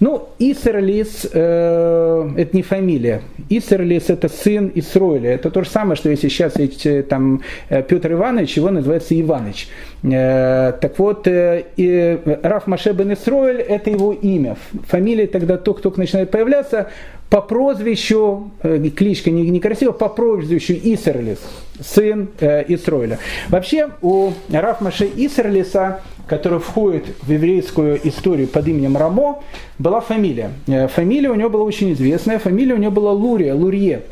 Ну, 0.00 0.28
Исерлис 0.38 1.26
э, 1.32 2.30
это 2.36 2.56
не 2.56 2.62
фамилия. 2.62 3.22
Исерлис 3.48 4.10
это 4.10 4.28
сын 4.28 4.70
Исроиля. 4.74 5.30
Это 5.34 5.50
то 5.50 5.62
же 5.62 5.70
самое, 5.70 5.96
что 5.96 6.08
если 6.08 6.28
сейчас 6.28 6.54
э, 6.56 7.02
там 7.02 7.42
э, 7.68 7.82
Петр 7.82 8.12
Иванович, 8.12 8.58
его 8.58 8.70
называется 8.70 9.20
Иваныч. 9.20 9.68
Э, 10.04 10.72
так 10.80 10.98
вот, 10.98 11.26
э, 11.26 11.64
и 11.76 12.18
Раф 12.42 12.68
Маше 12.68 12.92
бен 12.92 13.10
это 13.10 13.90
его 13.90 14.12
имя. 14.12 14.56
Фамилия 14.86 15.26
тогда 15.26 15.56
только-только 15.56 15.98
начинает 15.98 16.30
появляться 16.30 16.90
по 17.28 17.42
прозвищу, 17.42 18.50
э, 18.62 18.78
кличка 18.90 19.30
не, 19.30 19.50
некрасиво, 19.50 19.92
по 19.92 20.08
прозвищу 20.08 20.74
Исерлис, 20.74 21.38
сын 21.80 22.28
э, 22.38 22.64
Исроиля. 22.68 23.18
Вообще 23.48 23.90
у 24.00 24.30
Раф 24.50 24.80
Маше 24.80 25.08
Исерлиса 25.16 26.00
который 26.28 26.60
входит 26.60 27.06
в 27.22 27.30
еврейскую 27.30 27.98
историю 28.06 28.48
под 28.48 28.68
именем 28.68 28.96
Рамо, 28.96 29.42
была 29.78 30.00
фамилия. 30.00 30.50
Э, 30.66 30.86
фамилия 30.88 31.30
у 31.30 31.34
него 31.34 31.48
была 31.48 31.64
очень 31.64 31.92
известная, 31.92 32.38
фамилия 32.38 32.74
у 32.74 32.78
него 32.78 32.92
была 32.92 33.12
Лурия, 33.12 33.54
Лурье. 33.54 34.02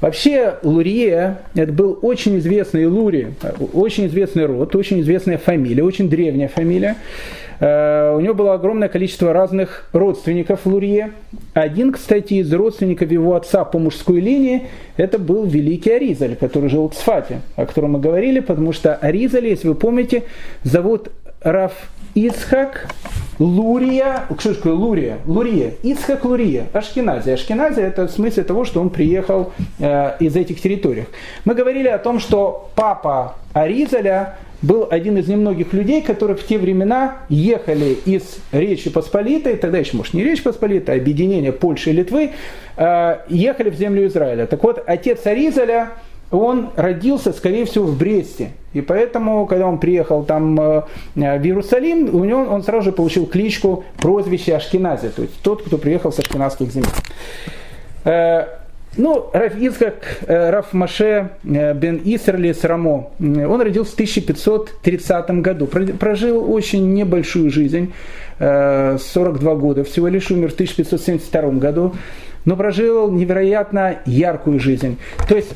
Вообще 0.00 0.56
Лурье 0.62 1.38
это 1.54 1.72
был 1.72 1.98
очень 2.02 2.38
известный 2.38 2.86
Лури, 2.86 3.28
очень 3.72 4.06
известный 4.06 4.44
род, 4.44 4.76
очень 4.76 5.00
известная 5.00 5.38
фамилия, 5.38 5.82
очень 5.82 6.10
древняя 6.10 6.48
фамилия. 6.48 6.96
Э, 7.60 8.14
у 8.14 8.20
него 8.20 8.34
было 8.34 8.54
огромное 8.54 8.88
количество 8.88 9.32
разных 9.32 9.88
родственников 9.92 10.66
Лурье. 10.66 11.12
Один, 11.54 11.92
кстати, 11.92 12.34
из 12.34 12.52
родственников 12.52 13.10
его 13.10 13.34
отца 13.34 13.64
по 13.64 13.78
мужской 13.78 14.20
линии, 14.20 14.64
это 14.96 15.18
был 15.18 15.44
великий 15.46 15.92
Аризаль, 15.92 16.36
который 16.36 16.68
жил 16.68 16.88
в 16.88 16.94
Цфате, 16.94 17.40
о 17.56 17.64
котором 17.64 17.92
мы 17.92 18.00
говорили, 18.00 18.40
потому 18.40 18.72
что 18.72 18.94
Аризаль, 18.94 19.46
если 19.46 19.68
вы 19.68 19.74
помните, 19.74 20.24
зовут 20.62 21.10
Раф 21.44 21.72
Ицхак 22.14 22.88
Лурия, 23.38 24.24
что 24.38 24.54
такое 24.54 24.72
Лурия? 24.72 25.18
Лурия. 25.26 25.72
Ицхак 25.82 26.24
Лурия. 26.24 26.66
Ашкенази. 26.72 27.30
Ашкенази 27.30 27.80
это 27.80 28.06
в 28.06 28.10
смысле 28.10 28.44
того, 28.44 28.64
что 28.64 28.80
он 28.80 28.88
приехал 28.88 29.52
э, 29.78 30.16
из 30.20 30.36
этих 30.36 30.60
территорий. 30.62 31.04
Мы 31.44 31.54
говорили 31.54 31.88
о 31.88 31.98
том, 31.98 32.18
что 32.18 32.70
папа 32.74 33.34
Аризаля 33.52 34.36
был 34.62 34.88
один 34.90 35.18
из 35.18 35.28
немногих 35.28 35.74
людей, 35.74 36.00
которые 36.00 36.38
в 36.38 36.46
те 36.46 36.56
времена 36.56 37.18
ехали 37.28 37.98
из 38.06 38.38
Речи 38.50 38.88
Посполитой, 38.88 39.56
тогда 39.56 39.76
еще, 39.76 39.98
может, 39.98 40.14
не 40.14 40.24
Речь 40.24 40.42
Посполитой, 40.42 40.94
а 40.94 40.98
объединение 40.98 41.52
Польши 41.52 41.90
и 41.90 41.92
Литвы, 41.92 42.30
э, 42.76 43.16
ехали 43.28 43.68
в 43.68 43.74
землю 43.74 44.06
Израиля. 44.06 44.46
Так 44.46 44.62
вот, 44.62 44.82
отец 44.86 45.26
Аризаля 45.26 45.90
он 46.34 46.70
родился, 46.76 47.32
скорее 47.32 47.64
всего, 47.64 47.86
в 47.86 47.96
Бресте. 47.96 48.50
И 48.72 48.80
поэтому, 48.80 49.46
когда 49.46 49.66
он 49.66 49.78
приехал 49.78 50.24
там 50.24 50.60
э, 50.60 50.82
в 51.14 51.20
Иерусалим, 51.20 52.14
у 52.14 52.24
него 52.24 52.42
он 52.42 52.62
сразу 52.62 52.86
же 52.86 52.92
получил 52.92 53.26
кличку, 53.26 53.84
прозвище 53.98 54.56
Ашкенази, 54.56 55.10
то 55.10 55.22
есть 55.22 55.40
тот, 55.42 55.62
кто 55.62 55.78
приехал 55.78 56.12
с 56.12 56.18
ашкеназских 56.18 56.70
земель. 56.72 56.88
Э, 58.04 58.46
ну, 58.96 59.30
Раф 59.32 59.56
Ицхак, 59.56 60.22
э, 60.26 60.50
Раф 60.50 60.72
Маше 60.72 61.30
бен 61.44 62.00
Исерлис 62.04 62.64
Рамо, 62.64 63.10
он 63.20 63.60
родился 63.60 63.92
в 63.92 63.94
1530 63.94 65.30
году, 65.40 65.66
прожил 65.66 66.52
очень 66.52 66.92
небольшую 66.94 67.50
жизнь, 67.50 67.92
42 68.38 69.54
года, 69.54 69.84
всего 69.84 70.08
лишь 70.08 70.30
умер 70.32 70.50
в 70.50 70.54
1572 70.54 71.50
году, 71.60 71.94
но 72.44 72.56
прожил 72.56 73.10
невероятно 73.10 73.98
яркую 74.06 74.58
жизнь. 74.58 74.98
То 75.28 75.36
есть 75.36 75.54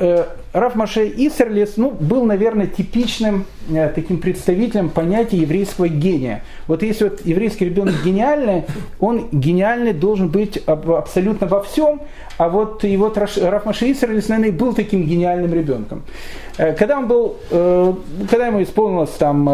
Э, 0.00 0.24
Раф 0.54 0.76
Маше 0.76 1.06
Исерлис 1.08 1.76
ну, 1.76 1.90
был, 1.90 2.24
наверное, 2.24 2.66
типичным 2.66 3.44
э, 3.70 3.90
таким 3.90 4.18
представителем 4.18 4.88
понятия 4.88 5.36
еврейского 5.36 5.88
гения. 5.88 6.42
Вот 6.66 6.82
если 6.82 7.04
вот 7.04 7.20
еврейский 7.26 7.66
ребенок 7.66 7.96
гениальный, 8.02 8.64
он 8.98 9.28
гениальный 9.30 9.92
должен 9.92 10.28
быть 10.28 10.56
абсолютно 10.66 11.46
во 11.46 11.62
всем, 11.62 12.00
а 12.38 12.48
вот 12.48 12.82
и 12.82 12.96
вот 12.96 13.18
Раф 13.18 13.66
Маше 13.66 13.92
Исерлис, 13.92 14.28
наверное, 14.28 14.52
был 14.52 14.72
таким 14.72 15.04
гениальным 15.04 15.52
ребенком. 15.52 16.02
Э, 16.56 16.72
когда 16.72 16.96
он 16.96 17.06
был, 17.06 17.36
когда 17.50 18.46
ему 18.46 18.62
исполнилось 18.62 19.10
там 19.10 19.46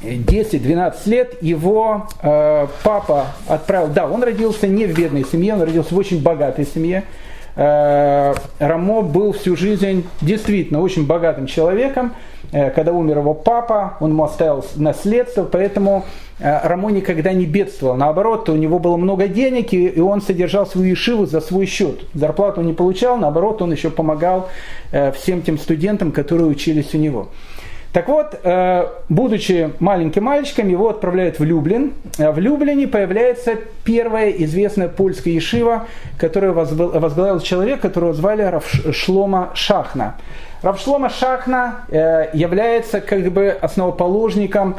10-12 0.00 0.94
лет 1.06 1.42
его 1.42 2.06
э, 2.22 2.68
папа 2.84 3.26
отправил, 3.48 3.88
да, 3.88 4.06
он 4.06 4.22
родился 4.22 4.68
не 4.68 4.86
в 4.86 4.96
бедной 4.96 5.24
семье, 5.24 5.54
он 5.54 5.62
родился 5.62 5.92
в 5.92 5.98
очень 5.98 6.22
богатой 6.22 6.66
семье, 6.72 7.02
Э, 7.02 7.31
Рамо 7.54 9.02
был 9.02 9.32
всю 9.32 9.56
жизнь 9.56 10.06
действительно 10.20 10.80
очень 10.80 11.06
богатым 11.06 11.46
человеком. 11.46 12.12
Э, 12.52 12.70
когда 12.70 12.92
умер 12.92 13.18
его 13.18 13.34
папа, 13.34 13.96
он 14.00 14.10
ему 14.10 14.24
оставил 14.24 14.64
наследство, 14.76 15.44
поэтому 15.44 16.04
э, 16.38 16.68
Рамо 16.68 16.90
никогда 16.90 17.32
не 17.32 17.46
бедствовал. 17.46 17.96
Наоборот, 17.96 18.48
у 18.48 18.56
него 18.56 18.78
было 18.78 18.96
много 18.96 19.26
денег, 19.26 19.72
и 19.72 20.00
он 20.00 20.20
содержал 20.20 20.66
свою 20.66 20.90
ешиву 20.90 21.26
за 21.26 21.40
свой 21.40 21.66
счет. 21.66 22.00
Зарплату 22.14 22.60
не 22.60 22.74
получал, 22.74 23.16
наоборот, 23.16 23.62
он 23.62 23.72
еще 23.72 23.90
помогал 23.90 24.48
всем 25.14 25.40
тем 25.42 25.58
студентам, 25.58 26.12
которые 26.12 26.46
учились 26.48 26.94
у 26.94 26.98
него. 26.98 27.28
Так 27.92 28.08
вот, 28.08 28.40
э, 28.42 28.86
будучи 29.10 29.70
маленьким 29.78 30.24
мальчиком, 30.24 30.68
его 30.68 30.88
отправляют 30.88 31.38
в 31.38 31.44
Люблин. 31.44 31.92
Э, 32.16 32.30
в 32.30 32.38
Люблине 32.38 32.88
появляется 32.88 33.56
первая 33.84 34.30
известная 34.30 34.88
польская 34.88 35.32
ешива, 35.32 35.86
которую 36.16 36.54
возглавил 36.54 37.40
человек, 37.40 37.80
которого 37.80 38.14
звали 38.14 38.42
Равшлома 38.42 39.50
Шахна. 39.52 40.16
Равшлома 40.62 41.10
Шахна 41.10 41.84
э, 41.90 42.30
является 42.32 43.02
как 43.02 43.30
бы 43.30 43.48
основоположником 43.48 44.76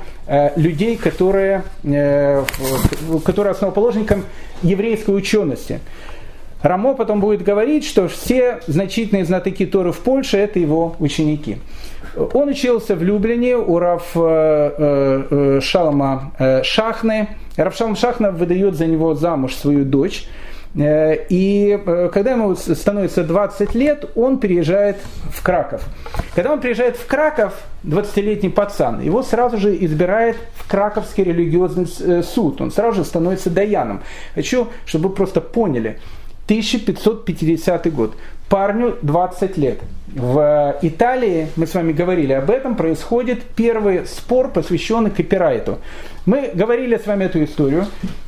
людей, 0.56 0.96
которые, 0.96 1.64
которые 1.84 3.52
основоположником 3.52 4.24
еврейской 4.62 5.12
учености. 5.12 5.82
Рамо 6.64 6.94
потом 6.94 7.20
будет 7.20 7.44
говорить, 7.44 7.86
что 7.86 8.08
все 8.08 8.62
значительные 8.68 9.26
знатоки 9.26 9.66
Торы 9.66 9.92
в 9.92 10.00
Польше– 10.00 10.38
это 10.40 10.60
его 10.60 10.96
ученики. 11.00 11.58
Он 12.16 12.50
учился 12.50 12.96
в 12.96 13.04
Люблине 13.04 13.58
у 13.58 13.80
Рав 13.80 14.12
э, 14.16 14.20
э, 14.20 15.24
э, 15.30 15.62
Шалома 15.62 16.32
Шахны. 16.64 17.30
Рав 17.58 17.76
Шалом 17.76 17.96
Шахна 17.96 18.32
выдает 18.32 18.76
за 18.76 18.86
него 18.86 19.16
замуж 19.16 19.56
свою 19.56 19.86
дочь. 19.86 20.28
И 20.76 21.80
когда 22.12 22.32
ему 22.32 22.56
становится 22.56 23.24
20 23.24 23.76
лет, 23.76 24.10
он 24.16 24.40
переезжает 24.40 24.98
в 25.32 25.44
Краков. 25.44 25.84
Когда 26.34 26.52
он 26.52 26.62
приезжает 26.62 26.98
в 26.98 27.06
Краков, 27.06 27.54
20-летний 27.84 28.50
пацан, 28.50 29.00
его 29.00 29.22
сразу 29.22 29.58
же 29.58 29.76
избирает 29.86 30.36
в 30.56 30.68
Краковский 30.68 31.26
религиозный 31.26 31.86
суд. 32.24 32.60
Он 32.60 32.72
сразу 32.72 32.98
же 32.98 33.06
становится 33.06 33.52
даяном. 33.52 34.02
Хочу, 34.34 34.68
чтобы 34.86 35.10
вы 35.10 35.16
просто 35.16 35.42
поняли. 35.42 36.00
1550 36.46 37.94
год. 37.94 38.16
Парню 38.50 38.98
20 39.02 39.58
лет. 39.58 39.80
В 40.08 40.78
Италии, 40.82 41.48
мы 41.56 41.66
с 41.66 41.74
вами 41.74 41.92
говорили 41.92 42.34
об 42.34 42.52
этом, 42.52 42.76
происходит 42.76 43.44
первый 43.44 44.06
спор, 44.06 44.50
посвященный 44.50 45.10
копирайту. 45.10 45.80
Мы 46.28 46.52
говорили 46.54 46.98
с 46.98 47.08
вами 47.08 47.24
эту 47.24 47.44
историю, 47.44 47.86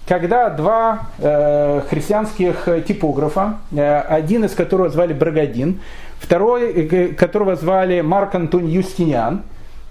когда 0.07 0.49
два 0.49 1.09
э, 1.19 1.81
христианских 1.89 2.67
типографа, 2.87 3.59
э, 3.71 3.99
один 3.99 4.45
из 4.45 4.55
которого 4.55 4.89
звали 4.89 5.13
Брагадин, 5.13 5.79
второй, 6.19 6.71
э, 6.71 7.07
которого 7.09 7.55
звали 7.55 8.01
Марк 8.01 8.33
Антон 8.33 8.65
Юстиниан, 8.65 9.43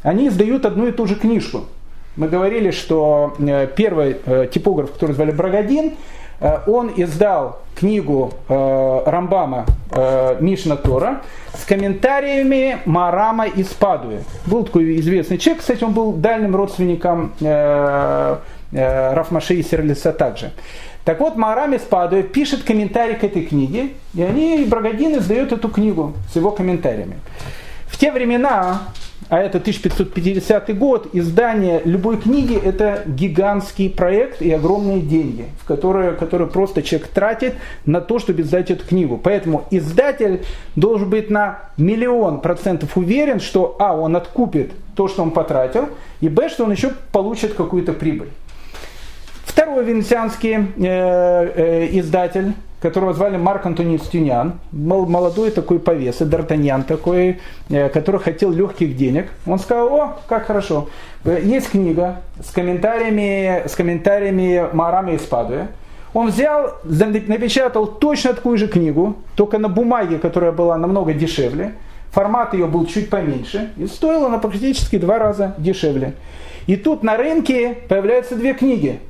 они 0.02 0.28
издают 0.28 0.66
одну 0.66 0.88
и 0.88 0.92
ту 0.92 1.06
же 1.06 1.14
книжку. 1.14 1.64
Мы 2.16 2.28
говорили, 2.28 2.70
что 2.70 3.34
э, 3.38 3.66
первый 3.74 4.16
э, 4.24 4.46
типограф, 4.52 4.92
который 4.92 5.12
звали 5.12 5.32
Брагадин, 5.32 5.94
он 6.66 6.92
издал 6.96 7.60
книгу 7.74 8.32
э, 8.48 9.02
Рамбама 9.06 9.66
э, 9.90 10.36
Мишна 10.40 10.76
Тора 10.76 11.22
с 11.54 11.64
комментариями 11.64 12.78
Марама 12.84 13.46
из 13.46 13.68
Падуи. 13.68 14.18
Был 14.46 14.64
такой 14.64 15.00
известный 15.00 15.38
человек, 15.38 15.60
кстати, 15.60 15.82
он 15.84 15.92
был 15.92 16.12
дальним 16.12 16.54
родственником 16.54 17.32
Рафмаши 18.72 19.54
и 19.54 19.62
Серлиса 19.62 20.12
также. 20.12 20.52
Так 21.04 21.20
вот, 21.20 21.36
Марам 21.36 21.74
из 21.74 21.82
Падуи 21.82 22.22
пишет 22.22 22.64
комментарий 22.64 23.14
к 23.14 23.24
этой 23.24 23.44
книге, 23.44 23.90
и 24.14 24.22
они, 24.22 24.64
Брагадин 24.64 25.18
издает 25.18 25.52
эту 25.52 25.68
книгу 25.68 26.14
с 26.32 26.36
его 26.36 26.50
комментариями. 26.50 27.18
В 27.86 27.98
те 27.98 28.10
времена 28.10 28.80
а 29.28 29.40
это 29.40 29.58
1550 29.58 30.76
год, 30.76 31.08
издание 31.14 31.80
любой 31.84 32.18
книги– 32.18 32.56
это 32.64 33.02
гигантский 33.06 33.88
проект 33.88 34.42
и 34.42 34.50
огромные 34.52 35.00
деньги, 35.00 35.46
в 35.60 35.66
которые, 35.66 36.12
которые 36.12 36.48
просто 36.48 36.82
человек 36.82 37.08
тратит 37.08 37.54
на 37.86 38.00
то, 38.00 38.18
чтобы 38.18 38.42
издать 38.42 38.70
эту 38.70 38.86
книгу. 38.86 39.18
Поэтому 39.22 39.64
издатель 39.70 40.44
должен 40.76 41.08
быть 41.08 41.30
на 41.30 41.70
миллион 41.78 42.40
процентов 42.40 42.96
уверен, 42.96 43.40
что 43.40 43.76
а, 43.78 43.96
он 43.96 44.14
откупит 44.14 44.72
то, 44.94 45.08
что 45.08 45.22
он 45.22 45.30
потратил, 45.30 45.88
и 46.20 46.28
б, 46.28 46.48
что 46.48 46.64
он 46.64 46.72
еще 46.72 46.92
получит 47.10 47.54
какую-то 47.54 47.92
прибыль. 47.94 48.28
Второй 49.44 49.84
венецианский 49.84 50.54
э, 50.54 50.62
э, 50.76 51.88
издатель, 51.98 52.54
которого 52.84 53.14
звали 53.14 53.38
Марк 53.38 53.64
Антоний 53.64 53.98
Стюнян, 53.98 54.60
молодой 54.70 55.50
такой 55.50 55.78
повес, 55.78 56.20
Д'Артаньян 56.20 56.84
такой, 56.84 57.38
э, 57.70 57.88
который 57.88 58.20
хотел 58.20 58.52
легких 58.52 58.94
денег. 58.94 59.30
Он 59.46 59.58
сказал, 59.58 59.94
о, 59.94 60.18
как 60.28 60.44
хорошо, 60.46 60.90
э, 61.24 61.40
есть 61.42 61.70
книга 61.70 62.20
с 62.46 62.50
комментариями, 62.50 63.66
с 63.66 63.74
комментариями 63.74 64.68
Марама 64.74 65.12
из 65.12 65.22
Падуя. 65.22 65.68
Он 66.12 66.26
взял, 66.26 66.74
напечатал 66.84 67.86
точно 67.86 68.34
такую 68.34 68.58
же 68.58 68.68
книгу, 68.68 69.16
только 69.34 69.56
на 69.56 69.70
бумаге, 69.70 70.18
которая 70.18 70.52
была 70.52 70.76
намного 70.76 71.14
дешевле. 71.14 71.72
Формат 72.10 72.52
ее 72.52 72.66
был 72.66 72.84
чуть 72.84 73.08
поменьше, 73.08 73.70
и 73.78 73.86
стоила 73.86 74.26
она 74.26 74.36
практически 74.36 74.98
два 74.98 75.18
раза 75.18 75.54
дешевле. 75.56 76.12
И 76.66 76.76
тут 76.76 77.02
на 77.02 77.16
рынке 77.16 77.78
появляются 77.88 78.36
две 78.36 78.52
книги. 78.52 79.00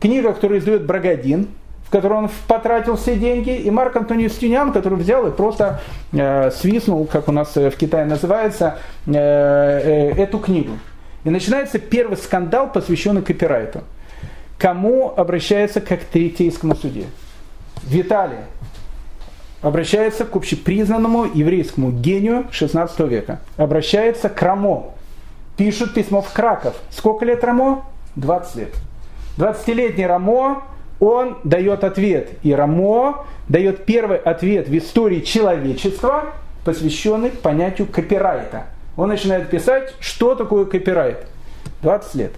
Книга, 0.00 0.32
которую 0.32 0.60
издает 0.60 0.86
Брагадин, 0.86 1.48
в 1.88 1.90
которой 1.90 2.18
он 2.18 2.30
потратил 2.46 2.96
все 2.96 3.16
деньги, 3.16 3.56
и 3.56 3.70
Марк 3.70 3.96
Антоний 3.96 4.28
Стюнян, 4.28 4.74
который 4.74 4.98
взял 4.98 5.26
и 5.26 5.30
просто 5.30 5.80
э, 6.12 6.50
свистнул, 6.50 7.06
как 7.06 7.28
у 7.28 7.32
нас 7.32 7.56
в 7.56 7.70
Китае 7.70 8.04
называется, 8.04 8.76
э, 9.06 9.12
э, 9.14 10.22
эту 10.22 10.38
книгу. 10.38 10.72
И 11.24 11.30
начинается 11.30 11.78
первый 11.78 12.18
скандал, 12.18 12.70
посвященный 12.70 13.22
копирайту. 13.22 13.80
Кому 14.58 15.14
обращается 15.16 15.80
как 15.80 16.00
к 16.00 16.04
третейскому 16.04 16.76
суде? 16.76 17.06
Виталий 17.84 18.44
обращается 19.62 20.26
к 20.26 20.36
общепризнанному 20.36 21.24
еврейскому 21.32 21.90
гению 21.90 22.48
16 22.50 23.00
века. 23.00 23.40
Обращается 23.56 24.28
к 24.28 24.42
Рамо. 24.42 24.92
Пишут 25.56 25.94
письмо 25.94 26.20
в 26.20 26.30
Краков. 26.34 26.74
Сколько 26.90 27.24
лет 27.24 27.42
Рамо? 27.42 27.86
20 28.16 28.56
лет. 28.56 28.74
20-летний 29.38 30.06
Рамо 30.06 30.64
он 31.00 31.38
дает 31.44 31.84
ответ. 31.84 32.30
И 32.42 32.52
Рамо 32.52 33.26
дает 33.48 33.84
первый 33.84 34.18
ответ 34.18 34.68
в 34.68 34.76
истории 34.76 35.20
человечества, 35.20 36.32
посвященный 36.64 37.30
понятию 37.30 37.86
копирайта. 37.86 38.66
Он 38.96 39.08
начинает 39.08 39.48
писать, 39.48 39.94
что 40.00 40.34
такое 40.34 40.64
копирайт. 40.64 41.26
20 41.82 42.14
лет. 42.16 42.32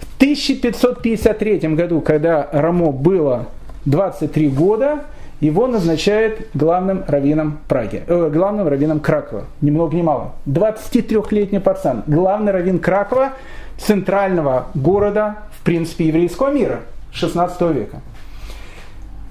В 0.00 0.16
1553 0.16 1.58
году, 1.74 2.00
когда 2.00 2.48
Рамо 2.52 2.92
было 2.92 3.46
23 3.86 4.48
года, 4.48 5.04
его 5.40 5.68
назначает 5.68 6.48
главным 6.52 7.04
раввином 7.06 7.60
Праги, 7.68 8.02
э, 8.06 8.30
главным 8.32 8.66
раввином 8.66 9.00
Кракова. 9.00 9.44
Ни 9.60 9.70
много 9.70 9.96
ни 9.96 10.02
мало. 10.02 10.32
23-летний 10.46 11.60
пацан. 11.60 12.02
Главный 12.06 12.52
раввин 12.52 12.80
Кракова, 12.80 13.34
центрального 13.78 14.66
города, 14.74 15.36
в 15.52 15.64
принципе, 15.64 16.08
еврейского 16.08 16.50
мира. 16.50 16.80
16 17.18 17.60
века. 17.74 18.00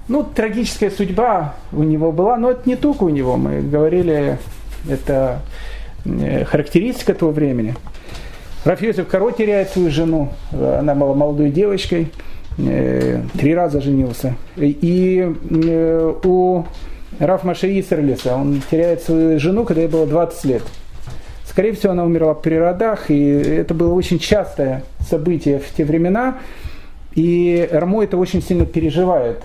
Ну, 0.08 0.22
трагическая 0.22 0.90
судьба 0.90 1.54
у 1.72 1.82
него 1.82 2.12
была, 2.12 2.36
но 2.36 2.52
это 2.52 2.68
не 2.68 2.76
только 2.76 3.04
у 3.04 3.08
него. 3.08 3.36
Мы 3.36 3.60
говорили, 3.60 4.38
это 4.88 5.40
э, 6.04 6.44
характеристика 6.44 7.14
того 7.14 7.32
времени. 7.32 7.74
Рафиосиф 8.64 9.06
Каро 9.06 9.30
теряет 9.32 9.70
свою 9.70 9.90
жену. 9.90 10.30
Она 10.52 10.94
была 10.94 11.14
молодой 11.14 11.50
девочкой. 11.50 12.10
Э, 12.58 13.22
три 13.38 13.54
раза 13.54 13.80
женился. 13.80 14.34
И 14.56 15.34
э, 15.50 16.14
у 16.24 16.64
Раф 17.18 17.44
Маше 17.44 17.78
Исерлиса 17.78 18.34
он 18.34 18.62
теряет 18.70 19.02
свою 19.02 19.38
жену, 19.38 19.64
когда 19.64 19.82
ей 19.82 19.88
было 19.88 20.06
20 20.06 20.44
лет. 20.44 20.62
Скорее 21.44 21.72
всего, 21.72 21.92
она 21.92 22.04
умерла 22.04 22.34
при 22.34 22.54
родах, 22.54 23.10
и 23.10 23.20
это 23.20 23.74
было 23.74 23.92
очень 23.92 24.18
частое 24.18 24.84
событие 25.00 25.58
в 25.58 25.68
те 25.74 25.84
времена. 25.84 26.38
И 27.14 27.68
Рамо 27.72 28.04
это 28.04 28.16
очень 28.16 28.42
сильно 28.42 28.66
переживает. 28.66 29.42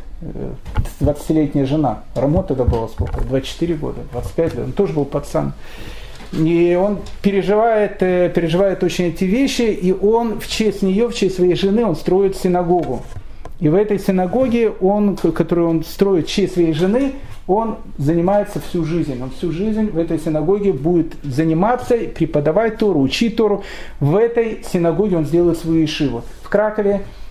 20-летняя 1.00 1.66
жена. 1.66 2.04
Рамо 2.16 2.44
тогда 2.44 2.64
было 2.64 2.88
сколько? 2.88 3.22
24 3.22 3.76
года, 3.76 4.02
25 4.12 4.56
лет. 4.56 4.66
Он 4.66 4.72
тоже 4.72 4.94
был 4.94 5.06
пацан. 5.06 5.54
И 6.34 6.78
он 6.82 7.00
переживает, 7.22 8.02
э, 8.02 8.32
переживает 8.34 8.84
очень 8.84 9.06
эти 9.06 9.26
вещи, 9.26 9.62
и 9.62 9.92
он 9.92 10.40
в 10.40 10.48
честь 10.48 10.82
нее, 10.82 11.08
в 11.08 11.14
честь 11.14 11.36
своей 11.36 11.56
жены, 11.56 11.86
он 11.86 11.96
строит 11.96 12.36
синагогу. 12.36 13.04
И 13.60 13.70
в 13.70 13.76
этой 13.76 14.00
синагоге, 14.00 14.72
он, 14.82 15.16
которую 15.16 15.70
он 15.70 15.84
строит 15.84 16.28
в 16.28 16.32
честь 16.32 16.54
своей 16.54 16.74
жены, 16.74 17.14
он 17.46 17.78
занимается 17.98 18.60
всю 18.60 18.84
жизнь. 18.84 19.22
Он 19.22 19.30
всю 19.30 19.52
жизнь 19.52 19.92
в 19.92 19.98
этой 20.00 20.18
синагоге 20.18 20.74
будет 20.74 21.14
заниматься, 21.24 21.98
преподавать 21.98 22.78
Тору, 22.78 23.02
учить 23.02 23.36
Тору. 23.36 23.64
В 24.00 24.16
этой 24.16 24.64
синагоге 24.72 25.18
он 25.18 25.26
сделает 25.26 25.60
свою 25.60 25.86
ишиву. 25.86 26.24
В 26.42 26.50
Кракове 26.50 27.02
Э, 27.02 27.23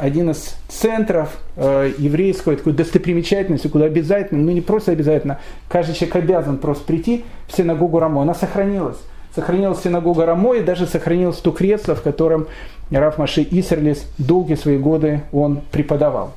один 0.00 0.30
из 0.30 0.54
центров 0.68 1.38
э, 1.56 1.92
еврейской 1.96 2.56
такой 2.56 2.74
достопримечательности, 2.74 3.68
куда 3.68 3.86
обязательно, 3.86 4.42
ну 4.42 4.50
не 4.52 4.60
просто 4.60 4.92
обязательно, 4.92 5.40
каждый 5.68 5.94
человек 5.94 6.16
обязан 6.16 6.58
просто 6.58 6.84
прийти 6.84 7.24
в 7.48 7.56
синагогу 7.56 7.98
Рамо. 7.98 8.22
Она 8.22 8.34
сохранилась. 8.34 8.98
Сохранилась 9.34 9.80
синагога 9.82 10.26
Рамо 10.26 10.54
и 10.54 10.60
даже 10.60 10.86
сохранилось 10.86 11.38
то 11.38 11.52
кресло, 11.52 11.94
в 11.94 12.02
котором 12.02 12.48
Раф 12.90 13.16
Маши 13.16 13.46
Исерлис 13.50 14.04
долгие 14.18 14.56
свои 14.56 14.76
годы 14.76 15.22
он 15.32 15.60
преподавал. 15.70 16.32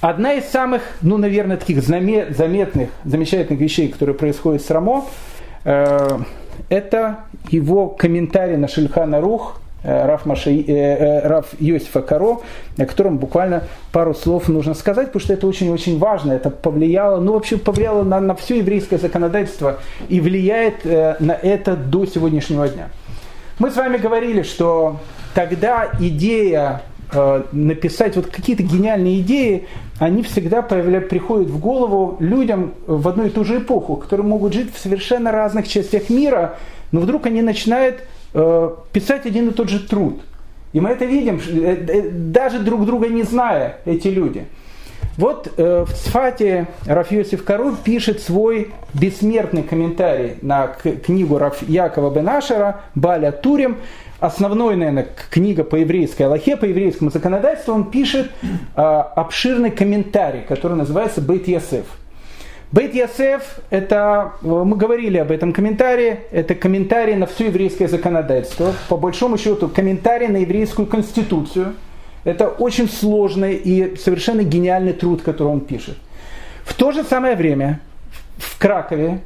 Одна 0.00 0.34
из 0.34 0.44
самых, 0.44 0.80
ну, 1.02 1.18
наверное, 1.18 1.58
таких 1.58 1.82
заметных, 1.82 2.88
замечательных 3.04 3.60
вещей, 3.60 3.88
которые 3.88 4.14
происходят 4.14 4.62
с 4.62 4.70
Рамо, 4.70 5.04
э, 5.64 6.18
это 6.70 7.18
его 7.50 7.88
комментарий 7.88 8.56
на 8.56 8.66
Шильхана 8.66 9.20
Рух 9.20 9.60
Э, 9.60 9.69
Раф, 9.82 10.26
Маши, 10.26 10.50
э, 10.50 10.64
э, 10.66 11.26
Раф 11.26 11.46
Йосифа 11.58 12.02
Каро, 12.02 12.40
о 12.76 12.84
котором 12.84 13.18
буквально 13.18 13.64
пару 13.92 14.14
слов 14.14 14.48
нужно 14.48 14.74
сказать, 14.74 15.06
потому 15.06 15.22
что 15.22 15.32
это 15.32 15.46
очень-очень 15.46 15.98
важно. 15.98 16.32
Это 16.32 16.50
повлияло, 16.50 17.20
ну 17.20 17.32
вообще 17.32 17.56
повлияло 17.56 18.02
на, 18.02 18.20
на 18.20 18.34
все 18.34 18.58
еврейское 18.58 18.98
законодательство 18.98 19.78
и 20.08 20.20
влияет 20.20 20.84
э, 20.84 21.16
на 21.20 21.32
это 21.32 21.76
до 21.76 22.04
сегодняшнего 22.04 22.68
дня. 22.68 22.88
Мы 23.58 23.70
с 23.70 23.76
вами 23.76 23.96
говорили, 23.96 24.42
что 24.42 24.98
тогда 25.34 25.90
идея 25.98 26.82
э, 27.12 27.42
написать 27.52 28.16
вот 28.16 28.26
какие-то 28.26 28.62
гениальные 28.62 29.20
идеи, 29.20 29.66
они 29.98 30.22
всегда 30.22 30.60
появля, 30.60 31.00
приходят 31.00 31.48
в 31.48 31.58
голову 31.58 32.16
людям 32.20 32.74
в 32.86 33.08
одну 33.08 33.26
и 33.26 33.30
ту 33.30 33.44
же 33.44 33.58
эпоху, 33.58 33.96
которые 33.96 34.26
могут 34.26 34.52
жить 34.52 34.74
в 34.74 34.78
совершенно 34.78 35.32
разных 35.32 35.68
частях 35.68 36.10
мира, 36.10 36.56
но 36.92 37.00
вдруг 37.00 37.26
они 37.26 37.40
начинают 37.40 38.02
Э, 38.02 38.19
писать 38.32 39.26
один 39.26 39.48
и 39.48 39.52
тот 39.52 39.68
же 39.68 39.80
труд. 39.80 40.20
И 40.72 40.80
мы 40.80 40.90
это 40.90 41.04
видим, 41.04 41.40
э, 41.40 41.84
э, 41.88 42.10
даже 42.10 42.60
друг 42.60 42.86
друга 42.86 43.08
не 43.08 43.24
зная, 43.24 43.78
эти 43.84 44.08
люди. 44.08 44.46
Вот 45.16 45.52
в 45.56 45.88
Цфате 45.92 46.68
Рафиосиф 46.86 47.44
Кару 47.44 47.74
пишет 47.74 48.22
свой 48.22 48.72
бессмертный 48.94 49.62
комментарий 49.62 50.36
на 50.40 50.68
книгу 50.68 51.36
Раф 51.36 51.62
Якова 51.68 52.10
Бенашера 52.10 52.82
«Баля 52.94 53.32
Турим». 53.32 53.78
Основной, 54.20 54.76
наверное, 54.76 55.08
книга 55.30 55.64
по 55.64 55.76
еврейской 55.76 56.22
Аллахе, 56.22 56.56
по 56.56 56.64
еврейскому 56.64 57.10
законодательству, 57.10 57.74
он 57.74 57.90
пишет 57.90 58.30
обширный 58.74 59.70
комментарий, 59.70 60.42
который 60.42 60.76
называется 60.76 61.20
«Бейт 61.20 61.48
Ясеф». 61.48 61.84
Бейт 62.72 62.94
Ясеф, 62.94 63.58
это, 63.70 64.34
мы 64.42 64.76
говорили 64.76 65.18
об 65.18 65.32
этом 65.32 65.52
комментарии, 65.52 66.20
это 66.30 66.54
комментарий 66.54 67.16
на 67.16 67.26
все 67.26 67.46
еврейское 67.46 67.88
законодательство, 67.88 68.72
по 68.88 68.96
большому 68.96 69.38
счету 69.38 69.66
комментарий 69.66 70.28
на 70.28 70.36
еврейскую 70.36 70.86
конституцию. 70.86 71.74
Это 72.22 72.46
очень 72.46 72.88
сложный 72.88 73.54
и 73.54 73.96
совершенно 73.96 74.44
гениальный 74.44 74.92
труд, 74.92 75.22
который 75.22 75.48
он 75.48 75.62
пишет. 75.62 75.96
В 76.62 76.74
то 76.74 76.92
же 76.92 77.02
самое 77.02 77.34
время 77.34 77.80
в 78.36 78.56
Кракове 78.58 79.20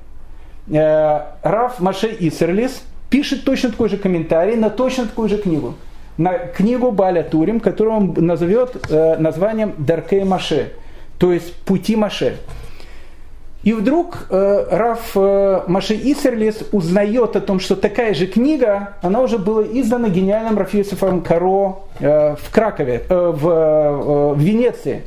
э, 0.70 1.20
Раф 1.42 1.80
Маше 1.80 2.16
Исерлис 2.18 2.82
пишет 3.10 3.44
точно 3.44 3.72
такой 3.72 3.90
же 3.90 3.98
комментарий 3.98 4.56
на 4.56 4.70
точно 4.70 5.04
такую 5.04 5.28
же 5.28 5.36
книгу. 5.36 5.74
На 6.16 6.38
книгу 6.38 6.92
Баля 6.92 7.22
Турим, 7.22 7.60
которую 7.60 7.96
он 7.96 8.14
назовет 8.16 8.86
э, 8.88 9.16
названием 9.18 9.74
Даркей 9.76 10.24
Маше, 10.24 10.72
то 11.18 11.30
есть 11.30 11.54
Пути 11.56 11.94
Маше. 11.94 12.38
И 13.64 13.72
вдруг 13.72 14.26
э, 14.28 14.66
Раф 14.70 15.12
э, 15.14 15.62
Маши 15.66 15.94
Исерлис 15.94 16.64
узнает 16.70 17.34
о 17.34 17.40
том, 17.40 17.60
что 17.60 17.76
такая 17.76 18.12
же 18.12 18.26
книга, 18.26 18.96
она 19.00 19.22
уже 19.22 19.38
была 19.38 19.62
издана 19.62 20.10
гениальным 20.10 20.58
Рафисофом 20.58 21.22
Каро 21.22 21.78
э, 21.98 22.36
в 22.36 22.50
Кракове, 22.52 23.04
э, 23.08 23.32
в, 23.34 23.48
э, 23.48 24.34
в 24.34 24.38
Венеции. 24.38 25.04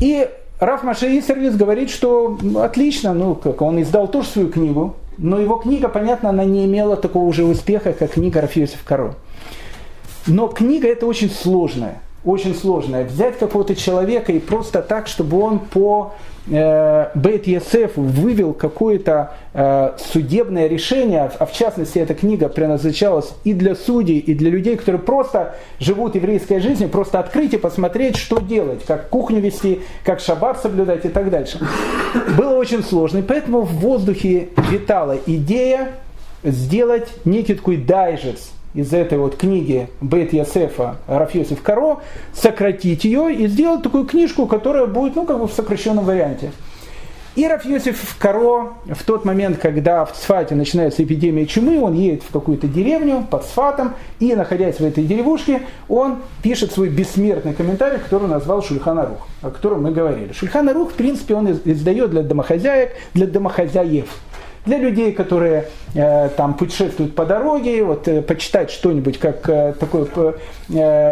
И 0.00 0.26
Раф 0.58 0.84
Маши 0.84 1.18
Исерлис 1.18 1.54
говорит, 1.54 1.90
что 1.90 2.38
отлично, 2.56 3.12
ну, 3.12 3.34
как 3.34 3.60
он 3.60 3.80
издал 3.82 4.08
тоже 4.08 4.28
свою 4.28 4.48
книгу, 4.48 4.96
но 5.18 5.38
его 5.38 5.56
книга, 5.56 5.88
понятно, 5.88 6.30
она 6.30 6.44
не 6.44 6.64
имела 6.64 6.96
такого 6.96 7.30
же 7.34 7.44
успеха, 7.44 7.92
как 7.92 8.12
книга 8.12 8.40
Рафиосиф 8.40 8.82
Каро. 8.84 9.16
Но 10.26 10.48
книга 10.48 10.88
это 10.88 11.04
очень 11.04 11.28
сложная. 11.28 12.00
Очень 12.24 12.54
сложная. 12.54 13.04
Взять 13.04 13.38
какого-то 13.38 13.74
человека 13.74 14.32
и 14.32 14.38
просто 14.38 14.82
так, 14.82 15.06
чтобы 15.06 15.40
он 15.40 15.58
по 15.58 16.14
э, 16.50 17.10
Бейт 17.14 17.46
вывел 17.96 18.54
какое-то 18.54 19.32
э, 19.52 19.92
судебное 19.98 20.66
решение, 20.66 21.30
а 21.38 21.46
в 21.46 21.52
частности 21.52 21.98
эта 21.98 22.14
книга 22.14 22.48
предназначалась 22.48 23.34
и 23.44 23.52
для 23.52 23.74
судей, 23.74 24.18
и 24.18 24.34
для 24.34 24.50
людей, 24.50 24.76
которые 24.76 25.02
просто 25.02 25.54
живут 25.78 26.14
еврейской 26.14 26.60
жизнью, 26.60 26.88
просто 26.88 27.18
открыть 27.18 27.52
и 27.52 27.58
посмотреть, 27.58 28.16
что 28.16 28.38
делать, 28.38 28.84
как 28.86 29.10
кухню 29.10 29.40
вести, 29.40 29.82
как 30.04 30.20
шаббат 30.20 30.60
соблюдать 30.62 31.04
и 31.04 31.08
так 31.08 31.30
дальше. 31.30 31.58
Было 32.38 32.56
очень 32.56 32.82
сложно, 32.82 33.18
и 33.18 33.22
поэтому 33.22 33.62
в 33.62 33.72
воздухе 33.74 34.48
витала 34.70 35.18
идея 35.26 35.92
сделать 36.42 37.08
некий 37.24 37.54
такой 37.54 37.76
дайджест 37.76 38.52
из 38.74 38.92
этой 38.92 39.18
вот 39.18 39.36
книги 39.36 39.88
Бет 40.00 40.32
Ясефа 40.32 40.96
Рафьосиф 41.06 41.62
Каро, 41.62 41.98
сократить 42.32 43.04
ее 43.04 43.32
и 43.32 43.46
сделать 43.46 43.82
такую 43.82 44.04
книжку, 44.04 44.46
которая 44.46 44.86
будет, 44.86 45.16
ну, 45.16 45.24
как 45.24 45.38
бы 45.38 45.46
в 45.46 45.52
сокращенном 45.52 46.04
варианте. 46.04 46.50
И 47.36 47.48
Рафьосиф 47.48 48.16
Каро 48.20 48.74
в 48.86 49.02
тот 49.04 49.24
момент, 49.24 49.58
когда 49.58 50.04
в 50.04 50.12
Цфате 50.12 50.54
начинается 50.54 51.02
эпидемия 51.02 51.46
чумы, 51.46 51.82
он 51.82 51.94
едет 51.94 52.22
в 52.22 52.32
какую-то 52.32 52.68
деревню 52.68 53.26
под 53.28 53.44
Цфатом, 53.44 53.94
и, 54.20 54.34
находясь 54.36 54.76
в 54.76 54.84
этой 54.84 55.02
деревушке, 55.02 55.62
он 55.88 56.18
пишет 56.44 56.70
свой 56.70 56.88
бессмертный 56.90 57.52
комментарий, 57.52 57.98
который 57.98 58.28
назвал 58.28 58.62
Шульханарух, 58.62 59.26
о 59.42 59.50
котором 59.50 59.82
мы 59.82 59.90
говорили. 59.90 60.32
Шульханарух, 60.32 60.92
в 60.92 60.94
принципе, 60.94 61.34
он 61.34 61.50
издает 61.64 62.10
для 62.10 62.22
домохозяек, 62.22 62.92
для 63.14 63.26
домохозяев. 63.26 64.06
Для 64.64 64.78
людей, 64.78 65.12
которые 65.12 65.68
э, 65.94 66.30
там 66.30 66.54
путешествуют 66.54 67.14
по 67.14 67.26
дороге, 67.26 67.84
вот 67.84 68.08
э, 68.08 68.22
почитать 68.22 68.70
что-нибудь 68.70 69.18
как 69.18 69.46
э, 69.48 69.74
такое 69.78 70.06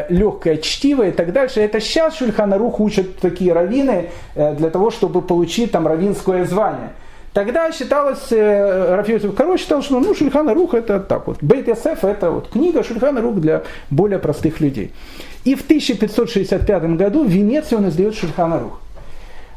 легкое 0.09 0.57
чтиво 0.57 1.07
и 1.07 1.11
так 1.11 1.33
дальше. 1.33 1.61
Это 1.61 1.79
сейчас 1.79 2.17
Шульханарух 2.17 2.81
учат 2.81 3.19
такие 3.19 3.53
раввины 3.53 4.09
для 4.35 4.71
того, 4.71 4.91
чтобы 4.91 5.21
получить 5.21 5.71
там 5.71 5.87
раввинское 5.87 6.47
звание. 6.47 6.93
Тогда 7.35 7.71
считалось, 7.73 8.31
Рафиосиф 8.31 9.35
Король 9.35 9.59
считал, 9.59 9.83
что 9.83 10.01
ну, 10.01 10.15
Шульхана 10.15 10.55
Рух 10.55 10.75
это 10.75 11.01
так 11.01 11.27
вот. 11.27 11.39
Бейт 11.43 11.69
Ясеф 11.69 12.05
это 12.05 12.31
вот 12.31 12.49
книга 12.49 12.83
Шульхана 12.83 13.21
Рух 13.21 13.37
для 13.37 13.63
более 13.91 14.19
простых 14.19 14.61
людей. 14.61 14.93
И 15.45 15.55
в 15.55 15.63
1565 15.63 16.97
году 16.97 17.25
в 17.25 17.29
Венеции 17.29 17.77
он 17.77 17.89
издает 17.89 18.15
Шульхана 18.15 18.61
Рух. 18.61 18.81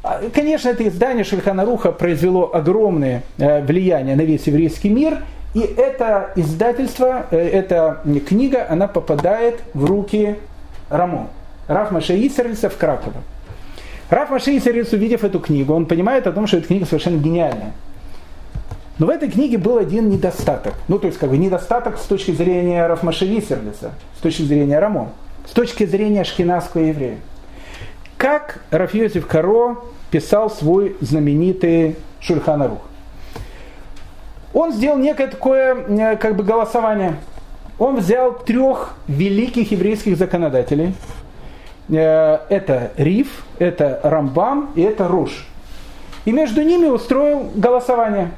А, 0.08 0.22
конечно, 0.32 0.70
это 0.70 0.88
издание 0.88 1.24
Шульханаруха 1.24 1.92
произвело 1.92 2.52
огромное 2.54 3.24
э, 3.40 3.64
влияние 3.64 4.16
на 4.16 4.22
весь 4.22 4.46
еврейский 4.46 4.90
мир, 4.90 5.24
и 5.56 5.62
это 5.62 6.30
издательство, 6.36 7.26
э, 7.32 7.38
эта 7.38 8.04
книга, 8.28 8.68
она 8.70 8.88
попадает 8.88 9.62
в 9.74 9.84
руки 9.84 10.36
Рамо, 10.92 11.30
Раф 11.68 11.90
Маше 11.90 12.14
Исерлица 12.16 12.70
в 12.70 12.78
Краково. 12.78 13.16
Раф 14.12 14.30
Маше 14.30 14.56
Исерлиц, 14.56 14.94
увидев 14.94 15.24
эту 15.24 15.40
книгу, 15.40 15.74
он 15.74 15.88
понимает 15.88 16.28
о 16.28 16.32
том, 16.32 16.46
что 16.46 16.58
эта 16.58 16.68
книга 16.68 16.86
совершенно 16.86 17.18
гениальная. 17.18 17.74
Но 19.00 19.08
в 19.08 19.10
этой 19.10 19.32
книге 19.32 19.58
был 19.58 19.80
один 19.80 20.10
недостаток. 20.10 20.76
Ну, 20.88 21.00
то 21.00 21.08
есть, 21.08 21.18
как 21.18 21.32
бы 21.32 21.38
недостаток 21.40 21.98
с 21.98 22.04
точки 22.04 22.30
зрения 22.30 22.86
Рафмаши 22.86 23.26
Висерлица, 23.26 23.94
с 24.20 24.22
точки 24.22 24.44
зрения 24.44 24.78
Рамо, 24.78 25.10
с 25.48 25.52
точки 25.52 25.84
зрения 25.88 26.24
шкинавского 26.24 26.84
еврея. 26.84 27.18
Как 28.18 28.62
Рафьозев 28.70 29.26
Каро 29.26 29.78
писал 30.12 30.50
свой 30.50 30.96
знаменитый 31.02 31.96
Шульханарух. 32.20 32.80
Он 34.54 34.72
сделал 34.72 34.98
некое 34.98 35.28
такое 35.28 35.76
э, 35.76 36.16
как 36.16 36.36
бы 36.36 36.44
голосование. 36.44 37.18
Он 37.78 37.98
взял 37.98 38.34
трех 38.34 38.96
великих 39.08 39.72
еврейских 39.72 40.18
законодателей. 40.18 40.94
Э, 41.90 42.40
это 42.50 42.92
Риф, 42.96 43.46
это 43.60 44.00
Рамбам 44.04 44.72
и 44.76 44.82
это 44.82 45.08
Руш. 45.08 45.46
И 46.24 46.32
между 46.32 46.62
ними 46.62 46.88
устроил 46.88 47.52
голосование. 47.56 48.32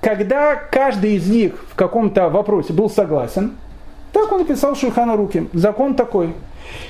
Когда 0.00 0.56
каждый 0.56 1.16
из 1.16 1.28
них 1.28 1.64
в 1.70 1.74
каком-то 1.74 2.28
вопросе 2.28 2.72
был 2.72 2.90
согласен, 2.90 3.56
так 4.12 4.30
он 4.32 4.40
написал 4.40 4.74
Шульхана 4.74 5.16
Руки. 5.16 5.48
Закон 5.52 5.94
такой– 5.94 6.34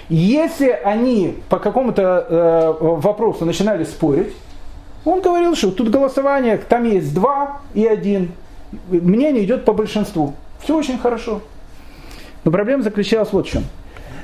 если 0.08 0.68
они 0.70 1.38
по 1.48 1.58
какому-то 1.58 2.26
э, 2.28 2.74
вопросу 2.80 3.44
начинали 3.44 3.84
спорить, 3.84 4.34
он 5.04 5.20
говорил, 5.20 5.54
что 5.54 5.70
тут 5.70 5.90
голосование, 5.90 6.58
там 6.58 6.84
есть 6.84 7.14
два 7.14 7.60
и 7.74 7.86
один. 7.86 8.32
Мнение 8.88 9.44
идет 9.44 9.64
по 9.64 9.72
большинству. 9.72 10.34
Все 10.60 10.76
очень 10.76 10.98
хорошо. 10.98 11.40
Но 12.44 12.50
проблема 12.50 12.82
заключалась 12.82 13.32
вот 13.32 13.46
в 13.46 13.50
чем. 13.50 13.64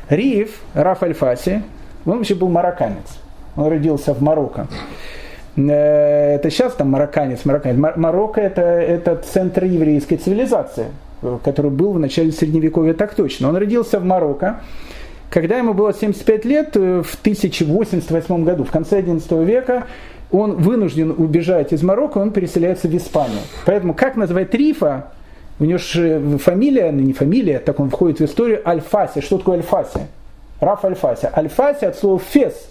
Риев, 0.09 0.61
Раф 0.75 1.03
Альфаси, 1.03 1.63
он 2.05 2.19
вообще 2.19 2.35
был 2.35 2.49
марокканец. 2.49 3.19
Он 3.57 3.69
родился 3.69 4.15
в 4.15 4.21
Марокко. 4.21 4.67
Э, 5.57 6.35
это 6.35 6.51
сейчас 6.51 6.75
там 6.75 6.91
марокканец, 6.91 7.45
марокканец. 7.45 7.97
Марокко 7.97 8.41
это, 8.41 8.63
это 8.63 9.17
центр 9.17 9.65
еврейской 9.65 10.17
цивилизации, 10.17 10.87
который 11.45 11.71
был 11.71 11.93
в 11.93 11.99
начале 11.99 12.33
Средневековья 12.33 12.95
так 12.95 13.15
точно. 13.15 13.49
Он 13.49 13.57
родился 13.57 13.99
в 13.99 14.05
Марокко. 14.05 14.61
Когда 15.35 15.59
ему 15.59 15.75
было 15.75 15.93
75 15.93 16.45
лет, 16.45 16.77
э, 16.77 17.03
в 17.03 17.17
1088 17.17 18.45
году, 18.45 18.63
в 18.63 18.71
конце 18.71 19.03
XI 19.03 19.45
века, 19.45 19.89
он 20.31 20.59
вынужден 20.59 21.11
убежать 21.11 21.73
из 21.73 21.83
Марокко, 21.83 22.19
он 22.19 22.31
переселяется 22.31 22.87
в 22.87 22.97
Испанию. 22.97 23.41
Поэтому 23.67 23.95
как 23.95 24.15
называть 24.15 24.55
Рифа? 24.55 25.09
У 25.59 25.65
него 25.65 25.79
же 25.79 26.39
фамилия, 26.39 26.93
ну 26.93 27.01
не 27.01 27.13
фамилия, 27.13 27.59
так 27.59 27.81
он 27.81 27.91
входит 27.91 28.21
в 28.21 28.25
историю, 28.25 28.63
Альфаси. 28.65 29.23
Что 29.23 29.39
такое 29.39 29.57
Альфаси? 29.57 30.03
Раф 30.61 30.85
Альфаси. 30.85 31.29
Альфаси 31.37 31.87
от 31.87 31.97
слова 31.97 32.21
фес. 32.21 32.69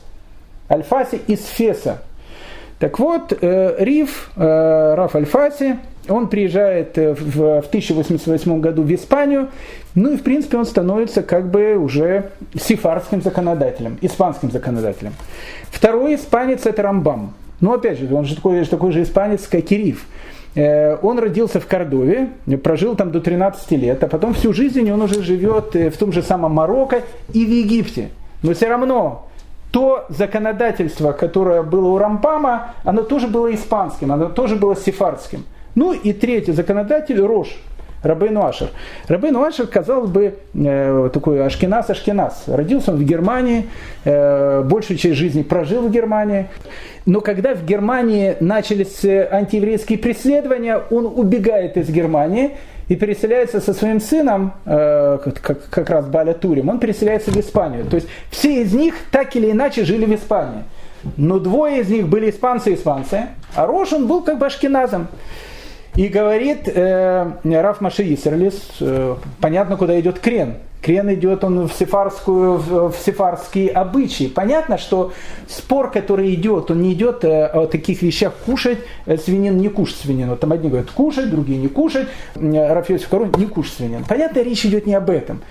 Альфаси 0.71 1.19
из 1.27 1.43
феса. 1.43 1.97
Так 2.79 2.97
вот, 2.97 3.37
э, 3.41 3.75
Риф, 3.79 4.31
э, 4.37 4.95
Раф 4.95 5.17
Альфаси, 5.17 5.79
он 6.09 6.27
приезжает 6.27 6.97
э, 6.97 7.13
в, 7.13 7.61
в 7.61 7.67
1088 7.67 8.59
году 8.59 8.83
в 8.83 8.93
Испанию, 8.93 9.49
ну 9.95 10.13
и 10.13 10.17
в 10.17 10.23
принципе 10.23 10.57
он 10.57 10.65
становится 10.65 11.23
как 11.23 11.49
бы 11.49 11.75
уже 11.75 12.31
сифарским 12.55 13.21
законодателем, 13.21 13.97
испанским 14.01 14.51
законодателем. 14.51 15.13
Второй 15.71 16.15
испанец 16.15 16.65
это 16.65 16.81
Рамбам. 16.81 17.33
Ну 17.61 17.73
опять 17.73 17.99
же, 17.99 18.13
он 18.13 18.25
же 18.25 18.35
такой, 18.35 18.65
такой 18.65 18.91
же 18.91 19.03
испанец, 19.03 19.47
как 19.47 19.71
и 19.71 19.77
Риф. 19.77 20.05
Э, 20.55 20.97
он 21.01 21.19
родился 21.19 21.59
в 21.59 21.67
Кордове, 21.67 22.29
прожил 22.63 22.95
там 22.95 23.11
до 23.11 23.21
13 23.21 23.71
лет, 23.71 24.03
а 24.03 24.07
потом 24.07 24.33
всю 24.33 24.53
жизнь 24.53 24.89
он 24.91 25.01
уже 25.01 25.23
живет 25.23 25.75
э, 25.75 25.89
в 25.89 25.97
том 25.97 26.11
же 26.11 26.21
самом 26.21 26.53
Марокко 26.53 27.01
и 27.33 27.45
в 27.45 27.49
Египте. 27.49 28.09
Но 28.41 28.53
все 28.53 28.67
равно 28.67 29.27
то 29.71 30.05
законодательство, 30.09 31.13
которое 31.13 31.63
было 31.63 31.87
у 31.87 31.97
Рампама, 31.97 32.73
оно 32.83 33.01
тоже 33.01 33.27
было 33.27 33.53
испанским, 33.55 34.11
оно 34.11 34.29
тоже 34.29 34.55
было 34.55 34.75
сефардским. 34.75 35.45
Ну 35.75 35.93
и 35.93 36.13
третий 36.13 36.51
законодатель 36.51 37.19
Рош, 37.19 37.57
Рабейну 38.03 38.45
Ашер. 38.45 38.69
Рабейну 39.07 39.43
Ашер, 39.43 39.65
казалось 39.65 40.09
бы, 40.09 40.35
э, 40.53 41.09
такой 41.13 41.39
ашкенас-ашкенас. 41.39 42.43
Родился 42.47 42.91
он 42.91 42.97
в 42.97 43.03
Германии, 43.03 43.69
э, 44.03 44.61
большую 44.61 44.97
часть 44.97 45.15
жизни 45.15 45.41
прожил 45.41 45.87
в 45.87 45.91
Германии. 45.91 46.47
Но 47.05 47.21
когда 47.21 47.55
в 47.55 47.65
Германии 47.65 48.35
начались 48.39 49.03
э, 49.05 49.27
антиеврейские 49.31 49.97
преследования, 49.97 50.81
он 50.91 51.05
убегает 51.05 51.77
из 51.77 51.89
Германии 51.89 52.51
и 52.89 52.95
переселяется 52.95 53.61
со 53.61 53.73
своим 53.73 54.01
сыном, 54.01 54.51
как, 54.65 55.69
как 55.69 55.89
раз 55.89 56.05
Баля 56.05 56.33
Турим, 56.33 56.67
он 56.67 56.79
переселяется 56.79 57.31
в 57.31 57.37
Испанию. 57.37 57.85
То 57.85 57.95
есть 57.95 58.09
все 58.29 58.61
из 58.61 58.73
них 58.73 58.95
так 59.09 59.37
или 59.37 59.51
иначе 59.51 59.85
жили 59.85 60.03
в 60.03 60.13
Испании. 60.13 60.63
Но 61.15 61.39
двое 61.39 61.79
из 61.79 61.89
них 61.89 62.09
были 62.09 62.29
испанцы-испанцы, 62.29 63.27
а 63.55 63.65
Рош 63.65 63.93
он 63.93 64.07
был 64.07 64.21
как 64.21 64.37
бы. 64.37 64.49
И 65.95 66.07
говорит 66.07 66.61
э, 66.65 67.31
Раф 67.43 67.79
Маши 67.79 68.13
Исерлис, 68.13 68.59
э, 68.79 69.15
понятно, 69.39 69.77
куда 69.77 69.99
идет 69.99 70.19
крен. 70.19 70.55
Крен 70.81 71.13
идет 71.13 71.43
он 71.43 71.67
в, 71.67 71.73
сефарскую, 71.73 72.57
в, 72.57 72.91
в 72.91 72.95
сефарские 72.97 73.69
обычаи. 73.69 74.25
Понятно, 74.25 74.77
что 74.77 75.13
спор, 75.47 75.91
который 75.91 76.33
идет, 76.33 76.71
он 76.71 76.81
не 76.81 76.93
идет 76.93 77.23
э, 77.23 77.45
о 77.45 77.67
таких 77.67 78.01
вещах 78.01 78.33
кушать 78.45 78.79
э, 79.05 79.17
свинин, 79.17 79.57
не 79.57 79.69
кушать 79.69 79.97
свинину. 79.97 80.35
Там 80.35 80.51
одни 80.51 80.69
говорят 80.69 80.89
кушать, 80.89 81.29
другие 81.29 81.59
не 81.59 81.67
кушать. 81.67 82.07
Э, 82.35 82.73
Раф 82.73 82.89
Йосиф 82.89 83.07
Корон 83.07 83.31
не 83.37 83.45
кушать 83.45 83.75
свинину. 83.75 84.03
Понятно, 84.09 84.39
речь 84.39 84.65
идет 84.65 84.87
не 84.87 84.95
об 84.95 85.09
этом 85.09 85.41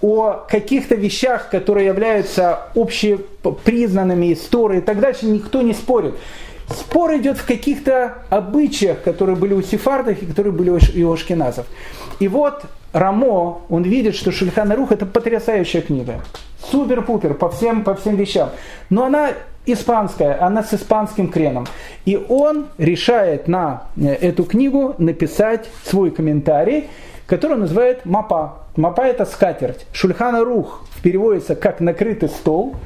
о 0.00 0.44
каких-то 0.50 0.96
вещах, 0.96 1.48
которые 1.48 1.86
являются 1.86 2.58
общепризнанными 2.74 4.32
историей 4.32 4.80
и 4.80 4.82
так 4.82 4.98
дальше, 4.98 5.26
никто 5.26 5.62
не 5.62 5.74
спорит. 5.74 6.14
Спор 6.68 7.16
идет 7.16 7.38
в 7.38 7.46
каких-то 7.46 8.18
обычаях, 8.30 9.02
которые 9.02 9.36
были 9.36 9.54
у 9.54 9.62
сефардов 9.62 10.22
и 10.22 10.26
которые 10.26 10.52
были 10.52 10.70
у 10.70 11.12
ашкеназов. 11.12 11.66
И 12.20 12.28
вот 12.28 12.64
Рамо, 12.92 13.62
он 13.68 13.82
видит, 13.82 14.14
что 14.14 14.32
Шульхан 14.32 14.72
Рух 14.72 14.92
это 14.92 15.06
потрясающая 15.06 15.80
книга. 15.80 16.20
Супер-пупер 16.70 17.34
по 17.34 17.50
всем, 17.50 17.84
по 17.84 17.94
всем 17.94 18.16
вещам. 18.16 18.50
Но 18.90 19.04
она 19.04 19.30
испанская, 19.66 20.42
она 20.44 20.62
с 20.62 20.74
испанским 20.74 21.28
креном. 21.28 21.66
И 22.04 22.16
он 22.16 22.66
решает 22.78 23.48
на 23.48 23.84
э, 23.96 24.08
эту 24.08 24.44
книгу 24.44 24.94
написать 24.98 25.68
свой 25.84 26.10
комментарий, 26.10 26.88
которую 27.26 27.56
он 27.56 27.60
называет 27.62 28.04
мапа. 28.04 28.58
Мапа 28.76 29.02
это 29.02 29.24
скатерть. 29.24 29.86
Шульхана 29.92 30.44
рух 30.44 30.84
переводится 31.02 31.56
как 31.56 31.80
накрытый 31.80 32.28
стол. 32.28 32.76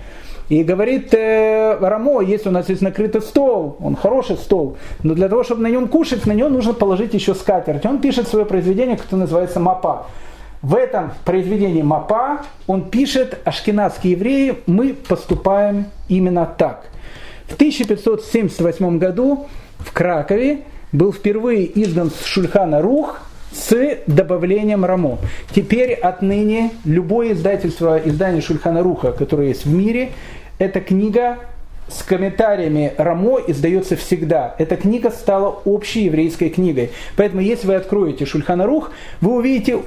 И 0.49 0.63
говорит 0.63 1.13
э, 1.13 1.77
Рамо, 1.81 2.21
если 2.21 2.51
у 2.51 2.53
нас 2.53 2.69
есть 2.69 2.81
накрытый 2.81 3.21
стол, 3.21 3.77
он 3.81 3.97
хороший 3.97 4.37
стол, 4.37 4.77
но 5.03 5.15
для 5.15 5.29
того, 5.29 5.43
чтобы 5.43 5.63
на 5.63 5.67
нем 5.69 5.89
кушать, 5.89 6.25
на 6.27 6.33
нем 6.33 6.53
нужно 6.53 6.73
положить 6.73 7.15
еще 7.15 7.35
скатерть. 7.35 7.85
Он 7.85 8.01
пишет 8.01 8.29
свое 8.29 8.45
произведение, 8.45 8.97
которое 8.97 9.23
называется 9.23 9.59
«Мапа». 9.59 10.07
В 10.63 10.75
этом 10.75 11.13
произведении 11.25 11.83
Мапа 11.83 12.43
он 12.67 12.89
пишет, 12.91 13.39
ашкенадские 13.45 14.13
евреи, 14.13 14.59
мы 14.67 14.95
поступаем 14.95 15.87
именно 16.09 16.47
так. 16.47 16.87
В 17.47 17.55
1578 17.55 18.99
году 18.99 19.47
в 19.79 19.93
Кракове 19.93 20.63
был 20.93 21.13
впервые 21.13 21.71
издан 21.81 22.11
Шульхана 22.25 22.81
Рух 22.81 23.21
с 23.53 23.99
добавлением 24.07 24.85
Рамо. 24.85 25.19
Теперь 25.55 25.93
отныне 25.93 26.73
любое 26.85 27.33
издательство, 27.33 28.01
издание 28.05 28.43
Шульхана 28.43 28.83
Руха, 28.83 29.13
которое 29.13 29.49
есть 29.49 29.65
в 29.65 29.73
мире, 29.73 30.11
эта 30.59 30.81
книга 30.81 31.39
с 31.89 32.03
комментариями 32.03 32.93
Рамо 32.99 33.39
издается 33.47 33.97
всегда. 33.97 34.57
Эта 34.59 34.77
книга 34.77 35.11
стала 35.11 35.61
общей 35.65 36.05
еврейской 36.05 36.49
книгой. 36.49 36.91
Поэтому, 37.17 37.41
если 37.41 37.69
вы 37.69 37.75
откроете 37.77 38.27
Шульхана 38.27 38.67
Рух, 38.67 38.91
вы 39.21 39.37
увидите 39.37 39.81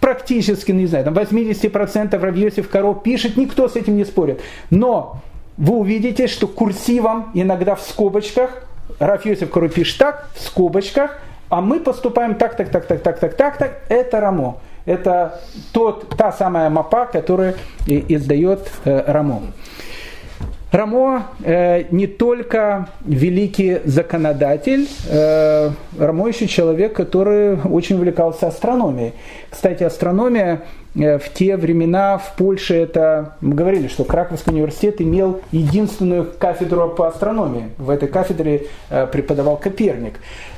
практически, 0.00 0.72
не 0.72 0.86
знаю, 0.86 1.04
там 1.04 1.14
80% 1.14 2.18
Равьосиф 2.18 2.68
Каро 2.68 2.94
пишет, 2.94 3.36
никто 3.36 3.68
с 3.68 3.76
этим 3.76 3.96
не 3.96 4.04
спорит. 4.04 4.40
Но 4.70 5.22
вы 5.56 5.76
увидите, 5.76 6.26
что 6.26 6.48
курсивом, 6.48 7.30
иногда 7.34 7.76
в 7.76 7.82
скобочках, 7.82 8.66
Раф 8.98 9.24
Йосиф 9.24 9.50
Каро 9.50 9.68
пишет 9.68 9.98
так, 9.98 10.28
в 10.34 10.42
скобочках, 10.42 11.18
а 11.48 11.60
мы 11.60 11.80
поступаем 11.80 12.34
так, 12.34 12.56
так, 12.56 12.70
так, 12.70 12.86
так, 12.86 13.00
так, 13.02 13.18
так, 13.18 13.34
так, 13.34 13.58
так, 13.58 13.82
это 13.88 14.20
Рамо. 14.20 14.58
Это 14.86 15.40
тот, 15.72 16.08
та 16.16 16.32
самая 16.32 16.68
мапа, 16.68 17.06
которую 17.06 17.54
издает 17.86 18.70
э, 18.84 19.04
Рамо. 19.06 19.42
Рамо 20.74 21.28
э, 21.44 21.84
не 21.92 22.08
только 22.08 22.88
великий 23.04 23.78
законодатель, 23.84 24.88
э, 25.08 25.70
Рамо 25.96 26.26
еще 26.26 26.48
человек, 26.48 26.94
который 26.94 27.56
очень 27.60 27.94
увлекался 27.94 28.48
астрономией. 28.48 29.12
Кстати, 29.50 29.84
астрономия 29.84 30.62
э, 30.96 31.18
в 31.18 31.32
те 31.32 31.56
времена 31.56 32.18
в 32.18 32.34
Польше 32.34 32.74
это, 32.74 33.36
мы 33.40 33.54
говорили, 33.54 33.86
что 33.86 34.02
Краковский 34.02 34.52
университет 34.52 35.00
имел 35.00 35.42
единственную 35.52 36.28
кафедру 36.36 36.88
по 36.88 37.06
астрономии. 37.06 37.68
В 37.78 37.88
этой 37.88 38.08
кафедре 38.08 38.66
э, 38.90 39.06
преподавал 39.06 39.56
Коперник. 39.58 40.14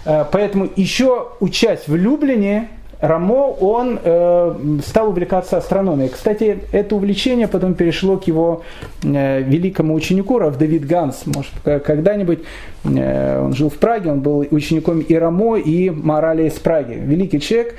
Э, 0.07 0.25
поэтому 0.33 0.67
еще 0.77 1.29
учась 1.41 1.89
в 1.89 1.95
Люблине, 1.95 2.71
Рамо, 3.01 3.51
он 3.61 3.99
э, 4.03 4.55
стал 4.87 5.11
увлекаться 5.11 5.59
астрономией. 5.59 6.09
Кстати, 6.09 6.61
это 6.73 6.97
увлечение 6.97 7.47
потом 7.47 7.75
перешло 7.75 8.17
к 8.17 8.25
его 8.25 8.63
э, 9.03 9.43
великому 9.43 9.95
ученику, 9.95 10.39
Рав 10.39 10.57
Давид 10.57 10.87
Ганс. 10.87 11.25
Может, 11.27 11.53
когда-нибудь 11.63 12.41
э, 12.85 13.41
он 13.41 13.53
жил 13.53 13.69
в 13.69 13.77
Праге, 13.77 14.13
он 14.13 14.21
был 14.21 14.47
учеником 14.51 15.01
и 15.01 15.15
Рамо, 15.15 15.57
и 15.57 15.91
Морали 15.91 16.49
из 16.49 16.55
Праги. 16.55 16.95
Великий 16.95 17.39
человек, 17.39 17.75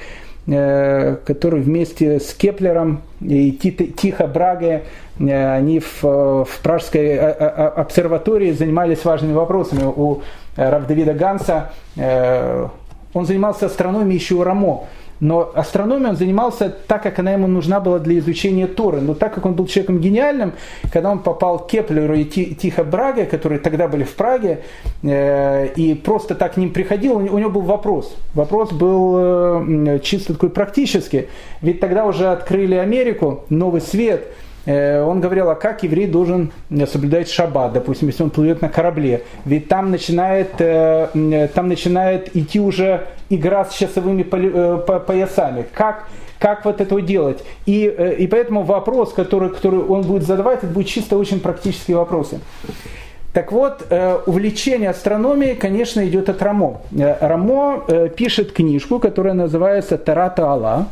э, 0.45 1.17
который 1.25 1.61
вместе 1.61 2.19
с 2.19 2.35
Кеплером 2.35 3.01
и 3.21 3.51
Тихо 3.51 4.27
Браге 4.27 4.83
э, 5.19 5.53
они 5.55 5.79
в, 5.79 6.03
в 6.03 6.59
Пражской 6.61 7.01
э, 7.01 7.15
э, 7.15 7.47
обсерватории 7.75 8.51
занимались 8.51 9.03
важными 9.03 9.33
вопросами. 9.33 9.81
У 9.83 10.21
Рав 10.55 10.85
Давида 10.85 11.13
Ганса 11.15 11.71
э, 11.95 12.67
он 13.13 13.25
занимался 13.25 13.65
астрономией 13.65 14.19
еще 14.19 14.35
у 14.35 14.43
Рамо. 14.43 14.85
Но 15.19 15.51
астрономией 15.53 16.09
он 16.09 16.15
занимался 16.15 16.73
так, 16.87 17.03
как 17.03 17.19
она 17.19 17.33
ему 17.33 17.47
нужна 17.47 17.79
была 17.79 17.99
для 17.99 18.19
изучения 18.19 18.67
Торы. 18.67 19.01
Но 19.01 19.13
так 19.13 19.33
как 19.33 19.45
он 19.45 19.53
был 19.53 19.65
человеком 19.67 19.99
гениальным, 19.99 20.53
когда 20.91 21.11
он 21.11 21.19
попал 21.19 21.59
к 21.59 21.67
Кеплеру 21.69 22.15
и 22.15 22.23
Тихо 22.23 22.83
Браге, 22.83 23.25
которые 23.25 23.59
тогда 23.59 23.87
были 23.87 24.03
в 24.03 24.15
Праге, 24.15 24.63
э, 25.03 25.67
и 25.75 25.95
просто 25.95 26.35
так 26.35 26.53
к 26.53 26.57
ним 26.57 26.71
приходил, 26.71 27.17
у 27.17 27.37
него 27.37 27.49
был 27.49 27.61
вопрос. 27.61 28.15
Вопрос 28.33 28.71
был 28.71 29.15
э, 29.17 29.99
чисто 30.03 30.33
такой 30.33 30.49
практический. 30.49 31.27
Ведь 31.61 31.79
тогда 31.79 32.05
уже 32.05 32.27
открыли 32.27 32.75
Америку, 32.75 33.45
новый 33.49 33.81
свет– 33.81 34.27
он 34.67 35.21
говорил, 35.21 35.49
а 35.49 35.55
как 35.55 35.83
еврей 35.83 36.07
должен 36.07 36.51
э, 36.69 36.85
соблюдать 36.85 37.29
шаббат, 37.29 37.71
допустим, 37.71 38.09
если 38.09 38.23
он 38.23 38.29
плывет 38.29 38.61
на 38.61 38.67
корабле. 38.67 39.23
Ведь 39.45 39.69
там 39.69 39.91
начинает, 39.91 40.49
э, 40.59 41.47
там 41.55 41.69
начинает 41.69 42.35
идти 42.35 42.59
уже 42.59 43.07
игра 43.29 43.63
с 43.63 43.73
часовыми 43.73 44.23
поясами. 44.23 45.65
Как, 45.73 46.09
как 46.37 46.65
вот 46.65 46.81
это 46.81 46.99
делать? 46.99 47.45
И, 47.65 47.85
и 48.19 48.27
поэтому 48.27 48.63
вопрос, 48.63 49.13
который, 49.13 49.51
который 49.51 49.79
он 49.79 50.01
будет 50.01 50.23
задавать, 50.23 50.63
это 50.63 50.73
будет 50.73 50.87
чисто 50.87 51.17
очень 51.17 51.39
практические 51.39 51.95
вопросы. 51.95 52.39
Так 53.31 53.51
вот, 53.51 53.85
увлечение 54.25 54.89
астрономией, 54.89 55.55
конечно, 55.55 56.05
идет 56.07 56.27
от 56.29 56.41
Рамо. 56.41 56.81
Рамо 56.91 57.83
пишет 58.15 58.51
книжку, 58.51 58.99
которая 58.99 59.33
называется 59.33 59.97
«Тарата 59.97 60.47
Алла», 60.47 60.87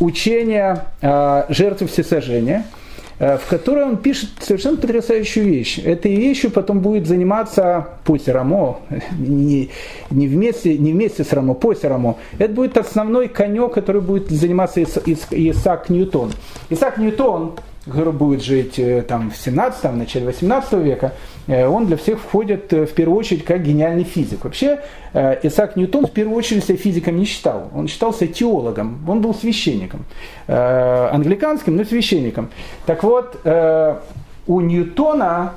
учение 0.00 0.84
жертвы 1.02 1.86
всесожжения– 1.88 2.64
Э, 2.74 2.83
в 3.18 3.42
которой 3.48 3.84
он 3.84 3.96
пишет 3.96 4.30
совершенно 4.40 4.76
потрясающую 4.76 5.46
вещь. 5.46 5.78
Этой 5.78 6.14
вещью 6.14 6.50
потом 6.50 6.80
будет 6.80 7.06
заниматься 7.06 7.88
пусть 8.04 8.28
Рамо, 8.28 8.80
не, 9.18 9.70
не, 10.10 10.26
вместе, 10.26 10.76
не 10.78 10.92
вместе 10.92 11.24
с 11.24 11.32
Рамо, 11.32 11.54
после 11.54 11.88
Рамо. 11.88 12.16
Это 12.38 12.52
будет 12.52 12.76
основной 12.76 13.28
конек, 13.28 13.74
который 13.74 14.00
будет 14.00 14.30
заниматься 14.30 14.82
Ис, 14.82 14.98
Ис, 15.06 15.26
Исаак 15.30 15.90
Ньютон. 15.90 16.32
Исаак 16.70 16.98
Ньютон 16.98 17.52
который 17.84 18.12
будет 18.12 18.42
жить 18.42 18.78
э, 18.78 19.02
там, 19.02 19.30
в 19.30 19.36
17 19.36 19.84
в 19.84 19.96
начале 19.96 20.26
18 20.26 20.72
века, 20.74 21.12
э, 21.46 21.66
он 21.66 21.86
для 21.86 21.96
всех 21.96 22.18
входит 22.18 22.72
э, 22.72 22.86
в 22.86 22.94
первую 22.94 23.18
очередь 23.18 23.44
как 23.44 23.62
гениальный 23.62 24.04
физик. 24.04 24.44
Вообще 24.44 24.80
Исаак 25.12 25.76
Ньютон 25.76 26.06
в 26.06 26.10
первую 26.10 26.36
очередь 26.36 26.64
себя 26.64 26.76
физиком 26.76 27.18
не 27.18 27.24
считал. 27.24 27.70
Он 27.74 27.86
считался 27.86 28.26
теологом, 28.26 29.04
он 29.06 29.20
был 29.20 29.32
священником. 29.32 30.06
Англиканским, 30.48 31.76
но 31.76 31.84
священником. 31.84 32.50
Так 32.84 33.04
вот, 33.04 33.38
у 33.44 34.60
Ньютона 34.60 35.54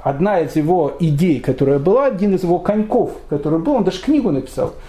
одна 0.00 0.40
из 0.40 0.56
его 0.56 0.96
идей, 0.98 1.38
которая 1.38 1.78
была, 1.78 2.06
один 2.06 2.34
из 2.34 2.42
его 2.42 2.58
коньков, 2.58 3.12
который 3.28 3.60
был, 3.60 3.74
он 3.74 3.84
даже 3.84 4.02
книгу 4.02 4.32
написал– 4.32 4.74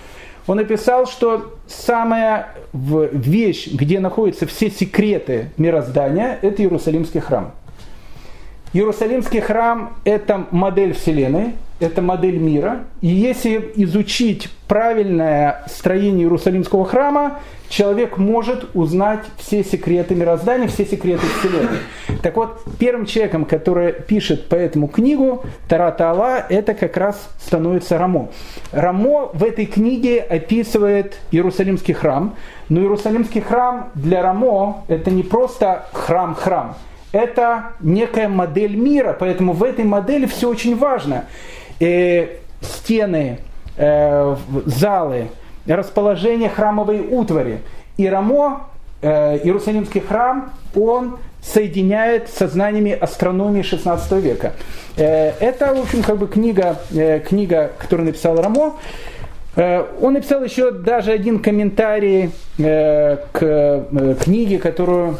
он 0.48 0.58
написал, 0.58 1.06
что 1.06 1.54
самая 1.68 2.50
вещь, 2.74 3.68
где 3.72 4.00
находятся 4.00 4.48
все 4.48 4.70
секреты 4.72 5.52
мироздания, 5.58 6.40
это 6.42 6.62
Иерусалимский 6.62 7.20
храм. 7.20 7.52
Иерусалимский 8.74 9.42
храм– 9.42 9.94
это 10.06 10.46
модель 10.52 10.94
Вселенной, 10.94 11.54
это 11.80 12.02
модель 12.02 12.38
мира. 12.38 12.86
И 13.02 13.08
если 13.08 13.72
изучить 13.76 14.50
правильное 14.68 15.64
строение 15.68 16.26
Иерусалимского 16.26 16.86
храма, 16.86 17.40
человек 17.70 18.18
может 18.18 18.76
узнать 18.76 19.22
все 19.38 19.64
секреты 19.64 20.16
мироздания, 20.16 20.68
все 20.68 20.86
секреты 20.86 21.26
Вселенной. 21.40 21.80
Так 22.22 22.36
вот, 22.36 22.64
первым 22.80 23.06
человеком, 23.06 23.46
который 23.46 23.94
пишет 23.94 24.50
по 24.50 24.56
этому 24.56 24.88
книгу, 24.88 25.44
Тарата 25.68 26.10
Алла, 26.10 26.46
это 26.50 26.74
как 26.74 26.98
раз 26.98 27.30
становится 27.40 27.98
Рамо. 27.98 28.30
Рамо 28.72 29.30
в 29.34 29.44
этой 29.44 29.66
книге 29.66 30.20
описывает 30.20 31.20
Иерусалимский 31.32 31.94
храм, 31.94 32.36
но 32.70 32.82
Иерусалимский 32.82 33.42
храм 33.42 33.90
для 33.96 34.22
Рамо 34.22 34.84
это 34.88 35.12
не 35.12 35.24
просто 35.24 35.86
храм-храм, 35.94 36.76
это 37.12 37.74
некая 37.80 38.28
модель 38.28 38.76
мира, 38.76 39.16
поэтому 39.18 39.54
в 39.54 39.64
этой 39.64 39.86
модели 39.86 40.26
все 40.26 40.50
очень 40.50 40.78
важно. 40.78 41.26
Э, 41.80 42.28
стены, 42.62 43.40
э, 43.78 44.36
залы, 44.66 45.28
расположение 45.68 46.50
храмовой 46.50 47.02
утвари. 47.02 47.60
И 47.98 48.08
Рамо, 48.08 48.68
э, 49.02 49.38
Иерусалимский 49.44 50.02
храм, 50.02 50.54
он 50.76 51.20
соединяет 51.42 52.30
со 52.30 52.48
знаниями 52.48 52.92
астрономии 52.92 53.62
16 53.62 54.12
века. 54.14 54.54
Э, 54.96 55.34
это, 55.40 55.76
в 55.76 55.82
общем, 55.82 56.02
как 56.02 56.18
бы 56.18 56.28
книга, 56.28 56.78
э, 56.92 57.20
книга 57.20 57.70
которую 57.78 58.08
написал 58.08 58.42
Рамо. 58.42 58.78
Э, 59.56 59.86
он 60.02 60.14
написал 60.14 60.44
еще 60.44 60.72
даже 60.72 61.12
один 61.12 61.40
комментарий 61.40 62.32
э, 62.58 63.18
к 63.32 63.40
э, 63.40 64.16
книге, 64.20 64.58
которую 64.58 65.18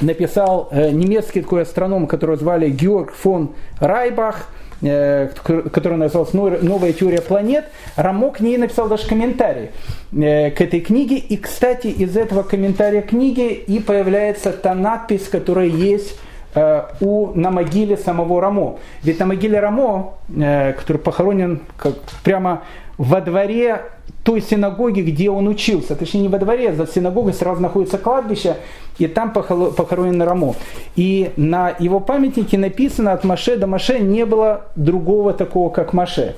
написал 0.00 0.70
немецкий 0.72 1.42
такой 1.42 1.62
астроном, 1.62 2.06
которого 2.06 2.36
звали 2.36 2.70
Георг 2.70 3.12
фон 3.12 3.50
Райбах– 3.80 4.48
Э, 4.86 5.28
которая 5.72 5.98
называлась 5.98 6.34
«Новая 6.34 6.92
теория 6.92 7.22
планет», 7.22 7.64
Рамо 7.96 8.30
к 8.30 8.40
ней 8.40 8.58
написал 8.58 8.86
даже 8.86 9.06
комментарий 9.06 9.70
э, 10.12 10.50
к 10.50 10.60
этой 10.60 10.80
книге. 10.80 11.16
И, 11.16 11.38
кстати, 11.38 11.86
из 11.86 12.16
этого 12.18 12.42
комментария 12.42 13.00
книги 13.00 13.52
и 13.52 13.80
появляется 13.80 14.52
та 14.52 14.74
надпись, 14.74 15.28
которая 15.28 15.68
есть 15.68 16.18
э, 16.54 16.82
у, 17.00 17.28
на 17.34 17.50
могиле 17.50 17.96
самого 17.96 18.42
Рамо. 18.42 18.78
Ведь 19.02 19.18
на 19.20 19.26
могиле 19.26 19.58
Рамо 19.58 20.18
который 20.28 20.98
похоронен 20.98 21.60
как 21.78 21.94
прямо 22.22 22.62
во 22.98 23.22
дворе 23.22 23.82
той 24.24 24.40
синагоги, 24.40 25.02
где 25.02 25.30
он 25.30 25.46
учился. 25.46 25.94
Точнее, 25.94 26.22
не 26.22 26.28
во 26.28 26.38
дворе, 26.38 26.72
за 26.72 26.86
синагогой 26.86 27.34
сразу 27.34 27.60
находится 27.60 27.98
кладбище, 27.98 28.56
и 28.98 29.06
там 29.06 29.32
похоронен 29.32 30.22
Рамо. 30.22 30.54
И 30.96 31.30
на 31.36 31.74
его 31.78 32.00
памятнике 32.00 32.58
написано 32.58 33.12
от 33.12 33.24
Маше 33.24 33.56
до 33.56 33.66
Маше 33.66 33.98
не 33.98 34.24
было 34.24 34.62
другого 34.76 35.32
такого, 35.34 35.68
как 35.70 35.92
Маше. 35.92 36.34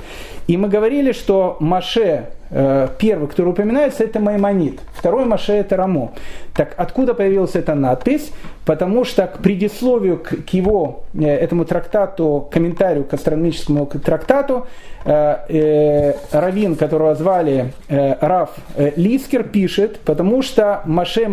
И 0.47 0.57
мы 0.57 0.69
говорили, 0.69 1.13
что 1.13 1.57
Маше, 1.61 2.31
э, 2.51 2.89
первый, 2.99 3.29
который 3.29 3.49
упоминается, 3.49 4.05
это 4.05 4.21
Маймонит. 4.21 4.81
Второй 4.95 5.25
Маше 5.25 5.53
это 5.53 5.77
Рамо. 5.77 6.13
Так 6.55 6.75
откуда 6.77 7.15
появилась 7.15 7.55
эта 7.55 7.75
надпись? 7.75 8.31
Потому 8.65 9.05
что 9.05 9.27
к 9.27 9.39
предисловию 9.39 10.19
к 10.19 10.49
его, 10.51 11.05
э, 11.15 11.27
этому 11.27 11.65
трактату, 11.65 12.49
комментарию 12.51 13.05
к 13.05 13.13
астрономическому 13.13 13.87
трактату, 13.87 14.67
э, 15.05 16.15
Равин, 16.33 16.77
которого 16.77 17.15
звали 17.15 17.73
Раф 17.89 18.51
Лискер, 18.97 19.45
пишет, 19.45 20.01
потому 20.01 20.43
что, 20.43 20.83
Маше, 20.87 21.29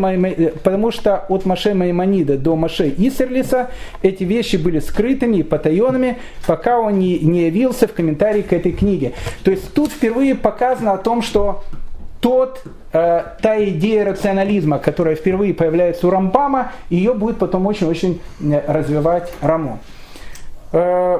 потому 0.63 0.91
что 0.91 1.25
от 1.27 1.45
Маше 1.45 1.73
Маймонида 1.73 2.37
до 2.37 2.55
Маше 2.55 2.93
Исерлиса 2.95 3.71
эти 4.01 4.23
вещи 4.23 4.57
были 4.57 4.79
скрытыми 4.79 5.37
и 5.37 5.43
потаенными, 5.43 6.17
пока 6.45 6.79
он 6.79 6.99
не, 6.99 7.19
не 7.19 7.47
явился 7.47 7.87
в 7.87 7.93
комментарии 7.93 8.41
к 8.41 8.53
этой 8.53 8.71
книге. 8.71 9.13
То 9.43 9.51
есть 9.51 9.73
тут 9.73 9.91
впервые 9.91 10.35
показано 10.35 10.93
о 10.93 10.97
том, 10.97 11.21
что 11.21 11.63
тот, 12.23 12.61
э, 12.93 13.23
та 13.41 13.63
идея 13.65 14.05
рационализма, 14.05 14.79
которая 14.79 15.15
впервые 15.15 15.53
появляется 15.53 16.07
у 16.07 16.09
Рамбама, 16.09 16.71
ее 16.89 17.13
будет 17.13 17.37
потом 17.37 17.67
очень-очень 17.67 18.21
э, 18.39 18.61
развивать 18.65 19.31
Рамо. 19.41 19.79
Э, 20.71 21.19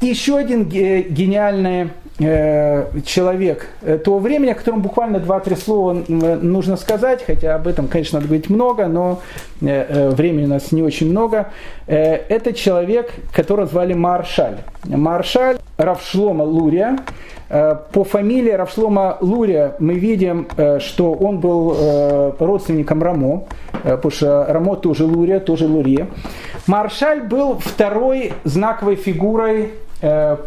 еще 0.00 0.36
один 0.36 0.64
гениальный 0.64 1.82
э, 1.82 1.88
человек 2.20 3.68
того 4.04 4.18
времени, 4.18 4.50
о 4.50 4.54
котором 4.54 4.82
буквально 4.82 5.16
2-3 5.16 5.56
слова 5.56 5.92
нужно 6.08 6.76
сказать, 6.76 7.24
хотя 7.24 7.54
об 7.54 7.66
этом, 7.66 7.88
конечно, 7.88 8.18
надо 8.18 8.28
говорить 8.28 8.50
много, 8.50 8.86
но 8.88 9.20
времени 9.60 10.44
у 10.44 10.48
нас 10.48 10.70
не 10.70 10.82
очень 10.82 11.10
много. 11.10 11.48
Это 11.86 12.52
человек, 12.52 13.10
которого 13.32 13.66
звали 13.66 13.94
Маршаль. 13.94 14.58
Маршаль 14.84 15.58
Равшлома 15.78 16.42
Лурия. 16.42 16.98
По 17.48 18.04
фамилии 18.04 18.52
Равшлома 18.52 19.16
Лурия 19.20 19.74
мы 19.78 19.94
видим, 19.94 20.46
что 20.78 21.14
он 21.14 21.40
был 21.40 22.34
родственником 22.38 23.02
Рамо, 23.02 23.44
потому 23.82 24.10
что 24.10 24.44
Рамо 24.46 24.76
тоже 24.76 25.04
Лурия, 25.04 25.40
тоже 25.40 25.66
Лурия. 25.66 26.06
Маршаль 26.66 27.22
был 27.22 27.58
второй 27.58 28.34
знаковой 28.44 28.96
фигурой 28.96 29.70
Э, 29.70 29.89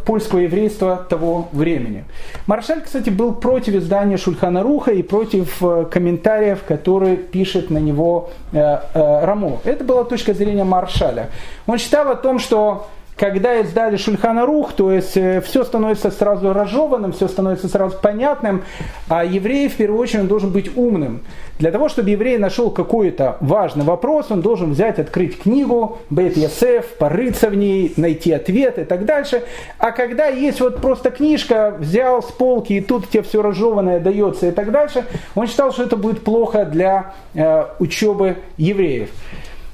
польского 0.05 0.39
еврейства 0.39 1.05
того 1.09 1.47
времени. 1.51 2.05
Маршаль, 2.47 2.81
кстати, 2.81 3.09
был 3.09 3.33
против 3.33 3.75
издания 3.75 4.17
Шульхана 4.17 4.63
Руха 4.63 4.91
и 4.91 5.03
против 5.03 5.61
э, 5.61 5.85
комментариев, 5.89 6.63
которые 6.67 7.17
пишет 7.17 7.69
на 7.69 7.77
него 7.77 8.31
э, 8.51 8.77
Рамо. 8.93 9.59
Это 9.63 9.83
была 9.83 10.03
точка 10.03 10.33
зрения 10.33 10.63
Маршаля. 10.63 11.29
Он 11.67 11.77
считал 11.77 12.09
о 12.09 12.15
том, 12.15 12.39
что 12.39 12.87
когда 13.15 13.59
издали 13.59 13.97
Шульхана 13.97 14.45
Рух, 14.45 14.73
то 14.73 14.91
есть 14.91 15.15
э, 15.17 15.41
все 15.41 15.63
становится 15.63 16.09
сразу 16.09 16.51
разжеванным, 16.51 17.11
все 17.11 17.27
становится 17.27 17.67
сразу 17.67 17.97
понятным, 18.01 18.63
а 19.07 19.23
еврей 19.23 19.69
в 19.69 19.75
первую 19.75 19.99
очередь 20.01 20.27
должен 20.27 20.49
быть 20.49 20.75
умным. 20.75 21.21
Для 21.59 21.71
того, 21.71 21.87
чтобы 21.87 22.09
еврей 22.09 22.37
нашел 22.37 22.71
какой-то 22.71 23.37
важный 23.39 23.85
вопрос, 23.85 24.31
он 24.31 24.41
должен 24.41 24.71
взять, 24.71 24.97
открыть 24.97 25.39
книгу, 25.39 25.99
Бет 26.09 26.35
Ясеф, 26.35 26.85
порыться 26.97 27.49
в 27.49 27.55
ней, 27.55 27.93
найти 27.95 28.31
ответ 28.31 28.79
и 28.79 28.83
так 28.85 29.05
дальше. 29.05 29.43
А 29.77 29.91
когда 29.91 30.27
есть 30.27 30.59
вот 30.59 30.81
просто 30.81 31.11
книжка, 31.11 31.75
взял 31.77 32.23
с 32.23 32.31
полки 32.31 32.73
и 32.73 32.81
тут 32.81 33.09
тебе 33.09 33.21
все 33.21 33.41
разжеванное 33.43 33.99
дается 33.99 34.47
и 34.47 34.51
так 34.51 34.71
дальше, 34.71 35.05
он 35.35 35.47
считал, 35.47 35.71
что 35.71 35.83
это 35.83 35.95
будет 35.95 36.23
плохо 36.23 36.65
для 36.65 37.13
э, 37.35 37.65
учебы 37.79 38.37
евреев. 38.57 39.09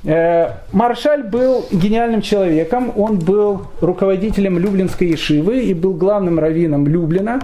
Э, 0.05 0.51
Маршаль 0.71 1.23
был 1.23 1.65
гениальным 1.71 2.21
человеком, 2.21 2.93
он 2.95 3.19
был 3.19 3.63
руководителем 3.81 4.57
Люблинской 4.57 5.07
Ешивы 5.07 5.63
и 5.63 5.73
был 5.73 5.93
главным 5.93 6.39
раввином 6.39 6.87
Люблина. 6.87 7.41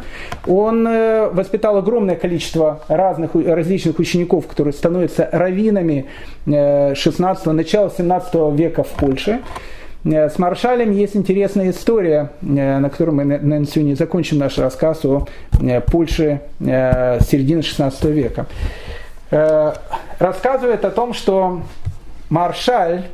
Он 0.48 0.88
э, 0.88 1.30
воспитал 1.32 1.78
огромное 1.78 2.16
количество 2.16 2.82
разных, 2.88 3.36
различных 3.36 4.00
учеников, 4.00 4.48
которые 4.48 4.74
становятся 4.74 5.28
раввинами 5.32 6.06
16 6.46 7.48
э, 7.48 7.52
начала 7.52 7.90
17 7.90 8.34
века 8.58 8.84
в 8.84 8.90
Польше. 8.92 9.42
С 10.06 10.38
Маршалем 10.38 10.92
есть 10.92 11.16
интересная 11.16 11.72
история, 11.72 12.30
на 12.42 12.92
которой 12.92 13.10
мы, 13.10 13.24
наверное, 13.26 13.66
сегодня 13.66 13.96
закончим 13.96 14.38
наш 14.38 14.60
рассказ 14.60 15.04
о 15.04 15.26
Польше 15.88 16.42
середины 16.60 17.64
16 17.64 18.04
века. 18.04 18.46
Рассказывает 19.32 20.86
о 20.86 20.92
том, 20.92 21.16
что 21.16 21.64
Маршаль, 22.30 23.06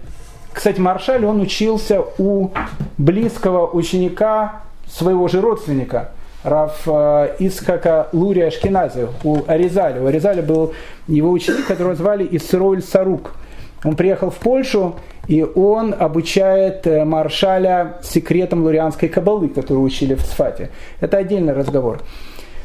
кстати, 0.53 0.80
Маршаль, 0.80 1.26
он 1.26 1.41
учился 1.41 2.03
у 2.18 2.49
близкого 2.97 3.68
ученика 3.68 4.64
своего 4.88 5.28
же 5.28 5.41
родственника, 5.41 6.12
Раф 6.43 6.82
э, 6.88 7.36
Исхака 7.39 8.07
Лурия 8.12 8.47
Ашкенази, 8.47 9.07
у 9.24 9.39
Аризаля. 9.47 10.01
У 10.01 10.07
Аризаля 10.07 10.41
был 10.41 10.74
его 11.07 11.32
ученик, 11.32 11.68
которого 11.68 11.95
звали 11.95 12.28
Исроль 12.32 12.82
Сарук. 12.82 13.34
Он 13.84 13.95
приехал 13.95 14.30
в 14.30 14.36
Польшу, 14.38 14.95
и 15.28 15.43
он 15.43 15.95
обучает 15.97 16.86
э, 16.88 17.05
Маршаля 17.05 17.97
секретам 18.03 18.64
лурианской 18.64 19.07
кабалы, 19.07 19.49
которую 19.49 19.84
учили 19.84 20.16
в 20.16 20.22
Сфате. 20.22 20.70
Это 20.99 21.18
отдельный 21.18 21.53
разговор. 21.53 22.01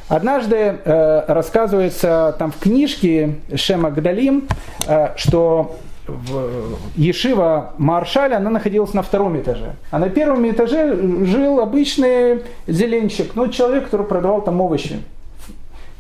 Однажды 0.09 0.57
э, 0.57 1.25
рассказывается 1.27 2.35
там 2.39 2.53
в 2.53 2.59
книжке 2.59 3.37
Шема 3.55 3.91
Гдалим, 3.91 4.49
э, 4.87 5.11
что 5.17 5.77
в 6.07 6.77
Ешива 6.97 7.75
Маршаля, 7.79 8.37
она 8.37 8.51
находилась 8.51 8.95
на 8.95 9.03
втором 9.03 9.39
этаже. 9.39 9.75
А 9.91 9.99
на 9.99 10.09
первом 10.09 10.49
этаже 10.51 10.97
жил 11.25 11.61
обычный 11.61 12.43
зеленщик, 12.67 13.33
ну, 13.35 13.49
человек, 13.49 13.85
который 13.85 14.07
продавал 14.07 14.43
там 14.43 14.61
овощи. 14.61 15.03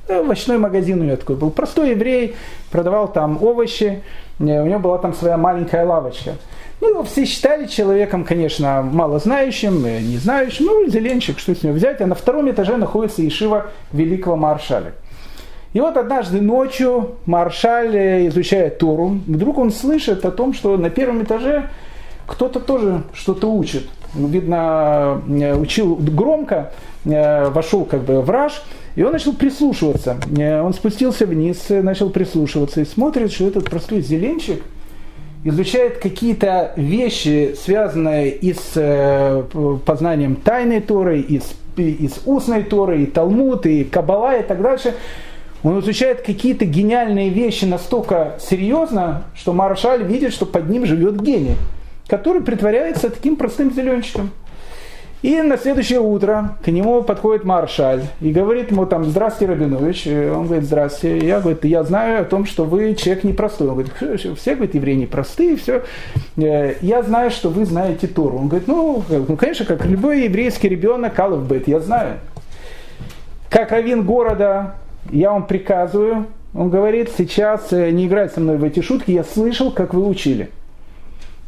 Ну, 0.09 0.21
овощной 0.21 0.59
магазин 0.59 1.01
у 1.01 1.05
него 1.05 1.17
такой 1.17 1.37
был. 1.37 1.51
Простой 1.51 1.91
еврей, 1.91 2.37
продавал 2.71 3.09
там 3.13 3.43
овощи, 3.43 4.03
у 4.39 4.45
него 4.45 4.79
была 4.79 4.99
там 4.99 5.15
своя 5.15 5.37
маленькая 5.37 5.85
лавочка. 5.85 6.33
Ну, 6.81 7.03
все 7.05 7.25
считали 7.25 7.67
человеком, 7.67 8.25
конечно, 8.25 8.83
малознающим, 8.83 9.83
не 9.83 10.19
знающим, 10.19 10.67
ну, 10.67 10.89
зеленщик, 10.89 11.39
что 11.39 11.55
с 11.55 11.63
него 11.63 11.75
взять. 11.75 12.01
А 12.01 12.07
на 12.07 12.15
втором 12.15 12.51
этаже 12.51 12.77
находится 12.77 13.23
Ешива 13.23 13.67
Великого 13.93 14.37
Маршаля. 14.37 14.93
И 15.73 15.81
вот 15.81 15.97
однажды 15.97 16.41
ночью 16.41 17.17
Маршаль 17.27 17.95
э, 17.95 18.29
изучает 18.29 18.79
Тору, 18.79 19.19
вдруг 19.27 19.59
он 19.59 19.71
слышит 19.71 20.25
о 20.25 20.31
том, 20.31 20.55
что 20.55 20.77
на 20.77 20.91
первом 20.91 21.23
этаже 21.23 21.69
кто-то 22.27 22.61
тоже 22.61 23.03
что-то 23.13 23.53
учит. 23.53 23.87
Видно, 24.15 25.21
э, 25.29 25.55
учил 25.55 25.97
громко, 25.97 26.73
э, 27.05 27.51
вошел 27.51 27.85
как 27.85 28.05
бы 28.05 28.23
в 28.23 28.31
раж, 28.31 28.63
и 28.95 29.03
он 29.03 29.13
начал 29.13 29.35
прислушиваться. 29.35 30.17
Он 30.65 30.73
спустился 30.73 31.27
вниз, 31.27 31.67
начал 31.69 32.09
прислушиваться 32.09 32.81
и 32.81 32.87
смотрит, 32.87 33.31
что 33.31 33.47
этот 33.47 33.69
простой 33.69 34.01
зеленщик 34.01 34.63
изучает 35.45 35.99
какие-то 35.99 36.73
вещи, 36.77 37.55
связанные 37.63 38.31
и 38.31 38.55
с 38.55 39.45
познанием 39.85 40.37
тайной 40.37 40.81
Торы, 40.81 41.21
и 41.21 41.41
с, 41.41 41.55
и 41.77 42.09
с 42.09 42.23
устной 42.25 42.63
Торы, 42.63 43.03
и 43.03 43.07
Талмуд, 43.07 43.67
и 43.67 43.85
Кабала, 43.85 44.39
и 44.39 44.43
так 44.43 44.63
дальше– 44.63 44.95
он 45.67 45.81
изучает 45.81 46.23
какие-то 46.23 46.65
гениальные 46.65 47.31
вещи 47.31 47.65
настолько 47.65 48.35
серьезно, 48.39 49.25
что 49.35 49.53
Маршаль 49.53 50.05
видит, 50.05 50.33
что 50.33 50.47
под 50.47 50.69
ним 50.69 50.87
живет 50.87 51.21
гений, 51.21 51.57
который 52.07 52.43
притворяется 52.43 53.11
таким 53.11 53.37
простым 53.37 53.73
зеленщиком. 53.73 54.31
И 55.23 55.43
на 55.43 55.57
следующее 55.57 55.99
утро 55.99 56.57
к 56.65 56.69
нему 56.69 57.03
подходит 57.03 57.45
Маршаль 57.45 58.03
и 58.21 58.31
говорит 58.31 58.71
ему 58.71 58.87
там, 58.87 59.05
здравствуйте, 59.05 59.55
Рабинович. 59.55 60.07
Он 60.07 60.47
говорит, 60.47 60.65
здравствуйте. 60.65 61.27
Я, 61.27 61.41
говорю, 61.41 61.59
я 61.63 61.83
знаю 61.83 62.21
о 62.21 62.25
том, 62.25 62.45
что 62.45 62.65
вы 62.65 62.95
человек 62.95 63.25
непростой. 63.25 63.67
Он 63.67 63.75
говорит, 63.75 64.21
все, 64.39 64.55
говорит, 64.55 64.75
евреи 64.75 64.95
непростые, 64.95 65.57
все. 65.57 65.83
«Э, 66.37 66.75
я 66.81 67.03
знаю, 67.03 67.31
что 67.31 67.49
вы 67.49 67.65
знаете 67.65 68.07
Тору. 68.07 68.39
Он 68.39 68.49
говорит, 68.49 68.69
ну, 68.69 69.03
ну 69.09 69.37
конечно, 69.37 69.65
как 69.65 69.85
любой 69.87 70.25
еврейский 70.25 70.69
ребенок, 70.69 71.15
Бет, 71.49 71.67
я 71.67 71.81
знаю. 71.81 72.21
Как 73.49 73.73
равин 73.73 74.05
города, 74.05 74.75
я 75.11 75.33
вам 75.33 75.47
приказываю, 75.47 76.27
он 76.55 76.71
говорит, 76.71 77.11
сейчас 77.17 77.73
э, 77.73 77.91
не 77.91 78.07
играть 78.07 78.33
со 78.33 78.41
мной 78.41 78.57
в 78.57 78.65
эти 78.65 78.81
шутки, 78.81 79.11
я 79.11 79.25
слышал, 79.25 79.71
как 79.71 79.93
вы 79.93 80.07
учили. 80.07 80.51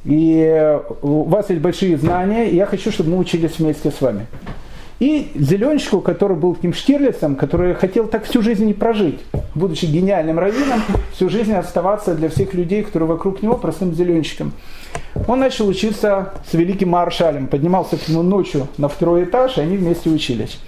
И 0.04 0.38
э, 0.38 0.80
у 1.02 1.24
вас 1.24 1.50
есть 1.50 1.62
большие 1.62 1.96
знания, 1.96 2.50
и 2.50 2.56
я 2.56 2.66
хочу, 2.66 2.90
чтобы 2.90 3.10
мы 3.10 3.18
учились 3.18 3.58
вместе 3.58 3.90
с 3.90 4.00
вами. 4.00 4.26
И 5.00 5.30
Зеленщику, 5.36 6.00
который 6.00 6.36
был 6.36 6.56
таким 6.56 6.72
Штирлицем, 6.72 7.36
который 7.36 7.74
хотел 7.74 8.08
так 8.08 8.24
всю 8.24 8.42
жизнь 8.42 8.66
не 8.66 8.74
прожить, 8.74 9.20
будучи 9.54 9.86
гениальным 9.86 10.38
раввином, 10.38 10.82
всю 11.12 11.28
жизнь 11.28 11.54
оставаться 11.54 12.14
для 12.14 12.28
всех 12.28 12.52
людей, 12.52 12.82
которые 12.82 13.08
вокруг 13.08 13.40
него, 13.40 13.56
простым 13.56 13.94
зеленщиком. 13.94 14.52
он 15.28 15.38
начал 15.38 15.68
учиться 15.68 16.34
с 16.50 16.54
великим 16.54 16.90
маршалем. 16.90 17.46
Поднимался 17.46 17.96
к 17.96 18.08
нему 18.08 18.22
ночью 18.22 18.66
на 18.76 18.88
второй 18.88 19.24
этаж, 19.24 19.56
и 19.56 19.60
они 19.60 19.76
вместе 19.76 20.10
учились. 20.10 20.58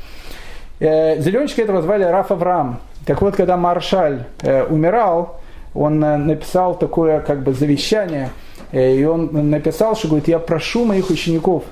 Э, 0.80 1.20
Зеленчика 1.20 1.62
этого 1.62 1.82
звали 1.82 2.04
Раф 2.04 2.32
Авраам. 2.32 2.80
Так 3.04 3.20
вот, 3.20 3.36
когда 3.36 3.58
маршаль 3.58 4.24
э, 4.40 4.64
умирал, 4.64 5.40
он 5.74 6.02
э, 6.02 6.16
написал 6.16 6.74
такое 6.74 7.20
как 7.20 7.42
бы 7.42 7.52
завещание, 7.52 8.30
и 8.72 9.04
он 9.04 9.50
написал, 9.50 9.96
что 9.96 10.08
говорит, 10.08 10.28
я 10.28 10.38
прошу 10.38 10.84
моих 10.84 11.10
учеников, 11.10 11.64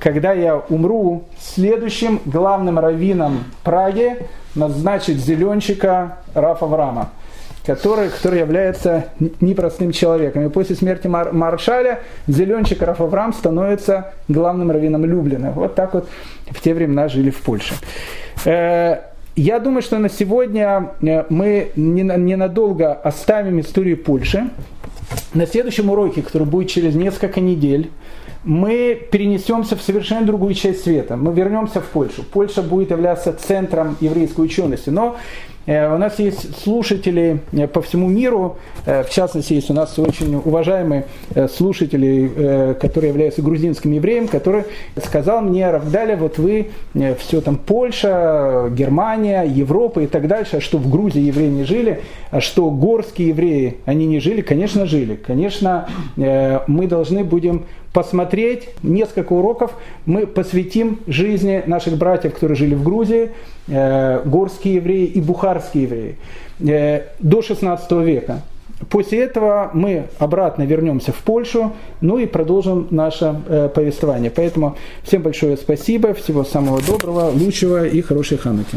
когда 0.00 0.32
я 0.32 0.56
умру, 0.56 1.24
следующим 1.38 2.20
главным 2.24 2.78
раввином 2.78 3.44
Праги 3.62 4.26
назначить 4.54 5.18
Зеленчика 5.18 6.16
Рафа 6.34 6.64
Авраама 6.64 7.10
который, 7.68 8.08
который 8.08 8.38
является 8.38 9.08
непростым 9.42 9.92
человеком. 9.92 10.46
И 10.46 10.48
после 10.48 10.74
смерти 10.74 11.06
Мар- 11.06 11.34
Маршаля 11.34 12.00
Зеленчик 12.26 12.80
Рафаврам 12.80 13.34
становится 13.34 14.14
главным 14.26 14.70
раввином 14.70 15.04
Люблина. 15.04 15.50
Вот 15.50 15.74
так 15.74 15.92
вот 15.92 16.08
в 16.50 16.62
те 16.62 16.72
времена 16.72 17.08
жили 17.08 17.28
в 17.28 17.36
Польше. 17.42 17.74
Э, 18.46 19.00
я 19.36 19.58
думаю, 19.58 19.82
что 19.82 19.98
на 19.98 20.08
сегодня 20.08 20.92
э, 21.02 21.24
мы 21.28 21.70
ненадолго 21.76 22.94
оставим 22.94 23.60
историю 23.60 23.98
Польши. 23.98 24.48
На 25.34 25.46
следующем 25.46 25.90
уроке, 25.90 26.22
который 26.22 26.46
будет 26.46 26.70
через 26.70 26.94
несколько 26.94 27.38
недель, 27.38 27.90
мы 28.44 28.98
перенесемся 29.12 29.76
в 29.76 29.82
совершенно 29.82 30.24
другую 30.24 30.54
часть 30.54 30.84
света. 30.84 31.16
Мы 31.16 31.34
вернемся 31.34 31.82
в 31.82 31.86
Польшу. 31.88 32.22
Польша 32.22 32.62
будет 32.62 32.90
являться 32.92 33.34
центром 33.34 33.98
еврейской 34.00 34.40
учености. 34.40 34.88
Но 34.88 35.16
у 35.68 35.98
нас 35.98 36.18
есть 36.18 36.62
слушатели 36.62 37.42
э, 37.52 37.66
по 37.66 37.82
всему 37.82 38.08
миру, 38.08 38.56
э, 38.86 39.02
в 39.02 39.10
частности, 39.10 39.52
есть 39.52 39.70
у 39.70 39.74
нас 39.74 39.98
очень 39.98 40.34
уважаемый 40.36 41.04
слушатель, 41.54 42.74
который 42.74 43.10
является 43.10 43.42
грузинским 43.42 43.92
евреем, 43.92 44.28
который 44.28 44.64
сказал 45.04 45.42
мне, 45.42 45.70
Равдаля, 45.70 46.16
вот 46.16 46.38
вы 46.38 46.70
все 47.18 47.40
там 47.40 47.56
Польша, 47.56 48.70
Германия, 48.70 49.42
Европа 49.42 50.00
и 50.00 50.06
так 50.06 50.26
дальше, 50.26 50.56
а 50.56 50.60
что 50.60 50.78
в 50.78 50.88
Грузии 50.88 51.20
евреи 51.22 51.48
не 51.48 51.64
жили, 51.64 52.00
а 52.30 52.40
что 52.40 52.70
горские 52.70 53.28
евреи, 53.28 53.76
они 53.84 54.06
не 54.06 54.20
жили, 54.20 54.40
конечно, 54.40 54.86
жили. 54.86 55.16
Конечно, 55.16 55.88
мы 56.16 56.86
должны 56.86 57.24
будем 57.24 57.66
посмотреть 57.98 58.68
несколько 58.84 59.32
уроков 59.32 59.72
мы 60.06 60.24
посвятим 60.24 61.00
жизни 61.08 61.64
наших 61.66 61.98
братьев, 61.98 62.32
которые 62.32 62.54
жили 62.54 62.76
в 62.76 62.84
Грузии, 62.84 63.32
э, 63.66 64.22
горские 64.24 64.76
евреи 64.76 65.06
и 65.06 65.20
бухарские 65.20 65.82
евреи 65.82 66.16
э, 66.60 67.06
до 67.18 67.42
16 67.42 67.90
века. 68.04 68.42
После 68.88 69.24
этого 69.24 69.70
мы 69.74 70.04
обратно 70.20 70.62
вернемся 70.62 71.10
в 71.10 71.16
Польшу, 71.16 71.72
ну 72.00 72.18
и 72.18 72.26
продолжим 72.26 72.86
наше 72.90 73.34
э, 73.48 73.68
повествование. 73.74 74.30
Поэтому 74.30 74.76
всем 75.02 75.22
большое 75.22 75.56
спасибо, 75.56 76.14
всего 76.14 76.44
самого 76.44 76.80
доброго, 76.80 77.30
лучшего 77.30 77.84
и 77.84 78.00
хорошей 78.00 78.38
хануки. 78.38 78.76